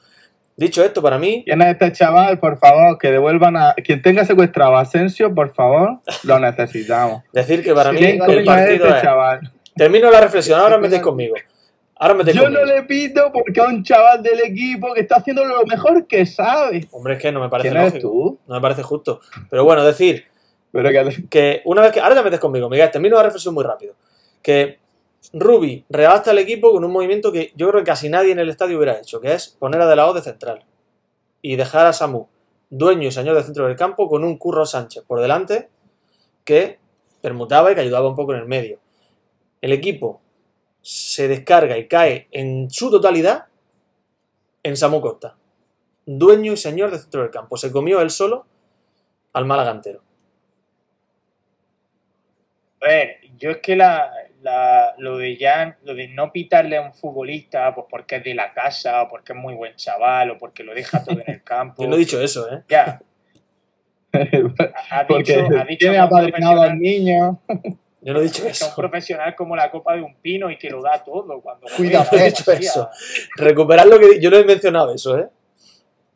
Dicho 0.57 0.83
esto, 0.83 1.03
para 1.03 1.19
mí, 1.19 1.43
¿Quién 1.45 1.61
es 1.61 1.69
este 1.69 1.93
chaval? 1.93 2.39
Por 2.39 2.59
favor, 2.59 2.97
que 2.99 3.11
devuelvan 3.11 3.57
a. 3.57 3.75
Quien 3.75 4.01
tenga 4.01 4.25
secuestrado 4.25 4.77
a 4.77 4.81
Asensio, 4.81 5.35
por 5.35 5.53
favor, 5.53 6.01
lo 6.25 6.39
necesitamos. 6.41 7.23
decir 7.33 7.63
que 7.63 7.75
para 7.75 7.93
mí 7.93 7.99
¿Quién 7.99 8.19
coño 8.19 8.33
el 8.39 8.45
partido 8.45 8.87
este 8.87 8.97
es. 8.97 9.03
chaval? 9.03 9.53
Termino 9.75 10.11
la 10.11 10.21
reflexión, 10.23 10.59
ahora 10.59 10.79
metéis 10.79 11.03
conmigo. 11.03 11.35
Ahora 11.99 12.15
metéis 12.15 12.37
Yo 12.37 12.49
no 12.49 12.65
le 12.65 12.83
pido 12.85 13.31
porque 13.33 13.61
es 13.61 13.67
un 13.67 13.83
chaval 13.83 14.23
del 14.23 14.41
equipo 14.41 14.95
que 14.95 15.01
está 15.03 15.17
haciendo 15.17 15.45
lo 15.45 15.63
mejor 15.67 16.07
que 16.07 16.25
sabe. 16.25 16.87
Hombre, 16.91 17.15
es 17.15 17.21
que 17.21 17.33
no 17.33 17.41
me 17.41 17.49
parece 17.51 17.69
¿Quién 17.69 17.81
eres 17.81 17.93
lógico. 17.95 18.11
tú? 18.11 18.39
No 18.47 18.55
me 18.55 18.61
parece 18.63 18.83
justo. 18.83 19.21
Pero 19.51 19.65
bueno, 19.65 19.85
decir 19.85 20.25
Pero 20.73 20.89
que 20.91 21.29
que 21.29 21.63
una 21.67 21.83
vez 21.83 21.93
que. 21.93 22.01
Ahora 22.01 22.15
te 22.15 22.23
metes 22.23 22.41
conmigo, 22.41 22.71
Miguel, 22.71 22.91
termino 22.91 23.17
la 23.17 23.23
reflexión 23.25 23.53
muy 23.53 23.65
rápido. 23.65 23.95
Que 24.43 24.79
Ruby 25.33 25.85
rebasta 25.89 26.31
al 26.31 26.39
equipo 26.39 26.73
con 26.73 26.85
un 26.85 26.93
movimiento 26.93 27.33
que 27.33 27.53
yo 27.57 27.69
creo 27.69 27.83
que 27.83 27.91
casi 27.91 28.09
nadie 28.09 28.33
en 28.33 28.39
el 28.39 28.49
estadio 28.49 28.77
hubiera 28.77 28.99
hecho, 28.99 29.21
que 29.21 29.33
es 29.33 29.49
poner 29.49 29.81
a 29.81 29.87
De 29.87 29.97
La 29.97 30.09
O 30.09 30.15
de 30.15 30.23
central. 30.23 30.65
Y 31.43 31.57
dejar 31.57 31.87
a 31.87 31.93
Samu, 31.93 32.27
dueño 32.71 33.09
y 33.09 33.13
señor 33.13 33.35
del 33.35 33.45
centro 33.45 33.67
del 33.67 33.77
campo, 33.77 34.09
con 34.09 34.25
un 34.25 34.37
Curro 34.39 34.67
Sánchez 34.67 35.05
por 35.07 35.21
delante, 35.21 35.69
que 36.45 36.79
permutaba 37.21 37.73
y 37.73 37.75
que 37.75 37.81
ayudaba 37.83 38.09
un 38.09 38.17
poco 38.17 38.35
en 38.35 38.41
el 38.41 38.47
medio. 38.47 38.79
El 39.61 39.73
equipo 39.73 40.21
se 40.83 41.29
descarga 41.29 41.77
y 41.79 41.89
cae 41.89 42.29
en 42.31 42.71
su 42.71 42.91
totalidad 42.91 43.47
en 44.63 44.77
Samu 44.77 45.01
Costa. 45.01 45.37
Dueño 46.05 46.53
y 46.53 46.57
señor 46.57 46.91
del 46.91 47.01
centro 47.01 47.23
del 47.23 47.31
campo. 47.31 47.57
Se 47.57 47.73
comió 47.73 48.01
él 48.01 48.11
solo 48.11 48.47
al 49.33 49.47
Málaga 49.47 49.73
entero. 49.73 50.03
A 52.81 52.87
ver, 52.87 53.17
yo 53.37 53.51
es 53.51 53.59
que 53.59 53.75
la, 53.75 54.13
la- 54.47 54.95
lo 54.99 55.19
de 55.19 55.37
ya, 55.37 55.77
lo 55.83 55.95
de 55.95 56.09
no 56.09 56.31
pitarle 56.33 56.77
a 56.77 56.83
un 56.83 56.95
futbolista 56.95 57.75
pues 57.75 57.87
porque 57.91 58.17
es 58.17 58.25
de 58.25 58.35
la 58.35 58.53
casa, 58.53 59.03
o 59.03 59.09
porque 59.09 59.33
es 59.33 59.39
muy 59.39 59.55
buen 59.55 59.75
chaval, 59.77 60.31
o 60.31 60.39
porque 60.39 60.63
lo 60.63 60.75
deja 60.75 61.03
todo 61.05 61.21
en 61.21 61.31
el 61.31 61.43
campo. 61.53 61.83
Yo 61.83 61.89
no 61.89 61.97
he 61.97 61.99
dicho 61.99 62.21
eso, 62.21 62.49
¿eh? 62.53 62.63
Ya, 62.69 63.01
ha, 64.13 65.01
ha 65.01 65.07
Porque 65.07 65.37
dicho, 65.37 65.57
ha 65.59 65.65
dicho 65.65 65.79
tiene 65.79 65.99
apadrinado 65.99 66.63
al 66.63 66.79
niño. 66.79 67.41
Yo 68.01 68.13
no 68.15 68.21
he 68.21 68.23
dicho 68.23 68.43
que 68.45 68.51
es 68.51 68.63
un 68.63 68.69
eso. 68.69 68.77
profesional 68.77 69.35
como 69.35 69.57
la 69.57 69.71
copa 69.71 69.95
de 69.97 70.03
un 70.03 70.15
pino 70.17 70.51
y 70.51 70.57
que 70.57 70.71
lo 70.71 70.81
da 70.83 71.03
todo 71.03 71.41
cuando 71.41 71.67
Cuida, 71.77 72.05
juega, 72.05 72.25
he 72.25 72.31
dicho 72.31 72.51
así, 72.51 72.65
eso. 72.65 72.89
Recuperar 73.37 73.87
lo 73.87 73.99
que... 73.99 74.21
Yo 74.21 74.31
no 74.31 74.37
he 74.37 74.45
mencionado 74.45 74.95
eso, 74.95 75.19
¿eh? 75.19 75.29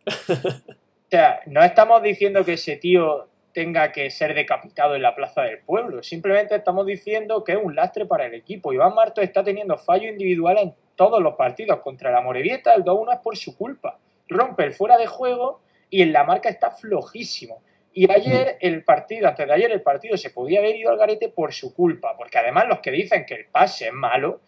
O 0.07 1.11
sea, 1.11 1.41
no 1.47 1.63
estamos 1.63 2.03
diciendo 2.03 2.45
que 2.45 2.53
ese 2.55 2.77
tío 2.77 3.29
tenga 3.53 3.93
que 3.93 4.11
ser 4.11 4.35
decapitado 4.35 4.95
en 4.95 5.03
la 5.03 5.15
plaza 5.15 5.43
del 5.43 5.59
pueblo. 5.59 6.03
Simplemente 6.03 6.55
estamos 6.55 6.87
diciendo 6.87 7.43
que 7.45 7.53
es 7.53 7.59
un 7.63 7.75
lastre 7.75 8.07
para 8.07 8.27
el 8.27 8.35
equipo. 8.35 8.73
Iván 8.73 8.95
Martos 8.95 9.25
está 9.25 9.43
teniendo 9.43 9.77
fallos 9.77 10.11
individuales 10.13 10.65
en 10.65 10.75
todos 10.95 11.21
los 11.23 11.35
partidos. 11.35 11.81
Contra 11.81 12.11
la 12.11 12.21
Morevieta 12.21 12.75
el 12.75 12.85
2-1 12.85 13.15
es 13.15 13.19
por 13.21 13.37
su 13.37 13.57
culpa. 13.57 13.99
Rompe 14.29 14.65
el 14.65 14.73
fuera 14.73 14.97
de 14.97 15.07
juego 15.07 15.61
y 15.89 16.03
en 16.03 16.13
la 16.13 16.25
marca 16.25 16.49
está 16.49 16.71
flojísimo. 16.71 17.63
Y 17.93 18.09
ayer 18.11 18.57
el 18.61 18.85
partido, 18.85 19.27
antes 19.27 19.47
de 19.49 19.53
ayer 19.53 19.73
el 19.73 19.83
partido 19.83 20.17
se 20.17 20.31
podía 20.31 20.61
haber 20.61 20.77
ido 20.77 20.91
al 20.91 20.97
garete 20.99 21.29
por 21.29 21.53
su 21.53 21.75
culpa. 21.75 22.17
Porque 22.17 22.39
además 22.39 22.67
los 22.69 22.79
que 22.79 22.93
dicen 22.93 23.27
que 23.27 23.35
el 23.35 23.47
pase 23.47 23.89
es 23.89 23.93
malo, 23.93 24.41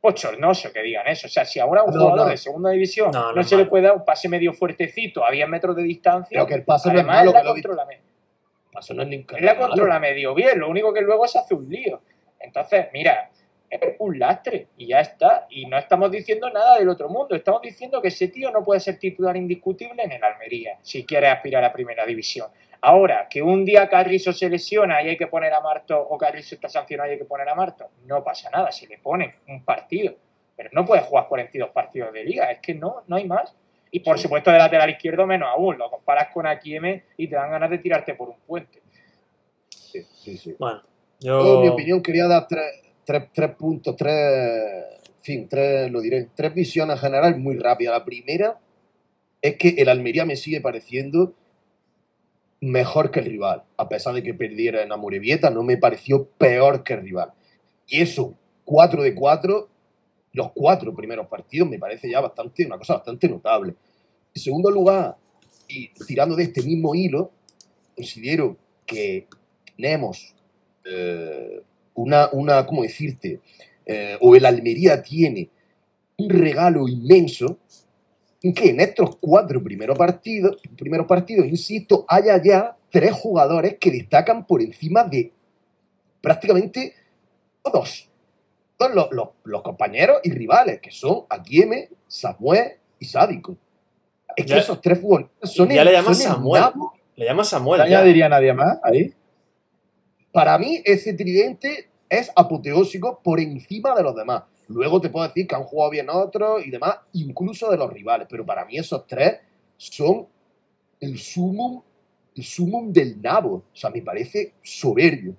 bochornoso 0.00 0.72
que 0.72 0.82
digan 0.82 1.08
eso. 1.08 1.26
O 1.26 1.30
sea, 1.30 1.44
si 1.44 1.58
ahora 1.58 1.82
un 1.82 1.92
No, 1.92 2.00
jugador 2.00 2.26
no. 2.26 2.30
de 2.30 2.36
segunda 2.36 2.70
división 2.70 3.10
No, 3.10 3.42
se 3.42 3.56
le 3.56 3.66
puede 3.66 3.84
dar 3.84 3.96
un 3.96 4.04
pase 4.04 4.28
medio 4.28 4.52
fuertecito 4.52 5.24
a 5.26 5.32
10 5.32 5.48
metros 5.48 5.74
de 5.74 5.82
distancia, 5.82 6.28
Creo 6.36 6.46
que 6.46 6.54
el 6.54 6.62
pase 6.62 6.88
no 6.90 6.94
es 6.94 7.00
además 7.00 7.16
malo, 7.16 7.32
que 7.32 7.42
lo 7.42 7.76
no 8.94 9.02
es 9.02 9.08
él 9.10 9.26
la 9.40 9.56
controla 9.56 9.98
medio 9.98 10.34
bien, 10.34 10.58
lo 10.58 10.68
único 10.68 10.92
que 10.92 11.00
luego 11.00 11.26
se 11.26 11.38
hace 11.38 11.54
un 11.54 11.68
lío. 11.68 12.02
Entonces, 12.40 12.86
mira, 12.92 13.30
es 13.70 13.80
un 13.98 14.18
lastre 14.18 14.68
y 14.76 14.88
ya 14.88 15.00
está. 15.00 15.46
Y 15.50 15.66
no 15.66 15.78
estamos 15.78 16.10
diciendo 16.10 16.50
nada 16.50 16.78
del 16.78 16.88
otro 16.88 17.08
mundo, 17.08 17.34
estamos 17.34 17.62
diciendo 17.62 18.00
que 18.00 18.08
ese 18.08 18.28
tío 18.28 18.50
no 18.50 18.62
puede 18.62 18.80
ser 18.80 18.98
titular 18.98 19.36
indiscutible 19.36 20.02
en 20.02 20.12
el 20.12 20.24
Almería 20.24 20.78
si 20.82 21.04
quiere 21.04 21.28
aspirar 21.28 21.64
a 21.64 21.72
primera 21.72 22.04
división. 22.04 22.48
Ahora, 22.80 23.26
que 23.28 23.42
un 23.42 23.64
día 23.64 23.88
Carrizo 23.88 24.32
se 24.32 24.48
lesiona 24.48 25.02
y 25.02 25.08
hay 25.08 25.16
que 25.16 25.26
poner 25.26 25.52
a 25.52 25.60
Marto, 25.60 25.98
o 25.98 26.18
Carrizo 26.18 26.54
está 26.54 26.68
sancionado 26.68 27.08
y 27.08 27.12
hay 27.12 27.18
que 27.18 27.24
poner 27.24 27.48
a 27.48 27.54
Marto, 27.54 27.88
no 28.04 28.22
pasa 28.22 28.50
nada, 28.50 28.70
se 28.70 28.86
le 28.86 28.98
pone 28.98 29.36
un 29.48 29.64
partido. 29.64 30.14
Pero 30.54 30.70
no 30.72 30.84
puede 30.84 31.02
jugar 31.02 31.26
42 31.26 31.70
partidos 31.70 32.12
de 32.12 32.24
liga, 32.24 32.50
es 32.50 32.60
que 32.60 32.74
no, 32.74 33.02
no 33.06 33.16
hay 33.16 33.26
más. 33.26 33.54
Y 33.96 34.00
por 34.00 34.18
supuesto, 34.18 34.50
de 34.50 34.58
lateral 34.58 34.90
izquierdo, 34.90 35.26
menos 35.26 35.48
aún. 35.48 35.78
Lo 35.78 35.90
comparas 35.90 36.28
con 36.30 36.46
Akieme 36.46 37.04
y 37.16 37.28
te 37.28 37.34
dan 37.34 37.50
ganas 37.50 37.70
de 37.70 37.78
tirarte 37.78 38.12
por 38.12 38.28
un 38.28 38.36
puente. 38.46 38.82
Sí, 39.70 40.02
sí, 40.12 40.36
sí. 40.36 40.54
Bueno, 40.58 40.82
Yo, 41.18 41.42
yo... 41.42 41.54
en 41.54 41.60
mi 41.62 41.68
opinión, 41.68 42.02
quería 42.02 42.26
dar 42.26 42.46
tres, 42.46 42.66
tres, 43.06 43.30
tres 43.32 43.56
puntos, 43.56 43.96
tres, 43.96 44.12
en 44.12 45.22
fin, 45.22 45.48
tres, 45.48 45.90
lo 45.90 46.02
diré, 46.02 46.28
tres 46.34 46.52
visiones 46.52 47.00
generales 47.00 47.38
muy 47.38 47.56
rápidas. 47.56 47.94
La 47.94 48.04
primera 48.04 48.58
es 49.40 49.56
que 49.56 49.70
el 49.78 49.88
Almería 49.88 50.26
me 50.26 50.36
sigue 50.36 50.60
pareciendo 50.60 51.32
mejor 52.60 53.10
que 53.10 53.20
el 53.20 53.26
rival. 53.26 53.62
A 53.78 53.88
pesar 53.88 54.12
de 54.12 54.22
que 54.22 54.34
perdiera 54.34 54.82
en 54.82 54.92
Amorebieta, 54.92 55.48
no 55.48 55.62
me 55.62 55.78
pareció 55.78 56.28
peor 56.36 56.84
que 56.84 56.92
el 56.92 57.00
rival. 57.00 57.32
Y 57.86 58.02
eso, 58.02 58.34
4 58.66 59.02
de 59.02 59.14
4, 59.14 59.68
los 60.36 60.52
cuatro 60.52 60.94
primeros 60.94 61.26
partidos 61.28 61.66
me 61.66 61.78
parece 61.78 62.10
ya 62.10 62.20
bastante, 62.20 62.66
una 62.66 62.76
cosa 62.76 62.96
bastante 62.96 63.26
notable. 63.26 63.74
En 64.36 64.42
segundo 64.42 64.70
lugar, 64.70 65.16
y 65.66 65.88
tirando 66.06 66.36
de 66.36 66.42
este 66.42 66.62
mismo 66.62 66.94
hilo, 66.94 67.30
considero 67.96 68.58
que 68.84 69.26
tenemos 69.74 70.34
eh, 70.84 71.62
una, 71.94 72.28
una, 72.32 72.66
¿cómo 72.66 72.82
decirte? 72.82 73.40
Eh, 73.86 74.18
o 74.20 74.36
el 74.36 74.44
Almería 74.44 75.02
tiene 75.02 75.48
un 76.18 76.28
regalo 76.28 76.86
inmenso 76.86 77.56
en 78.42 78.52
que 78.52 78.68
en 78.68 78.80
estos 78.80 79.16
cuatro 79.16 79.62
primeros 79.62 79.96
partidos, 79.96 80.58
primeros 80.76 81.06
partidos, 81.06 81.46
insisto, 81.46 82.04
haya 82.06 82.40
ya 82.42 82.76
tres 82.90 83.12
jugadores 83.12 83.78
que 83.80 83.90
destacan 83.90 84.46
por 84.46 84.60
encima 84.60 85.04
de 85.04 85.32
prácticamente 86.20 86.92
todos, 87.62 88.10
todos 88.76 88.94
los, 88.94 89.30
los- 89.44 89.62
compañeros 89.62 90.18
y 90.24 90.30
rivales, 90.30 90.78
que 90.82 90.90
son 90.90 91.24
Akieme, 91.30 91.88
Samuel 92.06 92.72
y 93.00 93.06
Sádico. 93.06 93.56
Es 94.36 94.44
que 94.44 94.50
Ya- 94.50 94.58
esos 94.58 94.80
tres 94.80 95.00
futbolistas 95.00 95.52
son 95.52 95.68
ya 95.70 95.80
el- 95.82 95.88
le 95.88 95.92
llamas 95.94 96.22
Samuel. 96.22 96.64
Le 97.16 97.24
llama 97.24 97.38
¿No 97.38 97.44
Samuel. 97.44 97.78
ya. 97.80 97.84
añadiría 97.86 98.28
nadie 98.28 98.52
más 98.52 98.78
ahí? 98.82 99.12
para 100.32 100.58
mí 100.58 100.82
ese 100.84 101.14
tridente 101.14 101.88
es 102.10 102.30
apoteósico 102.36 103.20
por 103.22 103.40
encima 103.40 103.94
de 103.94 104.02
los 104.02 104.14
demás. 104.14 104.42
Luego 104.68 105.00
te 105.00 105.08
puedo 105.08 105.26
decir 105.26 105.46
que 105.46 105.54
han 105.54 105.62
jugado 105.64 105.90
bien 105.92 106.08
otros 106.10 106.64
y 106.66 106.70
demás, 106.70 106.98
incluso 107.14 107.70
de 107.70 107.78
los 107.78 107.90
rivales, 107.90 108.26
pero 108.30 108.44
para 108.44 108.66
mí 108.66 108.76
esos 108.76 109.06
tres 109.06 109.38
son 109.78 110.26
el 111.00 111.18
sumum, 111.18 111.80
el 112.36 112.44
sumum 112.44 112.92
del 112.92 113.22
nabo. 113.22 113.54
O 113.72 113.76
sea, 113.76 113.88
me 113.88 114.02
parece 114.02 114.52
soberbio. 114.62 115.34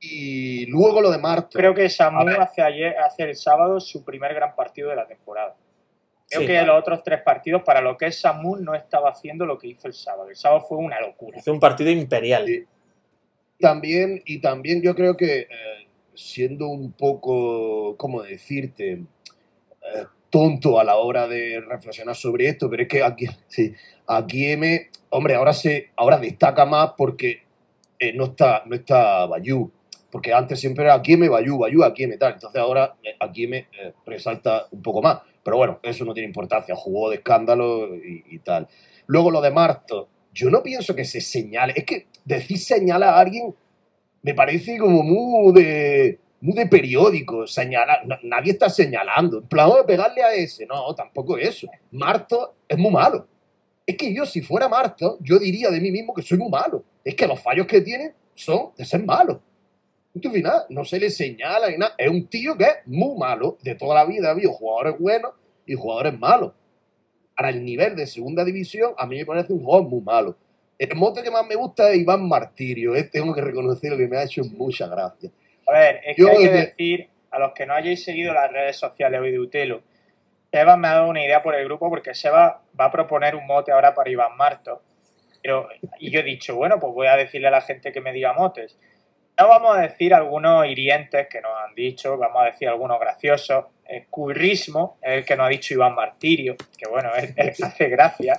Y 0.00 0.64
luego 0.66 1.02
lo 1.02 1.10
de 1.10 1.18
Marto. 1.18 1.58
Creo 1.58 1.74
que 1.74 1.90
Samu 1.90 2.20
A 2.20 2.24
ver. 2.24 2.40
hace, 2.40 2.62
ayer, 2.62 2.96
hace 2.98 3.24
el 3.24 3.36
sábado 3.36 3.78
su 3.80 4.04
primer 4.04 4.32
gran 4.32 4.54
partido 4.54 4.88
de 4.90 4.96
la 4.96 5.06
temporada. 5.06 5.54
Creo 6.28 6.42
Sí, 6.42 6.46
que 6.46 6.54
vale. 6.54 6.66
los 6.66 6.78
otros 6.78 7.02
tres 7.02 7.22
partidos, 7.22 7.62
para 7.62 7.80
lo 7.80 7.96
que 7.96 8.06
es 8.06 8.20
Samu, 8.20 8.56
no 8.56 8.74
estaba 8.74 9.10
haciendo 9.10 9.46
lo 9.46 9.58
que 9.58 9.68
hizo 9.68 9.88
el 9.88 9.94
sábado. 9.94 10.28
El 10.28 10.36
sábado 10.36 10.60
fue 10.68 10.78
una 10.78 11.00
locura. 11.00 11.38
Hizo 11.38 11.52
un 11.52 11.60
partido 11.60 11.90
imperial. 11.90 12.46
Sí. 12.46 12.64
También, 13.58 14.22
y 14.24 14.40
también 14.40 14.82
yo 14.82 14.94
creo 14.94 15.16
que 15.16 15.40
eh, 15.40 15.48
siendo 16.14 16.68
un 16.68 16.92
poco, 16.92 17.96
¿cómo 17.96 18.22
decirte? 18.22 18.92
Eh, 18.92 20.04
tonto 20.30 20.78
a 20.78 20.84
la 20.84 20.96
hora 20.96 21.26
de 21.26 21.60
reflexionar 21.66 22.14
sobre 22.14 22.48
esto, 22.48 22.68
pero 22.68 22.82
es 22.82 22.88
que 22.88 23.02
aquí, 23.02 23.26
sí, 23.48 23.72
aquí 24.06 24.50
M, 24.50 24.90
hombre, 25.10 25.34
ahora 25.34 25.52
se, 25.52 25.90
ahora 25.96 26.18
destaca 26.18 26.66
más 26.66 26.92
porque 26.96 27.42
eh, 27.98 28.12
no 28.12 28.26
está, 28.26 28.62
no 28.66 28.74
está 28.76 29.26
Bayú, 29.26 29.70
porque 30.10 30.32
antes 30.32 30.60
siempre 30.60 30.84
era 30.84 30.94
aquí 30.94 31.14
M, 31.14 31.28
Bayú, 31.28 31.58
Bayú, 31.58 31.82
aquí 31.82 32.04
M, 32.04 32.16
tal, 32.18 32.34
entonces 32.34 32.60
ahora 32.60 32.94
eh, 33.02 33.16
aquí 33.18 33.44
M 33.44 33.56
eh, 33.58 33.92
resalta 34.06 34.66
un 34.70 34.82
poco 34.82 35.02
más, 35.02 35.20
pero 35.42 35.56
bueno, 35.56 35.78
eso 35.82 36.04
no 36.04 36.14
tiene 36.14 36.28
importancia, 36.28 36.74
jugó 36.76 37.10
de 37.10 37.16
escándalo 37.16 37.94
y, 37.96 38.38
tal. 38.40 38.68
Luego 39.06 39.30
lo 39.30 39.40
de 39.40 39.50
Marto, 39.50 40.08
yo 40.32 40.50
no 40.50 40.62
pienso 40.62 40.94
que 40.94 41.04
se 41.04 41.20
señale, 41.20 41.72
es 41.76 41.84
que 41.84 42.06
decir 42.24 42.58
señala 42.58 43.10
a 43.12 43.20
alguien 43.20 43.54
me 44.22 44.34
parece 44.34 44.78
como 44.78 45.02
muy 45.02 45.52
de, 45.52 46.18
muy 46.40 46.54
de 46.54 46.66
periódico, 46.66 47.46
señalar, 47.46 48.06
na- 48.06 48.18
nadie 48.22 48.52
está 48.52 48.68
señalando, 48.68 49.38
en 49.38 49.48
plan, 49.48 49.68
"Oh, 49.70 49.86
pegarle 49.86 50.22
a 50.22 50.34
ese, 50.34 50.66
no, 50.66 50.94
tampoco 50.94 51.38
eso. 51.38 51.66
Marto 51.92 52.54
es 52.68 52.76
muy 52.76 52.90
malo. 52.90 53.26
Es 53.86 53.96
que 53.96 54.12
yo, 54.12 54.26
si 54.26 54.42
fuera 54.42 54.68
Marto, 54.68 55.16
yo 55.20 55.38
diría 55.38 55.70
de 55.70 55.80
mí 55.80 55.90
mismo 55.90 56.12
que 56.12 56.20
soy 56.22 56.36
muy 56.36 56.50
malo. 56.50 56.84
Es 57.04 57.14
que 57.14 57.26
los 57.26 57.40
fallos 57.40 57.66
que 57.66 57.80
tiene 57.80 58.12
son 58.34 58.70
de 58.76 58.84
ser 58.84 59.02
malo. 59.04 59.40
Punto 60.18 60.34
final, 60.34 60.62
no 60.70 60.84
se 60.84 60.98
le 60.98 61.10
señala 61.10 61.68
ni 61.68 61.76
nada. 61.76 61.94
Es 61.96 62.08
un 62.08 62.26
tío 62.26 62.58
que 62.58 62.64
es 62.64 62.76
muy 62.86 63.16
malo. 63.16 63.56
De 63.62 63.76
toda 63.76 63.94
la 63.94 64.04
vida 64.04 64.28
ha 64.28 64.30
habido 64.32 64.52
jugadores 64.52 64.98
buenos 64.98 65.30
y 65.64 65.74
jugadores 65.74 66.18
malos. 66.18 66.54
Para 67.36 67.50
el 67.50 67.64
nivel 67.64 67.94
de 67.94 68.04
segunda 68.04 68.44
división, 68.44 68.94
a 68.98 69.06
mí 69.06 69.16
me 69.16 69.24
parece 69.24 69.52
un 69.52 69.62
jugador 69.62 69.88
muy 69.88 70.00
malo. 70.00 70.36
El 70.76 70.96
mote 70.96 71.22
que 71.22 71.30
más 71.30 71.46
me 71.46 71.54
gusta 71.54 71.92
es 71.92 71.98
Iván 71.98 72.26
Martirio. 72.26 72.96
eh, 72.96 73.04
tengo 73.04 73.32
que 73.32 73.42
reconocer 73.42 73.96
que 73.96 74.08
me 74.08 74.16
ha 74.16 74.24
hecho 74.24 74.42
mucha 74.42 74.88
gracia. 74.88 75.30
A 75.68 75.72
ver, 75.72 76.00
es 76.04 76.16
Yo 76.16 76.26
que 76.26 76.32
hay 76.32 76.38
que 76.38 76.50
decir 76.50 77.08
a 77.30 77.38
los 77.38 77.52
que 77.52 77.64
no 77.64 77.74
hayáis 77.74 78.02
seguido 78.02 78.34
las 78.34 78.50
redes 78.50 78.76
sociales 78.76 79.20
hoy 79.20 79.30
de 79.30 79.38
Utelo, 79.38 79.82
Seba 80.50 80.76
me 80.76 80.88
ha 80.88 80.94
dado 80.94 81.10
una 81.10 81.24
idea 81.24 81.44
por 81.44 81.54
el 81.54 81.64
grupo 81.64 81.88
porque 81.90 82.12
Seba 82.12 82.62
va 82.78 82.84
a 82.86 82.90
proponer 82.90 83.36
un 83.36 83.46
mote 83.46 83.70
ahora 83.70 83.94
para 83.94 84.10
Iván 84.10 84.36
Marto. 84.36 84.82
Pero, 85.44 85.68
y 86.00 86.10
yo 86.10 86.18
he 86.18 86.24
dicho, 86.24 86.56
bueno, 86.56 86.80
pues 86.80 86.92
voy 86.92 87.06
a 87.06 87.14
decirle 87.14 87.46
a 87.46 87.52
la 87.52 87.60
gente 87.60 87.92
que 87.92 88.00
me 88.00 88.12
diga 88.12 88.32
motes. 88.32 88.76
No 89.38 89.46
vamos 89.46 89.76
a 89.76 89.82
decir 89.82 90.12
algunos 90.12 90.66
hirientes 90.66 91.28
que 91.28 91.40
nos 91.40 91.52
han 91.64 91.72
dicho, 91.72 92.18
vamos 92.18 92.42
a 92.42 92.46
decir 92.46 92.68
algunos 92.68 92.98
graciosos. 92.98 93.66
El 93.84 94.06
currismo 94.08 94.98
es 95.00 95.18
el 95.18 95.24
que 95.24 95.36
nos 95.36 95.46
ha 95.46 95.48
dicho 95.48 95.74
Iván 95.74 95.94
Martirio, 95.94 96.56
que 96.76 96.88
bueno, 96.88 97.14
es 97.14 97.32
el 97.36 97.54
que 97.54 97.64
hace 97.64 97.88
gracia. 97.88 98.36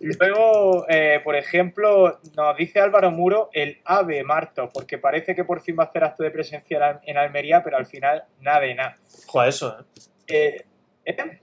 Luego, 0.00 0.86
eh, 0.88 1.20
por 1.22 1.36
ejemplo, 1.36 2.18
nos 2.34 2.56
dice 2.56 2.80
Álvaro 2.80 3.10
Muro 3.10 3.50
el 3.52 3.82
ave 3.84 4.24
Marto, 4.24 4.70
porque 4.72 4.96
parece 4.96 5.34
que 5.34 5.44
por 5.44 5.60
fin 5.60 5.76
va 5.78 5.84
a 5.84 5.86
hacer 5.88 6.02
acto 6.02 6.22
de 6.22 6.30
presencia 6.30 7.00
en 7.04 7.18
Almería, 7.18 7.62
pero 7.62 7.76
al 7.76 7.84
final 7.84 8.24
nada 8.40 8.60
de 8.60 8.74
nada. 8.74 8.96
Joder, 9.26 9.50
eso, 9.50 9.78
¿eh? 9.78 9.84
Eh, 10.28 10.64
¿eh? 11.04 11.40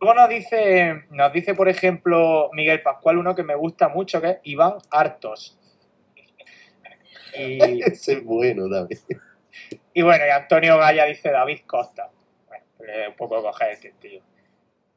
Luego 0.00 0.20
nos 0.20 0.28
dice, 0.30 1.04
nos 1.10 1.32
dice, 1.34 1.54
por 1.54 1.68
ejemplo, 1.68 2.48
Miguel 2.54 2.80
Pascual, 2.80 3.18
uno 3.18 3.34
que 3.34 3.42
me 3.42 3.54
gusta 3.54 3.90
mucho, 3.90 4.22
que 4.22 4.30
es 4.30 4.36
Iván 4.44 4.78
Hartos. 4.90 5.58
Y, 7.36 7.82
Ese 7.82 8.14
es 8.14 8.24
bueno 8.24 8.68
también. 8.68 9.00
y 9.92 10.02
bueno, 10.02 10.26
y 10.26 10.30
Antonio 10.30 10.78
Gaya 10.78 11.04
dice 11.04 11.30
David 11.30 11.60
Costa. 11.66 12.10
Bueno, 12.46 12.64
le 12.80 13.08
un 13.08 13.16
poco 13.16 13.42
coger 13.42 13.72
este 13.72 13.92
tío. 14.00 14.20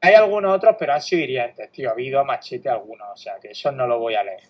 Hay 0.02 0.14
algunos 0.14 0.56
otros, 0.56 0.76
pero 0.78 0.94
han 0.94 1.02
sido 1.02 1.24
hirientes, 1.24 1.72
tío. 1.72 1.90
Ha 1.90 1.94
habido 1.94 2.24
machete 2.24 2.70
algunos, 2.70 3.08
o 3.12 3.16
sea 3.16 3.40
que 3.40 3.52
eso 3.52 3.72
no 3.72 3.88
lo 3.88 4.00
voy 4.00 4.16
a 4.16 4.24
leer. 4.24 4.44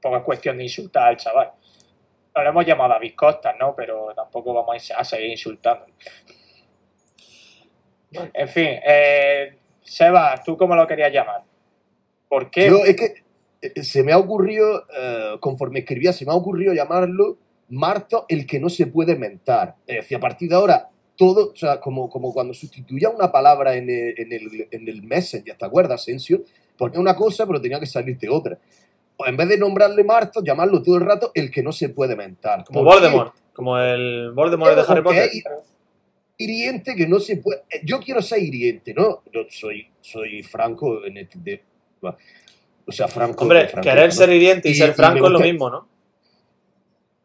Poco 0.00 0.16
es 0.16 0.22
cuestión 0.22 0.56
de 0.56 0.64
insultar 0.64 1.08
al 1.08 1.16
chaval. 1.16 1.52
Nos 2.34 2.44
lo 2.44 2.50
hemos 2.50 2.66
llamado 2.66 2.90
David 2.90 3.14
Costa, 3.14 3.52
¿no? 3.52 3.74
Pero 3.76 4.14
tampoco 4.14 4.54
vamos 4.54 4.90
a 4.90 5.04
seguir 5.04 5.30
insultando. 5.30 5.86
En 8.32 8.48
fin, 8.48 8.80
eh, 8.84 9.58
Seba, 9.82 10.40
¿tú 10.44 10.56
cómo 10.56 10.74
lo 10.74 10.86
querías 10.86 11.12
llamar? 11.12 11.42
¿Por 12.28 12.50
qué? 12.50 12.68
Yo 12.68 12.84
es 12.84 12.96
que 12.96 13.21
se 13.82 14.02
me 14.02 14.12
ha 14.12 14.18
ocurrido, 14.18 14.84
eh, 14.96 15.36
conforme 15.40 15.80
escribía, 15.80 16.12
se 16.12 16.24
me 16.26 16.32
ha 16.32 16.36
ocurrido 16.36 16.72
llamarlo 16.74 17.38
Marto 17.68 18.26
el 18.28 18.46
que 18.46 18.60
no 18.60 18.68
se 18.68 18.86
puede 18.86 19.16
mentar. 19.16 19.76
Es 19.86 19.96
decir, 19.96 20.16
a 20.16 20.20
partir 20.20 20.48
de 20.50 20.56
ahora, 20.56 20.88
todo, 21.16 21.52
o 21.52 21.56
sea, 21.56 21.80
como, 21.80 22.08
como 22.10 22.32
cuando 22.32 22.52
sustituía 22.54 23.08
una 23.08 23.30
palabra 23.32 23.76
en 23.76 23.88
el, 23.88 24.14
en 24.18 24.32
el, 24.32 24.68
en 24.70 24.88
el 24.88 25.02
Messenger, 25.02 25.56
¿te 25.56 25.64
acuerdas, 25.64 26.02
Asensio? 26.02 26.42
Ponía 26.76 26.98
una 27.00 27.14
cosa, 27.14 27.46
pero 27.46 27.60
tenía 27.60 27.78
que 27.78 27.86
salirte 27.86 28.28
otra. 28.28 28.58
O 29.16 29.26
en 29.26 29.36
vez 29.36 29.48
de 29.48 29.58
nombrarle 29.58 30.02
Marto, 30.04 30.42
llamarlo 30.42 30.82
todo 30.82 30.96
el 30.96 31.02
rato 31.06 31.30
el 31.34 31.50
que 31.50 31.62
no 31.62 31.70
se 31.72 31.90
puede 31.90 32.16
mentar. 32.16 32.64
Como 32.64 32.82
¿Por 32.82 32.94
qué? 32.94 33.00
Voldemort. 33.02 33.34
Como 33.54 33.78
el 33.78 34.32
Voldemort 34.32 34.74
de 34.74 34.82
Harry 34.88 35.02
Potter. 35.02 35.30
hiriente 36.38 36.94
que 36.96 37.06
no 37.06 37.20
se 37.20 37.36
puede. 37.36 37.60
eh, 37.70 37.80
Yo 37.84 38.00
quiero 38.00 38.20
ser 38.22 38.42
hiriente, 38.42 38.94
¿no? 38.94 39.22
Yo 39.32 39.42
soy, 39.48 39.86
soy 40.00 40.42
franco 40.42 41.04
en 41.04 41.18
este. 41.18 41.38
de- 41.38 41.62
o 42.86 42.92
sea, 42.92 43.08
franco. 43.08 43.42
Hombre, 43.44 43.68
franco, 43.68 43.88
querer 43.88 44.06
¿no? 44.06 44.12
ser 44.12 44.30
hiriente 44.30 44.68
y, 44.68 44.72
Y- 44.72 44.74
ser 44.76 44.90
y 44.90 44.92
franco 44.92 45.26
es 45.26 45.32
lo 45.32 45.40
mismo, 45.40 45.70
¿no? 45.70 45.88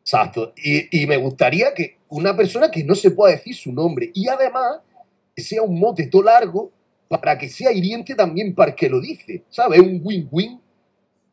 Exacto. 0.02 0.54
Y, 0.56 1.02
y 1.04 1.08
me 1.08 1.18
gustaría 1.18 1.74
que 1.74 1.98
una 2.10 2.36
persona 2.36 2.72
que 2.72 2.84
no 2.84 2.96
se 2.96 3.12
pueda 3.12 3.34
decir 3.34 3.56
su 3.56 3.74
nombre 3.74 4.10
y 4.14 4.28
además 4.30 4.80
que 5.36 5.42
sea 5.42 5.62
un 5.62 5.78
mote 5.80 6.08
todo 6.08 6.24
largo 6.24 6.72
para 7.10 7.38
que 7.38 7.50
sea 7.50 7.72
hiriente 7.72 8.16
también 8.16 8.56
para 8.56 8.72
el 8.72 8.76
que 8.76 8.90
lo 8.90 9.00
dice, 9.02 9.44
¿sabes? 9.50 9.80
Un 9.82 10.00
win-win. 10.04 10.60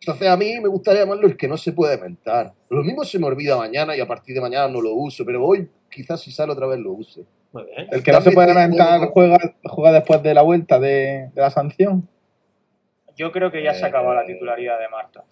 Entonces 0.01 0.29
a 0.29 0.37
mí 0.37 0.61
me 0.61 0.68
gustaría 0.68 1.03
llamarlo 1.03 1.27
el 1.27 1.37
que 1.37 1.49
no 1.49 1.57
se 1.57 1.72
puede 1.72 1.97
mentar. 1.99 2.53
Lo 2.68 2.83
mismo 2.83 3.05
se 3.05 3.18
me 3.18 3.27
olvida 3.27 3.57
mañana 3.57 3.97
y 3.97 4.01
a 4.01 4.07
partir 4.07 4.35
de 4.35 4.41
mañana 4.41 4.68
no 4.68 4.81
lo 4.83 4.93
uso, 4.95 5.25
pero 5.25 5.45
hoy 5.45 5.68
quizás 5.91 6.20
si 6.20 6.31
sale 6.33 6.53
otra 6.53 6.66
vez 6.66 6.79
lo 6.81 6.93
use. 6.93 7.22
Muy 7.53 7.64
bien. 7.64 7.87
El 7.91 8.03
que 8.03 8.12
no 8.12 8.20
se 8.20 8.33
puede 8.33 8.53
puedo- 8.53 9.11
juega, 9.12 9.39
juega 9.64 9.93
después 9.93 10.22
de 10.22 10.35
la 10.35 10.43
vuelta 10.43 10.79
de, 10.81 11.31
de 11.33 11.41
la 11.41 11.51
sanción. 11.51 12.07
Yo 13.16 13.30
creo 13.32 13.50
que 13.50 13.62
ya 13.62 13.74
se 13.74 13.84
Eh, 13.84 13.88
acabó 13.88 14.12
la 14.14 14.24
titularidad 14.24 14.78
de 14.78 14.88
Marta. 14.88 15.24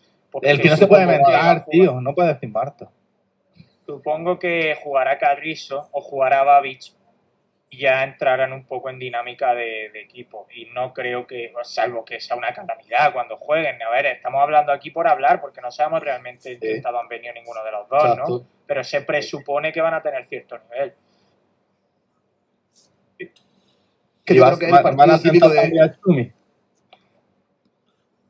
El 0.43 0.61
que 0.61 0.69
no 0.71 0.77
se 0.77 0.87
puede 0.87 1.07
mentar, 1.07 1.65
tío. 1.67 2.01
No 2.01 2.15
puede 2.15 2.35
decir 2.35 2.49
Marto. 2.49 2.91
Supongo 3.87 4.39
que 4.39 4.77
jugará 4.83 5.19
Carrizo 5.19 5.89
o 5.93 6.01
jugará 6.01 6.43
Babich 6.45 6.95
y 7.69 7.79
ya 7.79 8.05
entrarán 8.05 8.53
un 8.53 8.65
poco 8.65 8.89
en 8.91 8.99
dinámica 8.99 9.55
de, 9.55 9.91
de 9.93 10.01
equipo. 10.03 10.47
Y 10.55 10.67
no 10.67 10.93
creo 10.95 11.27
que, 11.27 11.53
salvo 11.65 12.05
que 12.05 12.21
sea 12.21 12.37
una 12.37 12.53
calamidad 12.55 13.13
cuando 13.13 13.37
jueguen. 13.37 13.83
A 13.83 13.91
ver, 13.91 14.07
estamos 14.07 14.41
hablando 14.43 14.73
aquí 14.73 14.91
por 14.91 15.09
hablar 15.09 15.41
porque 15.41 15.61
no 15.61 15.71
sabemos 15.71 16.01
realmente 16.03 16.53
en 16.53 16.61
qué 16.61 16.67
Sí. 16.69 16.73
estado 16.75 17.01
han 17.01 17.09
venido 17.09 17.35
ninguno 17.35 17.63
de 17.65 17.71
los 17.73 17.89
dos, 17.89 18.17
¿no? 18.19 18.47
Pero 18.67 18.85
se 18.85 19.01
presupone 19.03 19.73
que 19.73 19.81
van 19.81 19.95
a 19.95 20.03
tener 20.03 20.25
cierto 20.27 20.59
nivel. 20.71 20.95
Que 24.25 24.35
yo 24.37 24.43
vas- 24.43 24.57
creo 24.57 24.71
que 24.71 24.75
es 24.75 24.79
el 24.79 24.83
partido 24.97 25.19
típico 25.21 25.49
de... 25.49 25.93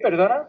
¿Perdona? 0.03 0.49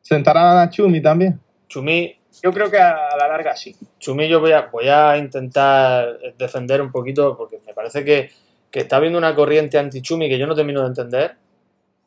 Sentarán 0.00 0.58
a 0.58 0.70
Chumi 0.70 1.00
también. 1.02 1.40
Chumi, 1.68 2.16
Yo 2.42 2.52
creo 2.52 2.70
que 2.70 2.78
a, 2.78 3.16
la 3.16 3.28
larga 3.28 3.56
sí. 3.56 3.74
Chumi 3.98 4.28
yo 4.28 4.40
voy 4.40 4.52
a, 4.52 4.66
voy 4.66 4.88
a 4.88 5.16
intentar 5.16 6.18
defender 6.38 6.80
un 6.80 6.92
poquito 6.92 7.36
porque 7.36 7.60
me 7.66 7.74
parece 7.74 8.04
que, 8.04 8.30
que 8.70 8.80
está 8.80 8.96
habiendo 8.96 9.18
una 9.18 9.34
corriente 9.34 9.78
anti-Chumi 9.78 10.28
que 10.28 10.38
yo 10.38 10.46
no 10.46 10.54
termino 10.54 10.82
de 10.82 10.88
entender. 10.88 11.36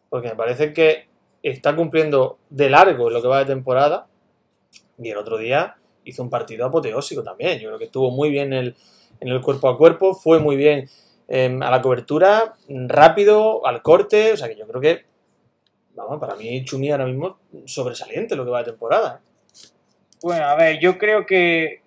Porque 0.09 0.29
me 0.29 0.35
parece 0.35 0.73
que 0.73 1.07
está 1.43 1.75
cumpliendo 1.75 2.37
de 2.49 2.69
largo 2.69 3.07
en 3.07 3.13
lo 3.13 3.21
que 3.21 3.27
va 3.27 3.39
de 3.39 3.45
temporada. 3.45 4.07
Y 4.97 5.09
el 5.09 5.17
otro 5.17 5.37
día 5.37 5.75
hizo 6.03 6.23
un 6.23 6.29
partido 6.29 6.65
apoteósico 6.65 7.23
también. 7.23 7.59
Yo 7.59 7.69
creo 7.69 7.79
que 7.79 7.85
estuvo 7.85 8.11
muy 8.11 8.29
bien 8.29 8.53
en 8.53 8.59
el, 8.59 8.75
en 9.19 9.27
el 9.29 9.41
cuerpo 9.41 9.69
a 9.69 9.77
cuerpo, 9.77 10.13
fue 10.13 10.39
muy 10.39 10.55
bien 10.55 10.89
eh, 11.27 11.57
a 11.61 11.71
la 11.71 11.81
cobertura, 11.81 12.55
rápido, 12.67 13.65
al 13.65 13.81
corte. 13.81 14.33
O 14.33 14.37
sea 14.37 14.47
que 14.47 14.55
yo 14.55 14.67
creo 14.67 14.81
que, 14.81 15.05
para 16.19 16.35
mí 16.35 16.63
Chumi 16.63 16.91
ahora 16.91 17.05
mismo 17.05 17.39
sobresaliente 17.65 18.33
en 18.33 18.39
lo 18.39 18.45
que 18.45 18.51
va 18.51 18.59
de 18.59 18.71
temporada. 18.71 19.21
¿eh? 19.21 19.67
Bueno, 20.21 20.45
a 20.45 20.55
ver, 20.55 20.79
yo 20.79 20.97
creo 20.97 21.25
que, 21.25 21.81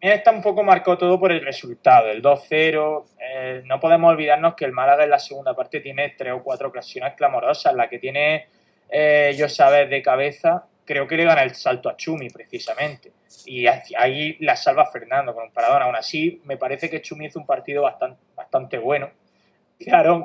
está 0.00 0.30
un 0.32 0.42
poco 0.42 0.62
marcado 0.62 0.98
todo 0.98 1.20
por 1.20 1.30
el 1.32 1.44
resultado, 1.44 2.08
el 2.08 2.22
2-0. 2.22 3.04
eh, 3.20 3.62
no 3.64 3.78
podemos 3.80 4.10
olvidarnos 4.10 4.54
que 4.54 4.64
el 4.64 4.72
Málaga 4.72 5.04
en 5.04 5.10
la 5.10 5.18
segunda 5.18 5.54
parte 5.54 5.80
tiene 5.80 6.14
tres 6.16 6.32
o 6.32 6.42
cuatro 6.42 6.68
ocasiones 6.68 7.14
clamorosas. 7.14 7.74
La 7.74 7.88
que 7.88 7.98
tiene 7.98 8.48
eh, 8.96 9.34
yo 9.36 9.48
sabes 9.48 9.90
de 9.90 10.02
cabeza, 10.02 10.66
creo 10.84 11.06
que 11.08 11.16
le 11.16 11.24
gana 11.24 11.42
el 11.42 11.54
salto 11.54 11.88
a 11.88 11.96
Chumi 11.96 12.30
precisamente. 12.30 13.12
Y 13.46 13.66
ahí 13.66 14.36
la 14.40 14.56
salva 14.56 14.86
Fernando 14.86 15.34
con 15.34 15.44
un 15.44 15.52
paradón. 15.52 15.82
Aún 15.82 15.96
así, 15.96 16.40
me 16.44 16.56
parece 16.56 16.88
que 16.88 17.02
Chumi 17.02 17.26
hizo 17.26 17.38
un 17.38 17.46
partido 17.46 17.82
bastante, 17.82 18.20
bastante 18.36 18.78
bueno. 18.78 19.10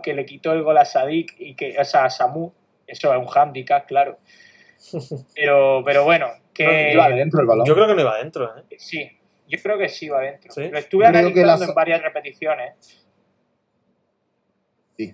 Que 0.02 0.14
le 0.14 0.26
quitó 0.26 0.54
el 0.54 0.64
gol 0.64 0.78
a 0.78 0.86
Sadik 0.86 1.36
y 1.40 1.56
que, 1.56 1.76
o 1.80 1.84
sea, 1.86 2.06
a 2.06 2.10
Samu. 2.10 2.52
Eso 2.88 3.14
es 3.14 3.20
un 3.20 3.28
hándicap, 3.28 3.86
claro. 3.88 4.18
Pero, 5.36 5.82
pero 5.86 6.04
bueno, 6.06 6.28
que 6.54 6.66
adentro 7.00 7.42
el 7.42 7.48
balón. 7.48 7.66
Yo 7.66 7.74
creo 7.76 7.88
que 7.88 7.96
no 7.96 8.02
iba 8.02 8.16
adentro. 8.16 8.58
¿eh? 8.58 8.64
sí, 8.78 9.10
yo 9.48 9.58
creo 9.62 9.78
que 9.78 9.90
sí 9.90 10.10
va 10.10 10.20
adentro. 10.20 10.52
¿Sí? 10.52 10.70
Lo 10.70 10.78
estuve 10.78 11.06
Creo 11.06 11.20
analizando 11.20 11.46
las- 11.48 11.70
en 11.70 11.76
varias 11.76 12.02
repeticiones. 12.02 13.08
Sí. 14.98 15.14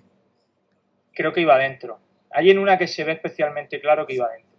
Creo 1.14 1.32
que 1.32 1.40
iba 1.40 1.54
adentro. 1.54 1.98
Hay 2.30 2.50
en 2.50 2.58
una 2.58 2.78
que 2.78 2.86
se 2.86 3.04
ve 3.04 3.12
especialmente 3.12 3.80
claro 3.80 4.06
que 4.06 4.14
iba 4.14 4.26
adentro. 4.26 4.56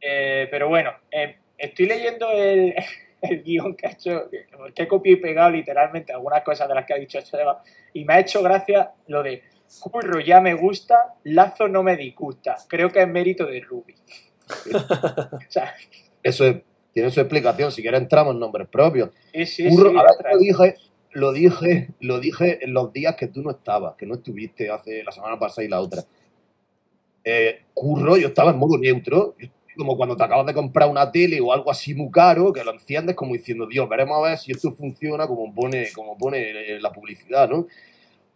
Eh, 0.00 0.46
pero 0.50 0.68
bueno, 0.68 0.92
eh, 1.10 1.38
estoy 1.56 1.86
leyendo 1.86 2.30
el, 2.30 2.74
el 3.22 3.42
guion 3.42 3.74
que 3.74 3.86
ha 3.86 3.90
hecho, 3.90 4.28
que 4.74 4.82
he 4.82 4.88
copiado 4.88 5.18
y 5.18 5.20
pegado 5.20 5.50
literalmente 5.50 6.12
algunas 6.12 6.42
cosas 6.42 6.68
de 6.68 6.74
las 6.74 6.84
que 6.86 6.94
ha 6.94 6.98
dicho 6.98 7.20
Seba, 7.20 7.62
y 7.92 8.04
me 8.04 8.14
ha 8.14 8.20
hecho 8.20 8.42
gracia 8.42 8.92
lo 9.08 9.22
de 9.22 9.42
Curro 9.80 10.18
ya 10.20 10.40
me 10.40 10.54
gusta, 10.54 11.14
Lazo 11.24 11.68
no 11.68 11.82
me 11.82 11.94
disgusta. 11.96 12.56
Creo 12.68 12.90
que 12.90 13.02
es 13.02 13.08
mérito 13.08 13.44
de 13.44 13.60
Ruby. 13.60 13.94
o 14.74 15.50
sea, 15.50 15.74
Eso 16.22 16.46
es- 16.46 16.56
tiene 16.92 17.10
su 17.10 17.20
explicación. 17.20 17.70
Si 17.70 17.82
quieres 17.82 18.00
entramos 18.00 18.32
en 18.34 18.40
nombres 18.40 18.66
propios. 18.68 19.10
sí, 19.32 19.44
sí, 19.46 19.68
Curro, 19.68 19.90
sí, 19.90 19.96
lo 20.32 20.38
dije, 20.38 20.74
lo 21.12 21.32
dije, 21.32 21.88
lo 22.00 22.18
dije 22.18 22.64
en 22.64 22.72
los 22.72 22.92
días 22.92 23.14
que 23.14 23.26
tú 23.28 23.42
no 23.42 23.50
estabas, 23.50 23.94
que 23.96 24.06
no 24.06 24.14
estuviste 24.14 24.70
hace 24.70 25.04
la 25.04 25.12
semana 25.12 25.38
pasada 25.38 25.64
y 25.64 25.68
la 25.68 25.80
otra. 25.80 26.02
Eh, 27.24 27.64
curro, 27.74 28.16
yo 28.16 28.28
estaba 28.28 28.50
en 28.52 28.58
modo 28.58 28.78
neutro, 28.78 29.34
yo- 29.38 29.48
como 29.78 29.96
cuando 29.96 30.16
te 30.16 30.24
acabas 30.24 30.44
de 30.46 30.54
comprar 30.54 30.90
una 30.90 31.10
tele 31.10 31.40
o 31.40 31.52
algo 31.52 31.70
así 31.70 31.94
muy 31.94 32.10
caro, 32.10 32.52
que 32.52 32.64
lo 32.64 32.72
enciendes 32.72 33.14
como 33.14 33.32
diciendo, 33.32 33.66
Dios, 33.66 33.88
veremos 33.88 34.18
a 34.18 34.28
ver 34.28 34.38
si 34.38 34.50
esto 34.50 34.72
funciona 34.72 35.26
como 35.26 35.54
pone, 35.54 35.88
como 35.94 36.18
pone 36.18 36.74
en 36.74 36.82
la 36.82 36.90
publicidad, 36.92 37.48
¿no? 37.48 37.66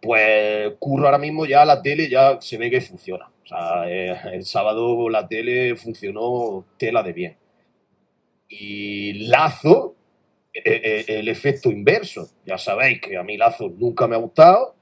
Pues 0.01 0.73
curro 0.79 1.07
ahora 1.07 1.19
mismo 1.19 1.45
ya 1.45 1.65
la 1.65 1.83
tele 1.83 2.09
ya 2.09 2.41
se 2.41 2.57
ve 2.59 2.71
que 2.71 2.81
funciona. 2.81 3.31
O 3.45 3.47
sea, 3.47 3.91
eh, 3.91 4.17
el 4.33 4.45
sábado 4.45 5.09
la 5.09 5.27
tele 5.27 5.75
funcionó 5.77 6.65
tela 6.79 7.03
de 7.03 7.13
bien. 7.13 7.37
Y 8.49 9.29
Lazo, 9.29 9.97
eh, 10.55 10.63
eh, 10.65 11.05
el 11.09 11.29
efecto 11.29 11.71
inverso. 11.71 12.29
Ya 12.47 12.57
sabéis 12.59 13.01
que 13.01 13.17
a 13.17 13.23
mí 13.25 13.37
Lazo 13.37 13.69
nunca 13.69 14.07
me 14.07 14.15
ha 14.15 14.19
gustado. 14.19 14.77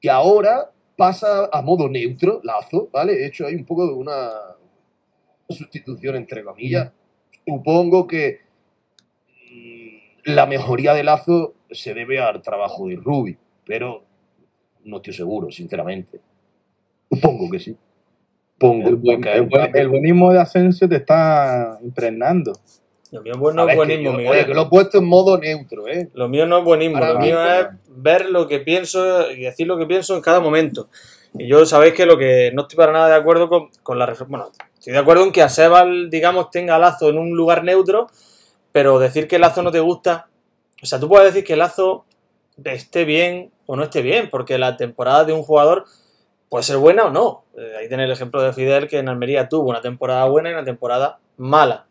Y 0.00 0.08
ahora 0.08 0.70
pasa 0.96 1.48
a 1.52 1.62
modo 1.62 1.88
neutro, 1.88 2.40
Lazo, 2.44 2.88
¿vale? 2.92 3.14
De 3.14 3.26
hecho, 3.26 3.46
hay 3.46 3.54
un 3.54 3.64
poco 3.64 3.86
de 3.86 3.94
una 3.94 4.30
sustitución 5.48 6.16
entre 6.16 6.42
comillas. 6.44 6.92
Supongo 7.46 8.06
que 8.06 8.40
mm, 9.52 10.32
la 10.32 10.46
mejoría 10.46 10.94
de 10.94 11.04
Lazo 11.04 11.54
se 11.70 11.94
debe 11.94 12.20
al 12.20 12.42
trabajo 12.42 12.88
de 12.88 12.96
Ruby, 12.96 13.36
pero 13.64 14.02
no 14.84 14.96
estoy 14.96 15.14
seguro, 15.14 15.50
sinceramente. 15.50 16.20
Supongo 17.10 17.50
que 17.50 17.58
sí. 17.58 17.76
Supongo, 18.54 18.88
El, 18.88 18.96
buen- 18.96 19.26
el 19.26 19.42
buen- 19.42 19.76
el 19.76 19.88
buenismo 19.88 20.32
de 20.32 20.40
Asensio 20.40 20.88
te 20.88 20.96
está 20.96 21.78
impregnando. 21.82 22.52
Lo 23.12 23.22
mío 23.22 23.34
bueno 23.38 23.62
A 23.62 23.64
es 23.66 23.70
que 23.70 23.76
buenismo, 23.76 24.04
yo- 24.12 24.12
Miguel. 24.16 24.32
oye, 24.32 24.46
que 24.46 24.54
lo 24.54 24.62
he 24.62 24.66
puesto 24.66 24.98
en 24.98 25.04
modo 25.04 25.38
neutro, 25.38 25.86
¿eh? 25.86 26.08
Lo 26.14 26.28
mío 26.28 26.46
no 26.46 26.58
es 26.58 26.64
buenismo, 26.64 26.96
Ahora 26.98 27.12
lo 27.14 27.20
mío 27.20 27.38
es 27.46 27.66
ver 27.88 28.30
lo 28.30 28.48
que 28.48 28.58
pienso 28.60 29.30
y 29.30 29.42
decir 29.42 29.66
lo 29.68 29.78
que 29.78 29.86
pienso 29.86 30.16
en 30.16 30.22
cada 30.22 30.40
momento. 30.40 30.88
Y 31.38 31.46
yo 31.46 31.64
sabéis 31.66 31.94
que 31.94 32.06
lo 32.06 32.16
que 32.18 32.50
no 32.54 32.62
estoy 32.62 32.76
para 32.78 32.92
nada 32.92 33.08
de 33.08 33.14
acuerdo 33.14 33.48
con, 33.48 33.68
con 33.82 33.98
la 33.98 34.06
reflexión. 34.06 34.30
Bueno, 34.30 34.52
estoy 34.86 34.94
de 34.94 35.00
acuerdo 35.00 35.24
en 35.24 35.32
que 35.32 35.42
a 35.42 35.48
Sebal, 35.48 36.10
digamos, 36.10 36.48
tenga 36.52 36.78
Lazo 36.78 37.08
en 37.08 37.18
un 37.18 37.36
lugar 37.36 37.64
neutro, 37.64 38.06
pero 38.70 39.00
decir 39.00 39.26
que 39.26 39.40
Lazo 39.40 39.64
no 39.64 39.72
te 39.72 39.80
gusta. 39.80 40.28
O 40.80 40.86
sea, 40.86 41.00
tú 41.00 41.08
puedes 41.08 41.34
decir 41.34 41.44
que 41.44 41.56
Lazo 41.56 42.04
esté 42.62 43.04
bien 43.04 43.50
o 43.66 43.74
no 43.74 43.82
esté 43.82 44.00
bien, 44.00 44.30
porque 44.30 44.58
la 44.58 44.76
temporada 44.76 45.24
de 45.24 45.32
un 45.32 45.42
jugador 45.42 45.86
puede 46.48 46.62
ser 46.62 46.76
buena 46.76 47.06
o 47.06 47.10
no. 47.10 47.42
Eh, 47.58 47.74
ahí 47.80 47.88
tenéis 47.88 48.06
el 48.06 48.12
ejemplo 48.12 48.40
de 48.40 48.52
Fidel, 48.52 48.86
que 48.86 48.98
en 48.98 49.08
Almería 49.08 49.48
tuvo 49.48 49.70
una 49.70 49.80
temporada 49.80 50.24
buena 50.26 50.50
y 50.50 50.52
una 50.52 50.64
temporada 50.64 51.18
mala. 51.36 51.88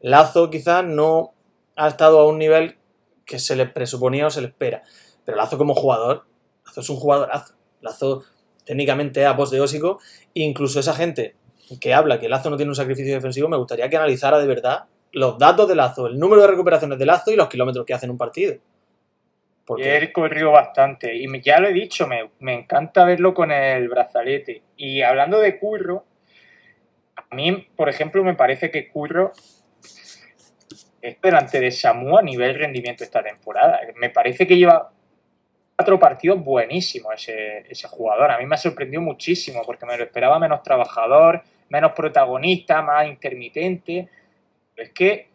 Lazo 0.00 0.48
quizás 0.48 0.82
no 0.86 1.34
ha 1.76 1.88
estado 1.88 2.18
a 2.18 2.26
un 2.26 2.38
nivel 2.38 2.78
que 3.26 3.38
se 3.40 3.56
le 3.56 3.66
presuponía 3.66 4.28
o 4.28 4.30
se 4.30 4.40
le 4.40 4.46
espera. 4.46 4.84
Pero 5.26 5.36
Lazo 5.36 5.58
como 5.58 5.74
jugador, 5.74 6.24
Lazo 6.64 6.80
es 6.80 6.88
un 6.88 6.96
jugadorazo. 6.96 7.52
Lazo 7.82 8.24
técnicamente 8.64 9.20
es 9.20 9.26
aposteósico. 9.26 9.98
Incluso 10.32 10.80
esa 10.80 10.94
gente 10.94 11.36
que 11.78 11.94
habla 11.94 12.18
que 12.18 12.28
Lazo 12.28 12.50
no 12.50 12.56
tiene 12.56 12.70
un 12.70 12.76
sacrificio 12.76 13.14
defensivo, 13.14 13.48
me 13.48 13.56
gustaría 13.56 13.88
que 13.88 13.96
analizara 13.96 14.38
de 14.38 14.46
verdad 14.46 14.84
los 15.12 15.38
datos 15.38 15.68
de 15.68 15.74
Lazo, 15.74 16.06
el 16.06 16.18
número 16.18 16.42
de 16.42 16.48
recuperaciones 16.48 16.98
de 16.98 17.06
Lazo 17.06 17.30
y 17.30 17.36
los 17.36 17.48
kilómetros 17.48 17.84
que 17.84 17.94
hace 17.94 18.06
en 18.06 18.12
un 18.12 18.18
partido. 18.18 18.56
Porque 19.64 19.96
él 19.96 20.12
corrió 20.12 20.50
bastante. 20.50 21.14
Y 21.14 21.40
ya 21.40 21.60
lo 21.60 21.68
he 21.68 21.72
dicho, 21.72 22.06
me, 22.06 22.30
me 22.40 22.54
encanta 22.54 23.04
verlo 23.04 23.32
con 23.32 23.52
el 23.52 23.88
brazalete. 23.88 24.62
Y 24.76 25.02
hablando 25.02 25.38
de 25.38 25.58
Curro, 25.58 26.04
a 27.14 27.34
mí, 27.34 27.68
por 27.76 27.88
ejemplo, 27.88 28.24
me 28.24 28.34
parece 28.34 28.70
que 28.70 28.88
Curro 28.88 29.32
es 31.00 31.20
delante 31.20 31.60
de 31.60 31.70
Samu 31.70 32.18
a 32.18 32.22
nivel 32.22 32.54
rendimiento 32.54 33.04
esta 33.04 33.22
temporada. 33.22 33.80
Me 33.96 34.10
parece 34.10 34.46
que 34.46 34.56
lleva 34.56 34.90
cuatro 35.76 35.98
partidos 35.98 36.42
buenísimos 36.42 37.14
ese, 37.14 37.64
ese 37.68 37.88
jugador. 37.88 38.30
A 38.30 38.38
mí 38.38 38.46
me 38.46 38.56
ha 38.56 38.58
sorprendido 38.58 39.02
muchísimo 39.02 39.62
porque 39.64 39.86
me 39.86 39.96
lo 39.96 40.04
esperaba 40.04 40.38
menos 40.38 40.62
trabajador, 40.62 41.42
menos 41.72 41.92
protagonista, 41.92 42.82
más 42.82 43.06
intermitente. 43.08 44.08
Pero 44.74 44.86
es 44.88 44.92
que 44.94 45.28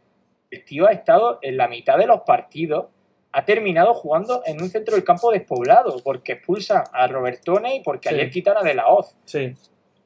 el 0.51 0.63
tío 0.63 0.85
ha 0.87 0.91
estado 0.91 1.39
en 1.41 1.57
la 1.57 1.67
mitad 1.67 1.97
de 1.97 2.05
los 2.05 2.21
partidos 2.21 2.85
ha 3.33 3.43
terminado 3.45 3.93
jugando 3.93 4.41
en 4.45 4.61
un 4.61 4.69
centro 4.69 4.95
del 4.95 5.03
campo 5.03 5.31
despoblado 5.31 5.97
porque 6.03 6.33
expulsan 6.33 6.83
a 6.93 7.05
Robertone 7.07 7.75
y 7.75 7.79
porque 7.81 8.09
Sí. 8.09 8.15
ayer 8.15 8.31
quitan 8.31 8.57
a 8.57 8.61
De 8.63 8.73
La 8.73 8.87
Hoz. 8.87 9.15
sí, 9.25 9.53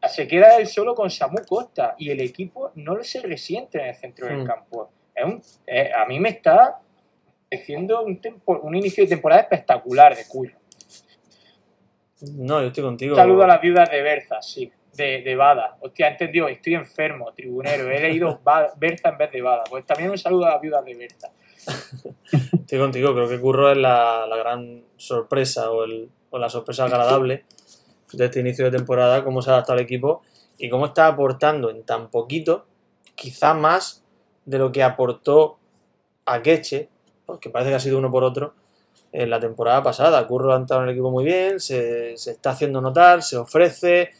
Se 0.09 0.27
queda 0.27 0.57
él 0.57 0.65
solo 0.65 0.95
con 0.95 1.11
Samu 1.11 1.37
Costa 1.47 1.93
y 1.97 2.09
el 2.09 2.19
equipo 2.21 2.71
no 2.75 3.01
se 3.03 3.21
resiente 3.21 3.79
en 3.79 3.85
el 3.89 3.95
centro 3.95 4.25
del 4.27 4.39
Mm. 4.39 4.45
campo. 4.47 4.89
Es 5.13 5.23
un- 5.23 5.41
eh, 5.67 5.91
a 5.95 6.05
mí 6.07 6.19
me 6.19 6.29
está 6.29 6.79
pareciendo 7.49 8.01
un, 8.01 8.19
tempo- 8.19 8.59
un 8.63 8.75
inicio 8.75 9.03
de 9.03 9.09
temporada 9.11 9.41
espectacular 9.41 10.15
de 10.15 10.25
Curro. 10.27 10.55
no, 12.33 12.61
yo 12.61 12.67
estoy 12.67 12.83
contigo. 12.83 13.13
Un 13.13 13.17
saludo 13.21 13.43
a 13.43 13.47
las 13.47 13.61
viudas 13.61 13.89
de 13.91 14.01
Berza, 14.01 14.41
sí, 14.41 14.71
de, 14.93 15.21
de 15.21 15.35
Bada. 15.35 15.77
Hostia, 15.81 16.09
entendido, 16.09 16.47
estoy 16.47 16.75
enfermo, 16.75 17.31
tribunero. 17.33 17.89
He 17.89 17.99
leído 17.99 18.39
Ba- 18.43 18.71
Berza 18.77 19.09
en 19.09 19.17
vez 19.17 19.31
de 19.31 19.41
Bada. 19.41 19.63
Pues 19.69 19.85
también 19.85 20.09
un 20.11 20.17
saludo 20.17 20.45
a 20.45 20.51
las 20.51 20.61
viudas 20.61 20.83
de 20.85 20.95
Berza. 20.95 21.29
Estoy 22.53 22.79
contigo, 22.79 23.13
creo 23.13 23.27
que 23.29 23.39
Curro 23.39 23.71
es 23.71 23.77
la, 23.77 24.25
la 24.27 24.35
gran 24.37 24.83
sorpresa 24.97 25.71
o, 25.71 25.83
el- 25.83 26.09
o 26.29 26.37
la 26.39 26.49
sorpresa 26.49 26.85
agradable 26.85 27.45
de 28.13 28.25
este 28.25 28.39
inicio 28.39 28.65
de 28.65 28.71
temporada, 28.77 29.23
cómo 29.23 29.41
se 29.41 29.49
ha 29.49 29.53
adaptado 29.53 29.77
el 29.79 29.85
equipo 29.85 30.21
y 30.57 30.69
cómo 30.69 30.85
está 30.87 31.07
aportando 31.07 31.69
en 31.69 31.83
tan 31.83 32.09
poquito, 32.09 32.65
quizá 33.15 33.53
más 33.53 34.03
de 34.45 34.57
lo 34.57 34.71
que 34.71 34.83
aportó 34.83 35.57
a 36.25 36.41
Queche, 36.41 36.89
porque 37.25 37.49
parece 37.49 37.69
que 37.71 37.75
ha 37.75 37.79
sido 37.79 37.97
uno 37.99 38.11
por 38.11 38.23
otro, 38.23 38.53
en 39.13 39.29
la 39.29 39.39
temporada 39.39 39.83
pasada. 39.83 40.25
Curro 40.27 40.53
ha 40.53 40.57
entrado 40.57 40.83
en 40.83 40.89
el 40.89 40.93
equipo 40.95 41.11
muy 41.11 41.23
bien, 41.25 41.59
se, 41.59 42.15
se 42.17 42.31
está 42.31 42.51
haciendo 42.51 42.79
notar, 42.81 43.21
se 43.23 43.37
ofrece 43.37 44.11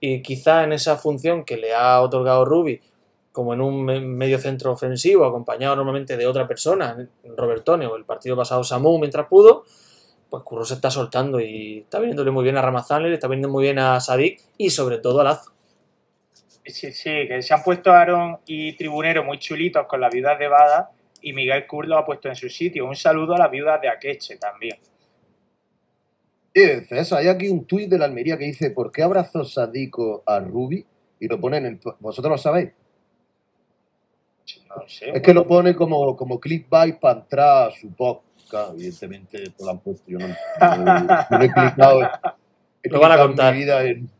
y 0.00 0.22
quizá 0.22 0.64
en 0.64 0.72
esa 0.72 0.96
función 0.96 1.44
que 1.44 1.56
le 1.56 1.74
ha 1.74 2.00
otorgado 2.00 2.44
Rubi, 2.44 2.80
como 3.32 3.54
en 3.54 3.60
un 3.60 3.84
me- 3.84 4.00
medio 4.00 4.38
centro 4.38 4.72
ofensivo, 4.72 5.24
acompañado 5.24 5.76
normalmente 5.76 6.16
de 6.16 6.26
otra 6.26 6.48
persona, 6.48 6.96
Robertone 7.36 7.86
o 7.86 7.96
el 7.96 8.04
partido 8.04 8.36
pasado 8.36 8.64
Samu 8.64 8.98
mientras 8.98 9.26
pudo, 9.26 9.64
pues 10.28 10.42
Curro 10.42 10.64
se 10.64 10.74
está 10.74 10.90
soltando 10.90 11.40
y 11.40 11.80
está 11.80 11.98
viniéndole 11.98 12.30
muy 12.30 12.44
bien 12.44 12.56
a 12.56 12.62
Ramazán, 12.62 13.02
le 13.02 13.12
está 13.12 13.28
viniendo 13.28 13.48
muy 13.48 13.64
bien 13.64 13.78
a 13.78 14.00
Sadik 14.00 14.40
y 14.56 14.70
sobre 14.70 14.98
todo 14.98 15.20
a 15.20 15.24
Lazo. 15.24 15.52
Sí, 16.64 16.92
sí, 16.92 17.26
que 17.26 17.42
se 17.42 17.52
han 17.52 17.62
puesto 17.62 17.90
Aaron 17.90 18.38
y 18.46 18.74
Tribunero 18.74 19.24
muy 19.24 19.38
chulitos 19.38 19.86
con 19.86 20.00
las 20.00 20.12
viudas 20.12 20.38
de 20.38 20.46
Bada 20.46 20.90
y 21.20 21.32
Miguel 21.32 21.66
Kur 21.66 21.88
lo 21.88 21.98
ha 21.98 22.04
puesto 22.04 22.28
en 22.28 22.36
su 22.36 22.48
sitio. 22.48 22.86
Un 22.86 22.94
saludo 22.94 23.34
a 23.34 23.38
las 23.38 23.50
viudas 23.50 23.80
de 23.80 23.88
Akeche 23.88 24.36
también. 24.36 24.78
César, 26.52 27.18
hay 27.20 27.28
aquí 27.28 27.48
un 27.48 27.64
tuit 27.64 27.88
de 27.88 27.98
la 27.98 28.06
Almería 28.06 28.36
que 28.36 28.44
dice 28.44 28.70
¿Por 28.70 28.90
qué 28.90 29.02
abrazó 29.02 29.44
Sadico 29.44 30.22
a 30.26 30.40
Ruby? 30.40 30.84
Y 31.20 31.28
lo 31.28 31.38
pone 31.40 31.58
en 31.58 31.66
el... 31.66 31.80
¿Vosotros 32.00 32.30
lo 32.32 32.38
sabéis? 32.38 32.70
No 34.68 34.88
sé. 34.88 35.10
Es 35.14 35.22
que 35.22 35.34
lo 35.34 35.46
pone 35.46 35.74
como, 35.76 36.16
como 36.16 36.40
clickbait 36.40 36.98
para 36.98 37.20
entrar 37.20 37.68
a 37.68 37.70
su 37.70 37.92
podcast. 37.94 38.72
Evidentemente, 38.74 39.44
lo 39.60 39.70
han 39.70 39.78
puesto. 39.78 40.04
Yo 40.10 40.18
no, 40.18 40.26
no- 40.28 41.06
no 41.30 41.42
he 41.42 41.52
clicado. 41.52 42.00
he 42.82 42.88
Lo 42.88 43.00
van 43.00 43.12
a 43.12 43.18
contar. 43.18 43.54
mi 43.54 43.60
vida 43.60 43.84
en- 43.84 44.10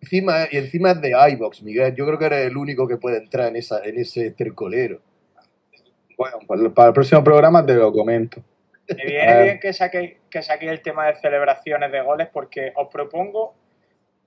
Encima, 0.00 0.46
y 0.50 0.56
encima 0.56 0.90
es 0.90 1.00
de 1.00 1.12
iBox, 1.32 1.62
Miguel. 1.62 1.94
Yo 1.94 2.04
creo 2.06 2.18
que 2.18 2.24
eres 2.26 2.46
el 2.50 2.56
único 2.56 2.88
que 2.88 2.96
puede 2.96 3.18
entrar 3.18 3.46
en, 3.48 3.56
esa, 3.56 3.82
en 3.84 3.98
ese 3.98 4.32
tercolero. 4.32 5.00
Bueno, 6.18 6.38
pues 6.46 6.60
para 6.74 6.88
el 6.88 6.94
próximo 6.94 7.22
programa 7.22 7.64
te 7.64 7.74
lo 7.74 7.92
comento. 7.92 8.42
Me 8.88 9.04
viene 9.06 9.42
bien 9.42 9.60
que 9.60 9.72
saquéis 9.72 10.14
que 10.30 10.42
saquéis 10.42 10.72
el 10.72 10.82
tema 10.82 11.06
de 11.06 11.16
celebraciones 11.16 11.92
de 11.92 12.00
goles 12.00 12.28
porque 12.32 12.72
os 12.74 12.88
propongo 12.88 13.54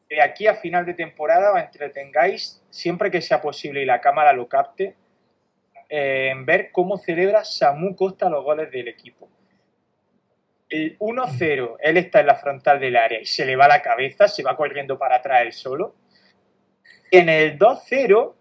que 0.07 0.15
de 0.15 0.21
aquí 0.21 0.47
a 0.47 0.55
final 0.55 0.85
de 0.85 0.93
temporada 0.93 1.51
os 1.53 1.59
entretengáis 1.59 2.63
siempre 2.69 3.11
que 3.11 3.21
sea 3.21 3.41
posible 3.41 3.81
y 3.81 3.85
la 3.85 4.01
cámara 4.01 4.33
lo 4.33 4.47
capte 4.47 4.95
eh, 5.89 6.29
en 6.31 6.45
ver 6.45 6.71
cómo 6.71 6.97
celebra 6.97 7.43
Samu 7.43 7.95
Costa 7.95 8.29
los 8.29 8.43
goles 8.43 8.71
del 8.71 8.87
equipo. 8.87 9.29
El 10.67 10.97
1-0, 10.97 11.77
él 11.79 11.97
está 11.97 12.21
en 12.21 12.27
la 12.27 12.35
frontal 12.35 12.79
del 12.79 12.95
área 12.95 13.21
y 13.21 13.25
se 13.25 13.45
le 13.45 13.55
va 13.55 13.67
la 13.67 13.81
cabeza, 13.81 14.27
se 14.27 14.41
va 14.41 14.55
corriendo 14.55 14.97
para 14.97 15.17
atrás 15.17 15.43
él 15.43 15.53
solo. 15.53 15.95
En 17.11 17.29
el 17.29 17.57
2-0, 17.57 18.33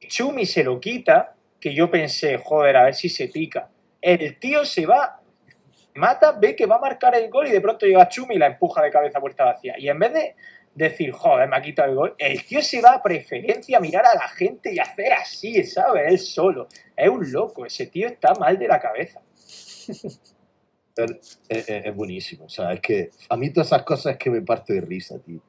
Chumi 0.00 0.46
se 0.46 0.64
lo 0.64 0.80
quita, 0.80 1.36
que 1.60 1.72
yo 1.72 1.90
pensé, 1.90 2.38
joder, 2.38 2.76
a 2.76 2.84
ver 2.84 2.94
si 2.94 3.08
se 3.08 3.28
pica. 3.28 3.70
El 4.02 4.38
tío 4.38 4.64
se 4.64 4.84
va, 4.84 5.20
mata, 5.94 6.32
ve 6.32 6.56
que 6.56 6.66
va 6.66 6.76
a 6.76 6.80
marcar 6.80 7.14
el 7.14 7.30
gol 7.30 7.46
y 7.46 7.50
de 7.50 7.60
pronto 7.60 7.86
llega 7.86 8.08
Chumi 8.08 8.34
y 8.34 8.38
la 8.38 8.46
empuja 8.46 8.82
de 8.82 8.90
cabeza 8.90 9.20
puerta 9.20 9.44
vacía. 9.44 9.74
Y 9.78 9.88
en 9.88 9.98
vez 9.98 10.12
de 10.12 10.34
decir, 10.74 11.12
joder, 11.12 11.48
me 11.48 11.56
ha 11.56 11.62
quitado 11.62 11.90
el 11.90 11.96
gol, 11.96 12.14
el 12.18 12.44
tío 12.44 12.60
se 12.62 12.80
va 12.80 12.94
a 12.94 13.02
preferencia 13.02 13.78
a 13.78 13.80
mirar 13.80 14.04
a 14.04 14.14
la 14.14 14.28
gente 14.28 14.74
y 14.74 14.78
hacer 14.78 15.12
así, 15.12 15.62
¿sabes? 15.64 16.04
Él 16.08 16.18
solo. 16.18 16.68
Es 16.96 17.08
un 17.08 17.30
loco, 17.30 17.64
ese 17.64 17.86
tío 17.86 18.08
está 18.08 18.34
mal 18.34 18.58
de 18.58 18.68
la 18.68 18.80
cabeza. 18.80 19.20
Es, 21.48 21.96
buenísimo. 21.96 22.44
O 22.44 22.48
sea, 22.48 22.72
es 22.72 22.80
que 22.80 23.10
a 23.28 23.36
mí 23.36 23.50
todas 23.50 23.66
esas 23.66 23.82
cosas 23.82 24.12
es 24.12 24.16
que 24.16 24.30
me 24.30 24.42
parto 24.42 24.72
de 24.72 24.80
risa, 24.80 25.18
tío. 25.18 25.40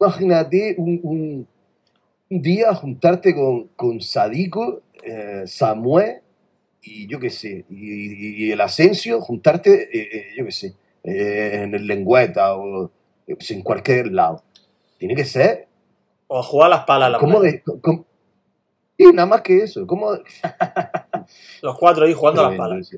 Imagínate 0.00 0.74
un 0.76 1.46
día 2.28 2.74
juntarte 2.74 3.32
con, 3.36 3.68
con 3.68 4.00
Sadico, 4.00 4.82
eh, 5.04 5.44
Samuel 5.46 6.23
y 6.84 7.06
yo 7.06 7.18
qué 7.18 7.30
sé, 7.30 7.64
y, 7.68 8.46
y 8.46 8.52
el 8.52 8.60
Asensio, 8.60 9.20
juntarte, 9.20 9.88
eh, 9.92 10.08
eh, 10.12 10.26
yo 10.36 10.44
qué 10.44 10.52
sé, 10.52 10.74
eh, 11.02 11.62
en 11.62 11.74
el 11.74 11.86
Lengüeta 11.86 12.56
o 12.56 12.90
sé, 13.38 13.54
en 13.54 13.62
cualquier 13.62 14.12
lado. 14.12 14.42
Tiene 14.98 15.14
que 15.14 15.24
ser 15.24 15.66
O 16.26 16.38
a 16.38 16.42
jugar 16.42 16.70
las 16.70 16.84
palas. 16.84 17.10
la 17.10 17.18
como 17.18 17.40
playa. 17.40 17.62
de... 17.64 18.04
y 18.98 19.12
nada 19.12 19.26
más 19.26 19.40
que 19.42 19.58
eso, 19.58 19.86
como... 19.86 20.10
Los 21.62 21.78
cuatro 21.78 22.04
ahí 22.04 22.12
jugando 22.12 22.44
a 22.44 22.50
las 22.50 22.58
palas. 22.58 22.92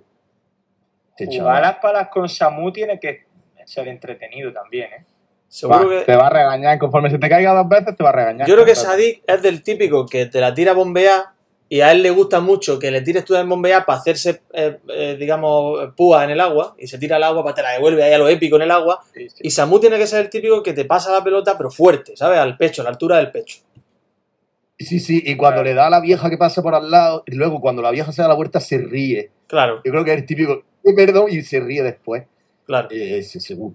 ese 1.16 1.38
Jugar 1.38 1.62
las 1.62 1.76
palas 1.76 2.08
con 2.08 2.28
Samu 2.28 2.72
tiene 2.72 2.98
que 2.98 3.24
ser 3.64 3.88
entretenido 3.88 4.52
también, 4.52 4.92
¿eh? 4.92 5.04
Seguro 5.48 5.88
Va, 5.88 5.98
que... 6.00 6.04
Te 6.04 6.16
va 6.16 6.26
a 6.26 6.30
regañar. 6.30 6.78
Conforme 6.78 7.08
se 7.08 7.18
te 7.18 7.28
caiga 7.28 7.54
dos 7.54 7.68
veces, 7.68 7.96
te 7.96 8.02
va 8.02 8.10
a 8.10 8.12
regañar. 8.12 8.48
Yo 8.48 8.54
creo 8.54 8.66
que 8.66 8.74
Sadik 8.74 9.22
es 9.26 9.42
del 9.42 9.62
típico 9.62 10.06
que 10.06 10.26
te 10.26 10.40
la 10.40 10.52
tira 10.52 10.72
a 10.72 10.74
bombear 10.74 11.35
y 11.68 11.80
a 11.80 11.90
él 11.92 12.02
le 12.02 12.10
gusta 12.10 12.40
mucho 12.40 12.78
que 12.78 12.90
le 12.90 13.00
tires 13.02 13.24
tú 13.24 13.34
en 13.34 13.48
bombear 13.48 13.84
para 13.84 13.98
hacerse, 13.98 14.42
eh, 14.52 14.78
eh, 14.88 15.16
digamos, 15.18 15.92
púa 15.96 16.22
en 16.24 16.30
el 16.30 16.40
agua 16.40 16.74
y 16.78 16.86
se 16.86 16.96
tira 16.98 17.16
al 17.16 17.24
agua 17.24 17.42
para 17.42 17.54
te 17.56 17.62
la 17.62 17.72
devuelve 17.72 18.04
ahí 18.04 18.12
a 18.12 18.18
lo 18.18 18.28
épico 18.28 18.56
en 18.56 18.62
el 18.62 18.70
agua. 18.70 19.02
Y 19.40 19.50
Samu 19.50 19.80
tiene 19.80 19.98
que 19.98 20.06
ser 20.06 20.20
el 20.20 20.30
típico 20.30 20.62
que 20.62 20.72
te 20.72 20.84
pasa 20.84 21.10
la 21.12 21.24
pelota 21.24 21.56
pero 21.58 21.70
fuerte, 21.70 22.16
¿sabes? 22.16 22.38
Al 22.38 22.56
pecho, 22.56 22.82
a 22.82 22.84
la 22.84 22.90
altura 22.90 23.16
del 23.16 23.30
pecho. 23.32 23.58
Sí, 24.78 25.00
sí, 25.00 25.22
y 25.24 25.36
cuando 25.36 25.62
le 25.62 25.72
da 25.74 25.86
a 25.86 25.90
la 25.90 26.00
vieja 26.00 26.28
que 26.28 26.36
pasa 26.36 26.62
por 26.62 26.74
al 26.74 26.90
lado, 26.90 27.22
y 27.26 27.34
luego 27.34 27.60
cuando 27.60 27.80
la 27.82 27.90
vieja 27.90 28.12
se 28.12 28.20
da 28.22 28.28
la 28.28 28.34
vuelta 28.34 28.60
se 28.60 28.76
ríe. 28.78 29.30
Claro, 29.46 29.80
Yo 29.84 29.90
creo 29.90 30.04
que 30.04 30.12
es 30.12 30.18
el 30.18 30.26
típico, 30.26 30.62
"Eh, 30.84 30.92
perdón, 30.94 31.26
y 31.30 31.40
se 31.42 31.60
ríe 31.60 31.82
después. 31.82 32.24
claro. 32.66 32.88
Eh, 32.90 33.18
Ese 33.18 33.40
seguro. 33.40 33.74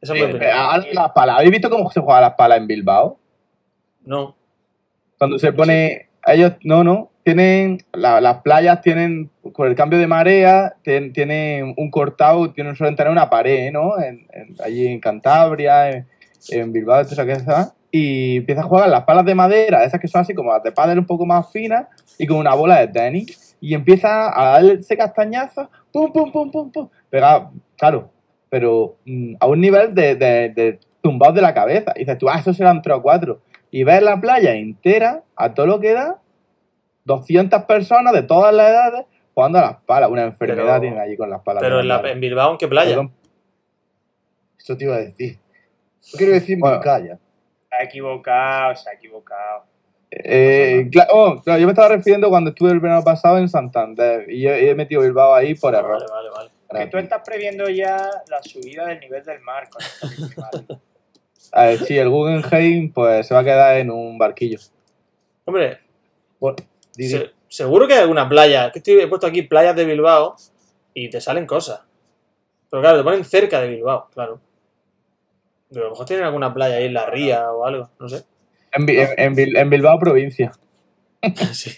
Esa 0.00 0.14
es 0.14 0.20
mi 0.20 0.26
Eh, 0.26 0.30
opinión. 0.30 0.50
a 0.52 0.78
las 0.78 1.12
palas. 1.12 1.36
¿Habéis 1.36 1.50
visto 1.52 1.68
cómo 1.70 1.90
se 1.90 2.00
juega 2.00 2.18
a 2.18 2.20
las 2.22 2.34
palas 2.34 2.58
en 2.58 2.66
Bilbao? 2.66 3.18
No. 4.04 4.34
Cuando 5.18 5.38
se 5.38 5.52
pone. 5.52 6.08
Ellos, 6.24 6.52
no, 6.64 6.84
no. 6.84 7.10
Tienen. 7.24 7.78
la- 7.92 8.20
las 8.20 8.42
playas 8.42 8.80
tienen. 8.82 9.30
Con 9.52 9.66
el 9.68 9.74
cambio 9.74 9.98
de 9.98 10.06
marea, 10.06 10.74
ten- 10.82 11.12
tienen 11.12 11.74
un 11.76 11.90
cortado, 11.90 12.52
tienen, 12.52 12.76
suelen 12.76 12.94
tener 12.96 13.10
una 13.12 13.28
pared, 13.28 13.72
¿no? 13.72 13.98
En- 14.00 14.26
en- 14.32 14.54
allí 14.64 14.86
en 14.86 15.00
Cantabria, 15.00 15.90
en, 15.90 16.06
en 16.50 16.72
Bilbao. 16.72 17.02
Y 17.90 18.36
empieza 18.38 18.60
a 18.60 18.64
jugar 18.64 18.88
las 18.88 19.04
palas 19.04 19.24
de 19.24 19.34
madera, 19.34 19.84
esas 19.84 20.00
que 20.00 20.08
son 20.08 20.20
así 20.20 20.34
como 20.34 20.52
las 20.52 20.62
de 20.62 20.72
pádel 20.72 20.98
un 20.98 21.06
poco 21.06 21.24
más 21.26 21.50
finas, 21.50 21.86
y 22.18 22.26
con 22.26 22.36
una 22.38 22.54
bola 22.54 22.78
de 22.80 22.88
tenis. 22.88 23.56
Y 23.60 23.74
empieza 23.74 24.28
a 24.38 24.52
darle 24.52 24.74
ese 24.74 24.96
pum, 25.92 26.12
pum, 26.12 26.30
pum, 26.30 26.50
pum, 26.50 26.70
pum. 26.70 26.88
Pega, 27.08 27.50
claro, 27.76 28.10
pero 28.50 28.96
mm, 29.06 29.34
a 29.40 29.46
un 29.46 29.60
nivel 29.60 29.94
de, 29.94 30.14
de, 30.14 30.48
de 30.50 30.78
tumbados 31.00 31.34
de 31.34 31.42
la 31.42 31.54
cabeza. 31.54 31.92
Y 31.96 32.00
dices 32.00 32.18
tú, 32.18 32.28
ah, 32.28 32.38
eso 32.38 32.52
serán 32.52 32.82
tres 32.82 32.96
o 32.96 33.02
cuatro. 33.02 33.40
Y 33.70 33.84
ves 33.84 34.02
la 34.02 34.20
playa 34.20 34.54
entera, 34.54 35.22
a 35.36 35.54
todo 35.54 35.66
lo 35.66 35.80
que 35.80 35.92
da, 35.92 36.20
200 37.04 37.62
personas 37.64 38.12
de 38.12 38.22
todas 38.22 38.54
las 38.54 38.68
edades 38.70 39.06
jugando 39.34 39.58
a 39.58 39.62
las 39.62 39.76
palas. 39.82 40.10
Una 40.10 40.24
enfermedad 40.24 40.64
Pero- 40.64 40.80
tienen 40.80 40.98
allí 41.00 41.16
con 41.16 41.30
las 41.30 41.42
palas. 41.42 41.62
Pero 41.62 41.80
en, 41.80 41.88
la- 41.88 42.00
en 42.10 42.20
Bilbao, 42.20 42.52
¿en 42.52 42.58
qué 42.58 42.68
playa? 42.68 42.90
Perdón. 42.90 43.12
Eso 44.58 44.76
te 44.76 44.84
iba 44.84 44.96
a 44.96 45.00
decir. 45.00 45.38
No 46.12 46.18
quiero 46.18 46.32
decir 46.32 46.58
Bueno. 46.58 46.76
Vizcaya. 46.78 47.18
Se 47.68 47.76
ha 47.76 47.82
equivocado, 47.84 48.74
se 48.76 48.88
ha 48.90 48.92
equivocado. 48.94 49.64
Eh, 50.10 50.88
oh, 51.10 51.40
claro, 51.42 51.58
yo 51.60 51.66
me 51.66 51.72
estaba 51.72 51.88
refiriendo 51.88 52.28
cuando 52.30 52.50
estuve 52.50 52.70
el 52.70 52.80
verano 52.80 53.02
pasado 53.02 53.38
en 53.38 53.48
Santander 53.48 54.30
y 54.30 54.46
he, 54.46 54.70
he 54.70 54.74
metido 54.74 55.02
Bilbao 55.02 55.34
ahí 55.34 55.54
por 55.54 55.74
error. 55.74 56.00
Vale, 56.10 56.30
vale, 56.30 56.50
vale. 56.70 56.84
Que 56.84 56.90
tú 56.90 56.96
estás 56.98 57.22
previendo 57.24 57.68
ya 57.68 57.96
la 58.28 58.42
subida 58.42 58.86
del 58.86 59.00
nivel 59.00 59.24
del 59.24 59.40
mar 59.40 59.68
con 59.68 59.82
esta 59.82 60.08
festival. 60.08 60.80
A 61.52 61.66
ver, 61.66 61.78
sí, 61.80 61.96
el 61.98 62.08
Guggenheim 62.10 62.92
pues 62.92 63.26
se 63.26 63.34
va 63.34 63.40
a 63.40 63.44
quedar 63.44 63.76
en 63.78 63.90
un 63.90 64.18
barquillo. 64.18 64.58
Hombre, 65.44 65.78
Bueno, 66.40 66.56
se- 66.92 67.30
seguro 67.48 67.86
que 67.86 67.94
hay 67.94 68.00
alguna 68.00 68.28
playa. 68.28 68.70
Que 68.72 68.80
estoy, 68.80 69.00
he 69.00 69.06
puesto 69.06 69.26
aquí 69.26 69.42
playas 69.42 69.74
de 69.76 69.84
Bilbao 69.84 70.36
y 70.92 71.08
te 71.08 71.20
salen 71.20 71.46
cosas. 71.46 71.80
Pero 72.70 72.82
claro, 72.82 72.98
te 72.98 73.04
ponen 73.04 73.24
cerca 73.24 73.60
de 73.60 73.68
Bilbao, 73.68 74.08
claro. 74.12 74.40
Pero 75.70 75.82
a 75.82 75.84
lo 75.84 75.90
mejor 75.92 76.06
tienen 76.06 76.24
alguna 76.26 76.52
playa 76.52 76.76
ahí 76.76 76.84
en 76.86 76.94
la 76.94 77.06
ría 77.06 77.50
o 77.52 77.64
algo, 77.64 77.90
no 77.98 78.08
sé. 78.08 78.24
En, 78.72 78.84
Bi- 78.86 78.98
en- 78.98 79.08
en 79.16 79.34
Bil- 79.34 79.56
en 79.56 79.70
Bilbao, 79.70 79.98
provincia. 79.98 80.52
Sí. 81.52 81.74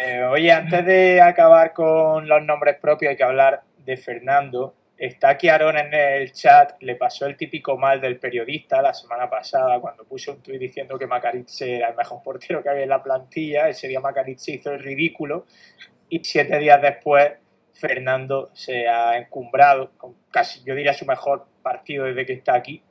Eh, 0.00 0.22
oye, 0.30 0.52
antes 0.52 0.86
de 0.86 1.20
acabar 1.20 1.72
con 1.72 2.28
los 2.28 2.42
nombres 2.42 2.76
propios, 2.80 3.10
hay 3.10 3.16
que 3.16 3.24
hablar 3.24 3.62
de 3.84 3.96
Fernando. 3.96 4.74
Está 4.98 5.28
aquí 5.28 5.48
Aaron 5.48 5.78
en 5.78 5.94
el 5.94 6.32
chat, 6.32 6.72
le 6.80 6.96
pasó 6.96 7.26
el 7.26 7.36
típico 7.36 7.76
mal 7.78 8.00
del 8.00 8.18
periodista 8.18 8.82
la 8.82 8.92
semana 8.92 9.30
pasada 9.30 9.78
cuando 9.78 10.04
puso 10.04 10.32
un 10.32 10.42
tuit 10.42 10.60
diciendo 10.60 10.98
que 10.98 11.06
Macaritze 11.06 11.76
era 11.76 11.90
el 11.90 11.96
mejor 11.96 12.20
portero 12.20 12.60
que 12.64 12.68
había 12.68 12.82
en 12.82 12.88
la 12.88 13.00
plantilla. 13.00 13.68
Ese 13.68 13.86
día 13.86 14.00
Macaritze 14.00 14.50
hizo 14.50 14.72
el 14.72 14.80
ridículo 14.80 15.46
y 16.08 16.24
siete 16.24 16.58
días 16.58 16.82
después 16.82 17.30
Fernando 17.74 18.50
se 18.54 18.88
ha 18.88 19.16
encumbrado 19.16 19.92
con 19.96 20.16
casi, 20.32 20.64
yo 20.64 20.74
diría, 20.74 20.92
su 20.92 21.06
mejor 21.06 21.46
partido 21.62 22.06
desde 22.06 22.26
que 22.26 22.32
está 22.32 22.54
aquí. 22.54 22.82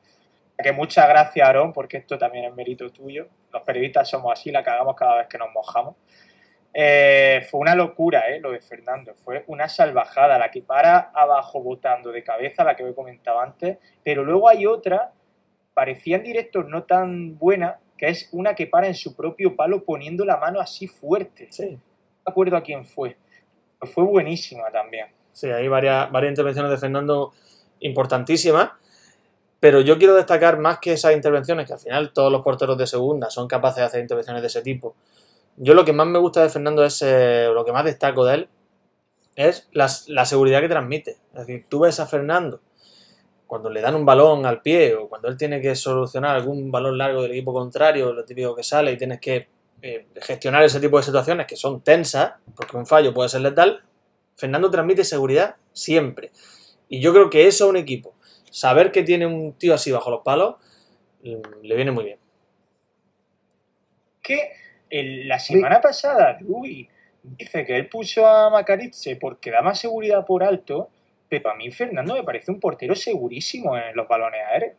Que 0.57 0.71
muchas 0.71 1.09
gracias, 1.09 1.45
Aarón, 1.45 1.73
porque 1.73 1.97
esto 1.97 2.17
también 2.17 2.45
es 2.45 2.53
mérito 2.53 2.89
tuyo. 2.89 3.27
Los 3.51 3.63
periodistas 3.63 4.09
somos 4.09 4.31
así, 4.31 4.49
la 4.49 4.63
cagamos 4.63 4.95
cada 4.95 5.17
vez 5.17 5.27
que 5.27 5.37
nos 5.37 5.51
mojamos. 5.51 5.95
Eh, 6.79 7.43
fue 7.49 7.61
una 7.61 7.73
locura, 7.73 8.29
eh, 8.29 8.39
lo 8.39 8.51
de 8.51 8.59
Fernando. 8.59 9.15
Fue 9.15 9.43
una 9.47 9.67
salvajada, 9.67 10.37
la 10.37 10.51
que 10.51 10.61
para 10.61 11.09
abajo 11.11 11.59
botando 11.59 12.11
de 12.11 12.23
cabeza, 12.23 12.63
la 12.63 12.75
que 12.75 12.87
he 12.87 12.93
comentado 12.93 13.39
antes. 13.39 13.79
Pero 14.03 14.23
luego 14.23 14.47
hay 14.47 14.67
otra, 14.67 15.11
parecía 15.73 16.17
en 16.17 16.23
directo 16.23 16.61
no 16.61 16.83
tan 16.83 17.35
buena, 17.39 17.79
que 17.97 18.09
es 18.09 18.29
una 18.31 18.53
que 18.53 18.67
para 18.67 18.85
en 18.85 18.93
su 18.93 19.15
propio 19.15 19.55
palo 19.55 19.83
poniendo 19.83 20.23
la 20.23 20.37
mano 20.37 20.59
así 20.59 20.87
fuerte. 20.87 21.47
Sí. 21.49 21.71
No 21.71 21.79
me 22.27 22.31
acuerdo 22.31 22.57
a 22.57 22.61
quién 22.61 22.85
fue. 22.85 23.17
Pero 23.79 23.91
fue 23.91 24.03
buenísima 24.03 24.69
también. 24.69 25.07
Sí, 25.31 25.49
hay 25.49 25.67
varias, 25.67 26.11
varias 26.11 26.29
intervenciones 26.29 26.69
de 26.69 26.77
Fernando 26.77 27.33
importantísimas. 27.79 28.69
Pero 29.59 29.81
yo 29.81 29.97
quiero 29.97 30.13
destacar 30.13 30.59
más 30.59 30.77
que 30.77 30.93
esas 30.93 31.13
intervenciones, 31.13 31.65
que 31.65 31.73
al 31.73 31.79
final 31.79 32.13
todos 32.13 32.31
los 32.31 32.43
porteros 32.43 32.77
de 32.77 32.85
segunda 32.85 33.31
son 33.31 33.47
capaces 33.47 33.77
de 33.77 33.85
hacer 33.85 34.01
intervenciones 34.01 34.43
de 34.43 34.47
ese 34.47 34.61
tipo. 34.61 34.93
Yo 35.57 35.73
lo 35.73 35.83
que 35.85 35.93
más 35.93 36.07
me 36.07 36.19
gusta 36.19 36.41
de 36.41 36.49
Fernando 36.49 36.85
es, 36.85 37.01
eh, 37.01 37.49
lo 37.53 37.65
que 37.65 37.71
más 37.71 37.83
destaco 37.83 38.25
de 38.25 38.35
él, 38.35 38.49
es 39.35 39.67
la 39.71 40.25
seguridad 40.25 40.61
que 40.61 40.69
transmite. 40.69 41.11
Es 41.33 41.45
decir, 41.45 41.65
tú 41.69 41.81
ves 41.81 41.99
a 41.99 42.07
Fernando 42.07 42.61
cuando 43.47 43.69
le 43.69 43.81
dan 43.81 43.95
un 43.95 44.05
balón 44.05 44.45
al 44.45 44.61
pie 44.61 44.93
o 44.93 45.07
cuando 45.07 45.29
él 45.29 45.37
tiene 45.37 45.61
que 45.61 45.73
solucionar 45.75 46.35
algún 46.35 46.69
balón 46.69 46.97
largo 46.97 47.23
del 47.23 47.31
equipo 47.31 47.53
contrario, 47.53 48.13
lo 48.13 48.25
típico 48.25 48.53
que 48.53 48.63
sale 48.63 48.91
y 48.91 48.97
tienes 48.97 49.19
que 49.19 49.47
eh, 49.81 50.07
gestionar 50.21 50.63
ese 50.63 50.79
tipo 50.79 50.97
de 50.97 51.03
situaciones 51.03 51.47
que 51.47 51.55
son 51.55 51.81
tensas, 51.81 52.33
porque 52.55 52.75
un 52.77 52.85
fallo 52.85 53.13
puede 53.13 53.29
ser 53.29 53.41
letal, 53.41 53.83
Fernando 54.35 54.69
transmite 54.69 55.03
seguridad 55.03 55.55
siempre. 55.71 56.31
Y 56.89 56.99
yo 56.99 57.13
creo 57.13 57.29
que 57.29 57.47
eso 57.47 57.65
a 57.65 57.69
un 57.69 57.77
equipo, 57.77 58.15
saber 58.51 58.91
que 58.91 59.03
tiene 59.03 59.25
un 59.25 59.53
tío 59.53 59.73
así 59.73 59.91
bajo 59.91 60.11
los 60.11 60.21
palos, 60.23 60.55
mm, 61.23 61.63
le 61.63 61.75
viene 61.75 61.91
muy 61.91 62.03
bien. 62.03 62.19
que 64.21 64.51
el- 64.89 65.27
la 65.27 65.39
semana 65.39 65.81
pasada 65.81 66.37
Rui 66.39 66.89
dice 67.23 67.65
que 67.65 67.75
él 67.75 67.87
puso 67.89 68.25
a 68.27 68.49
Macaritze 68.49 69.15
porque 69.17 69.51
da 69.51 69.61
más 69.61 69.79
seguridad 69.79 70.25
por 70.25 70.43
alto, 70.43 70.89
pero 71.29 71.49
a 71.49 71.55
mí 71.55 71.69
Fernando 71.71 72.13
me 72.15 72.23
parece 72.23 72.51
un 72.51 72.59
portero 72.59 72.95
segurísimo 72.95 73.77
en 73.77 73.95
los 73.95 74.07
balones 74.07 74.41
aéreos. 74.45 74.73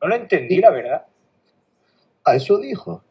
No 0.00 0.08
lo 0.08 0.14
entendí, 0.14 0.56
la 0.58 0.70
verdad. 0.70 1.06
Ah, 2.24 2.36
eso 2.36 2.58
dijo. 2.58 3.02